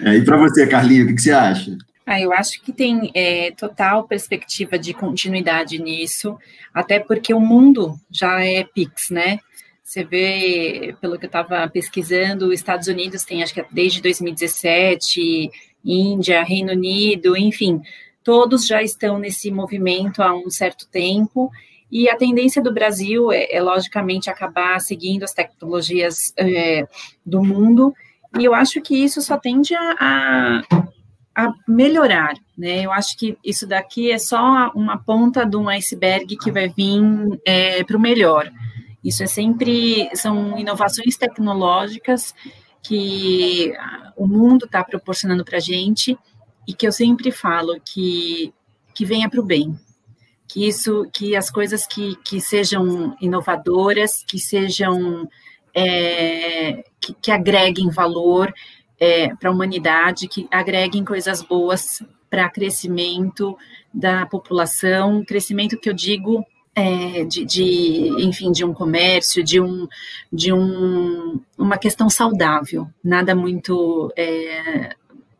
É, 0.01 0.15
e 0.15 0.23
para 0.23 0.37
você, 0.37 0.65
Carlinhos, 0.65 1.11
o 1.11 1.13
que 1.13 1.21
você 1.21 1.31
acha? 1.31 1.77
Ah, 2.05 2.21
eu 2.21 2.31
acho 2.31 2.61
que 2.63 2.71
tem 2.71 3.11
é, 3.13 3.51
total 3.51 4.07
perspectiva 4.07 4.79
de 4.79 4.93
continuidade 4.93 5.77
nisso, 5.77 6.37
até 6.73 6.99
porque 6.99 7.33
o 7.33 7.39
mundo 7.39 7.95
já 8.09 8.41
é 8.41 8.63
PIX, 8.63 9.09
né? 9.11 9.39
Você 9.89 10.03
vê, 10.03 10.95
pelo 11.01 11.17
que 11.17 11.25
eu 11.25 11.29
estava 11.29 11.67
pesquisando, 11.67 12.49
os 12.49 12.53
Estados 12.53 12.87
Unidos 12.87 13.23
tem, 13.23 13.41
acho 13.41 13.55
que 13.55 13.65
desde 13.71 13.99
2017, 14.03 15.49
Índia, 15.83 16.43
Reino 16.43 16.73
Unido, 16.73 17.35
enfim, 17.35 17.81
todos 18.23 18.67
já 18.67 18.83
estão 18.83 19.17
nesse 19.17 19.49
movimento 19.49 20.21
há 20.21 20.31
um 20.31 20.47
certo 20.51 20.87
tempo. 20.91 21.49
E 21.91 22.07
a 22.07 22.15
tendência 22.15 22.61
do 22.61 22.71
Brasil 22.71 23.31
é, 23.31 23.51
é 23.51 23.59
logicamente, 23.59 24.29
acabar 24.29 24.79
seguindo 24.79 25.23
as 25.23 25.33
tecnologias 25.33 26.35
é, 26.37 26.87
do 27.25 27.43
mundo. 27.43 27.91
E 28.39 28.45
eu 28.45 28.53
acho 28.53 28.79
que 28.83 28.95
isso 28.95 29.23
só 29.23 29.39
tende 29.39 29.73
a, 29.73 29.95
a, 29.99 30.61
a 31.35 31.53
melhorar, 31.67 32.35
né? 32.55 32.85
Eu 32.85 32.91
acho 32.91 33.17
que 33.17 33.35
isso 33.43 33.65
daqui 33.65 34.11
é 34.11 34.19
só 34.19 34.71
uma 34.75 34.99
ponta 34.99 35.47
de 35.47 35.57
um 35.57 35.67
iceberg 35.67 36.37
que 36.37 36.51
vai 36.51 36.69
vir 36.69 37.01
é, 37.43 37.83
para 37.83 37.97
o 37.97 37.99
melhor. 37.99 38.51
Isso 39.03 39.23
é 39.23 39.27
sempre 39.27 40.09
são 40.15 40.57
inovações 40.57 41.17
tecnológicas 41.17 42.33
que 42.81 43.73
o 44.15 44.27
mundo 44.27 44.65
está 44.65 44.83
proporcionando 44.83 45.43
para 45.45 45.57
a 45.57 45.61
gente 45.61 46.17
e 46.67 46.73
que 46.73 46.87
eu 46.87 46.91
sempre 46.91 47.31
falo 47.31 47.79
que 47.83 48.53
que 48.99 49.05
venha 49.05 49.29
para 49.29 49.39
o 49.39 49.45
bem, 49.45 49.79
que 50.45 50.67
isso, 50.67 51.07
que 51.13 51.33
as 51.33 51.49
coisas 51.49 51.87
que, 51.87 52.17
que 52.17 52.41
sejam 52.41 53.15
inovadoras, 53.21 54.25
que 54.27 54.37
sejam 54.37 55.25
é, 55.73 56.83
que, 56.99 57.13
que, 57.13 57.31
agreguem 57.31 57.89
valor 57.89 58.53
é, 58.99 59.33
para 59.35 59.49
a 59.49 59.53
humanidade, 59.53 60.27
que 60.27 60.49
agreguem 60.51 61.05
coisas 61.05 61.41
boas 61.41 62.03
para 62.29 62.49
crescimento 62.49 63.57
da 63.93 64.25
população, 64.25 65.23
crescimento 65.23 65.79
que 65.79 65.89
eu 65.89 65.93
digo 65.93 66.45
é, 66.75 67.23
de, 67.25 67.45
de, 67.45 68.25
enfim, 68.25 68.51
de 68.51 68.63
um 68.63 68.73
comércio, 68.73 69.43
de, 69.43 69.59
um, 69.59 69.87
de 70.31 70.53
um, 70.53 71.39
uma 71.57 71.77
questão 71.77 72.09
saudável, 72.09 72.87
nada 73.03 73.35
muito 73.35 74.11
é, 74.15 74.95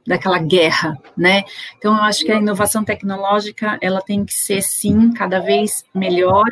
daquela 0.06 0.40
guerra, 0.40 0.98
né? 1.16 1.44
Então, 1.78 1.96
eu 1.96 2.04
acho 2.04 2.26
que 2.26 2.32
a 2.32 2.38
inovação 2.38 2.84
tecnológica, 2.84 3.78
ela 3.82 4.02
tem 4.02 4.26
que 4.26 4.34
ser, 4.34 4.62
sim, 4.62 5.12
cada 5.12 5.40
vez 5.40 5.84
melhor, 5.94 6.46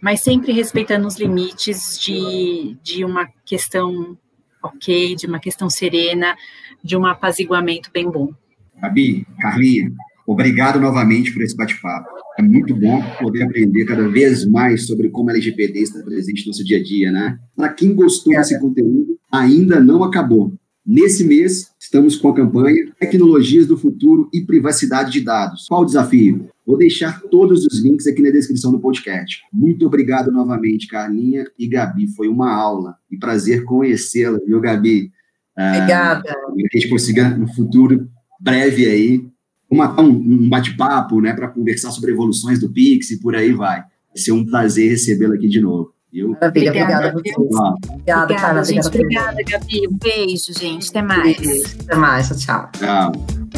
mas 0.00 0.20
sempre 0.20 0.52
respeitando 0.52 1.06
os 1.06 1.18
limites 1.18 1.98
de, 1.98 2.76
de 2.82 3.04
uma 3.04 3.28
questão 3.44 4.16
ok, 4.62 5.14
de 5.16 5.26
uma 5.26 5.38
questão 5.38 5.70
serena, 5.70 6.36
de 6.82 6.96
um 6.96 7.06
apaziguamento 7.06 7.90
bem 7.92 8.10
bom. 8.10 8.32
Gabi, 8.80 9.26
Carlinha, 9.40 9.90
obrigado 10.26 10.78
novamente 10.78 11.32
por 11.32 11.42
esse 11.42 11.56
bate-papo. 11.56 12.17
É 12.38 12.42
muito 12.42 12.72
bom 12.72 13.02
poder 13.20 13.42
aprender 13.42 13.84
cada 13.84 14.08
vez 14.08 14.46
mais 14.46 14.86
sobre 14.86 15.08
como 15.08 15.28
a 15.28 15.32
LGPD 15.32 15.80
está 15.80 16.00
presente 16.04 16.42
no 16.42 16.52
nosso 16.52 16.64
dia 16.64 16.78
a 16.78 16.82
dia, 16.82 17.10
né? 17.10 17.36
Para 17.56 17.70
quem 17.70 17.92
gostou 17.92 18.32
é. 18.32 18.38
desse 18.38 18.56
conteúdo, 18.60 19.18
ainda 19.28 19.80
não 19.80 20.04
acabou. 20.04 20.54
Nesse 20.86 21.24
mês, 21.24 21.72
estamos 21.80 22.16
com 22.16 22.28
a 22.28 22.34
campanha 22.34 22.92
Tecnologias 23.00 23.66
do 23.66 23.76
Futuro 23.76 24.30
e 24.32 24.40
Privacidade 24.40 25.10
de 25.10 25.20
Dados. 25.20 25.66
Qual 25.68 25.82
o 25.82 25.84
desafio? 25.84 26.48
Vou 26.64 26.78
deixar 26.78 27.20
todos 27.22 27.66
os 27.66 27.80
links 27.80 28.06
aqui 28.06 28.22
na 28.22 28.30
descrição 28.30 28.70
do 28.70 28.78
podcast. 28.78 29.42
Muito 29.52 29.84
obrigado 29.84 30.30
novamente, 30.30 30.86
Carlinha 30.86 31.44
e 31.58 31.66
Gabi. 31.66 32.06
Foi 32.14 32.28
uma 32.28 32.54
aula 32.54 32.94
e 33.10 33.18
prazer 33.18 33.64
conhecê-la, 33.64 34.38
viu, 34.46 34.60
Gabi? 34.60 35.10
Obrigada. 35.58 36.22
Ah, 36.30 36.52
que 36.56 36.76
a 36.76 36.78
gente 36.78 36.88
consiga, 36.88 37.30
no 37.30 37.52
futuro 37.52 38.08
breve 38.40 38.86
aí, 38.86 39.26
uma, 39.70 40.00
um, 40.00 40.48
bate-papo, 40.48 41.20
né, 41.20 41.32
para 41.32 41.48
conversar 41.48 41.90
sobre 41.90 42.12
evoluções 42.12 42.58
do 42.58 42.70
Pix 42.70 43.10
e 43.10 43.20
por 43.20 43.36
aí 43.36 43.52
vai. 43.52 43.80
Vai 43.80 44.16
ser 44.16 44.32
um 44.32 44.44
prazer 44.44 44.90
recebê-la 44.90 45.34
aqui 45.34 45.48
de 45.48 45.60
novo. 45.60 45.92
Eu... 46.12 46.30
Maravilha, 46.30 46.70
obrigada. 46.70 47.08
Obrigada, 47.16 47.76
obrigada, 47.92 48.34
Carla. 48.34 48.64
Gente, 48.64 48.86
obrigada, 48.86 49.42
Gabi. 49.42 49.88
Um 49.88 49.98
beijo, 49.98 50.58
gente. 50.58 50.88
Até 50.88 51.02
mais. 51.02 51.76
Até 51.80 51.96
mais. 51.96 52.28
Tchau. 52.28 52.70
Tchau. 52.72 53.57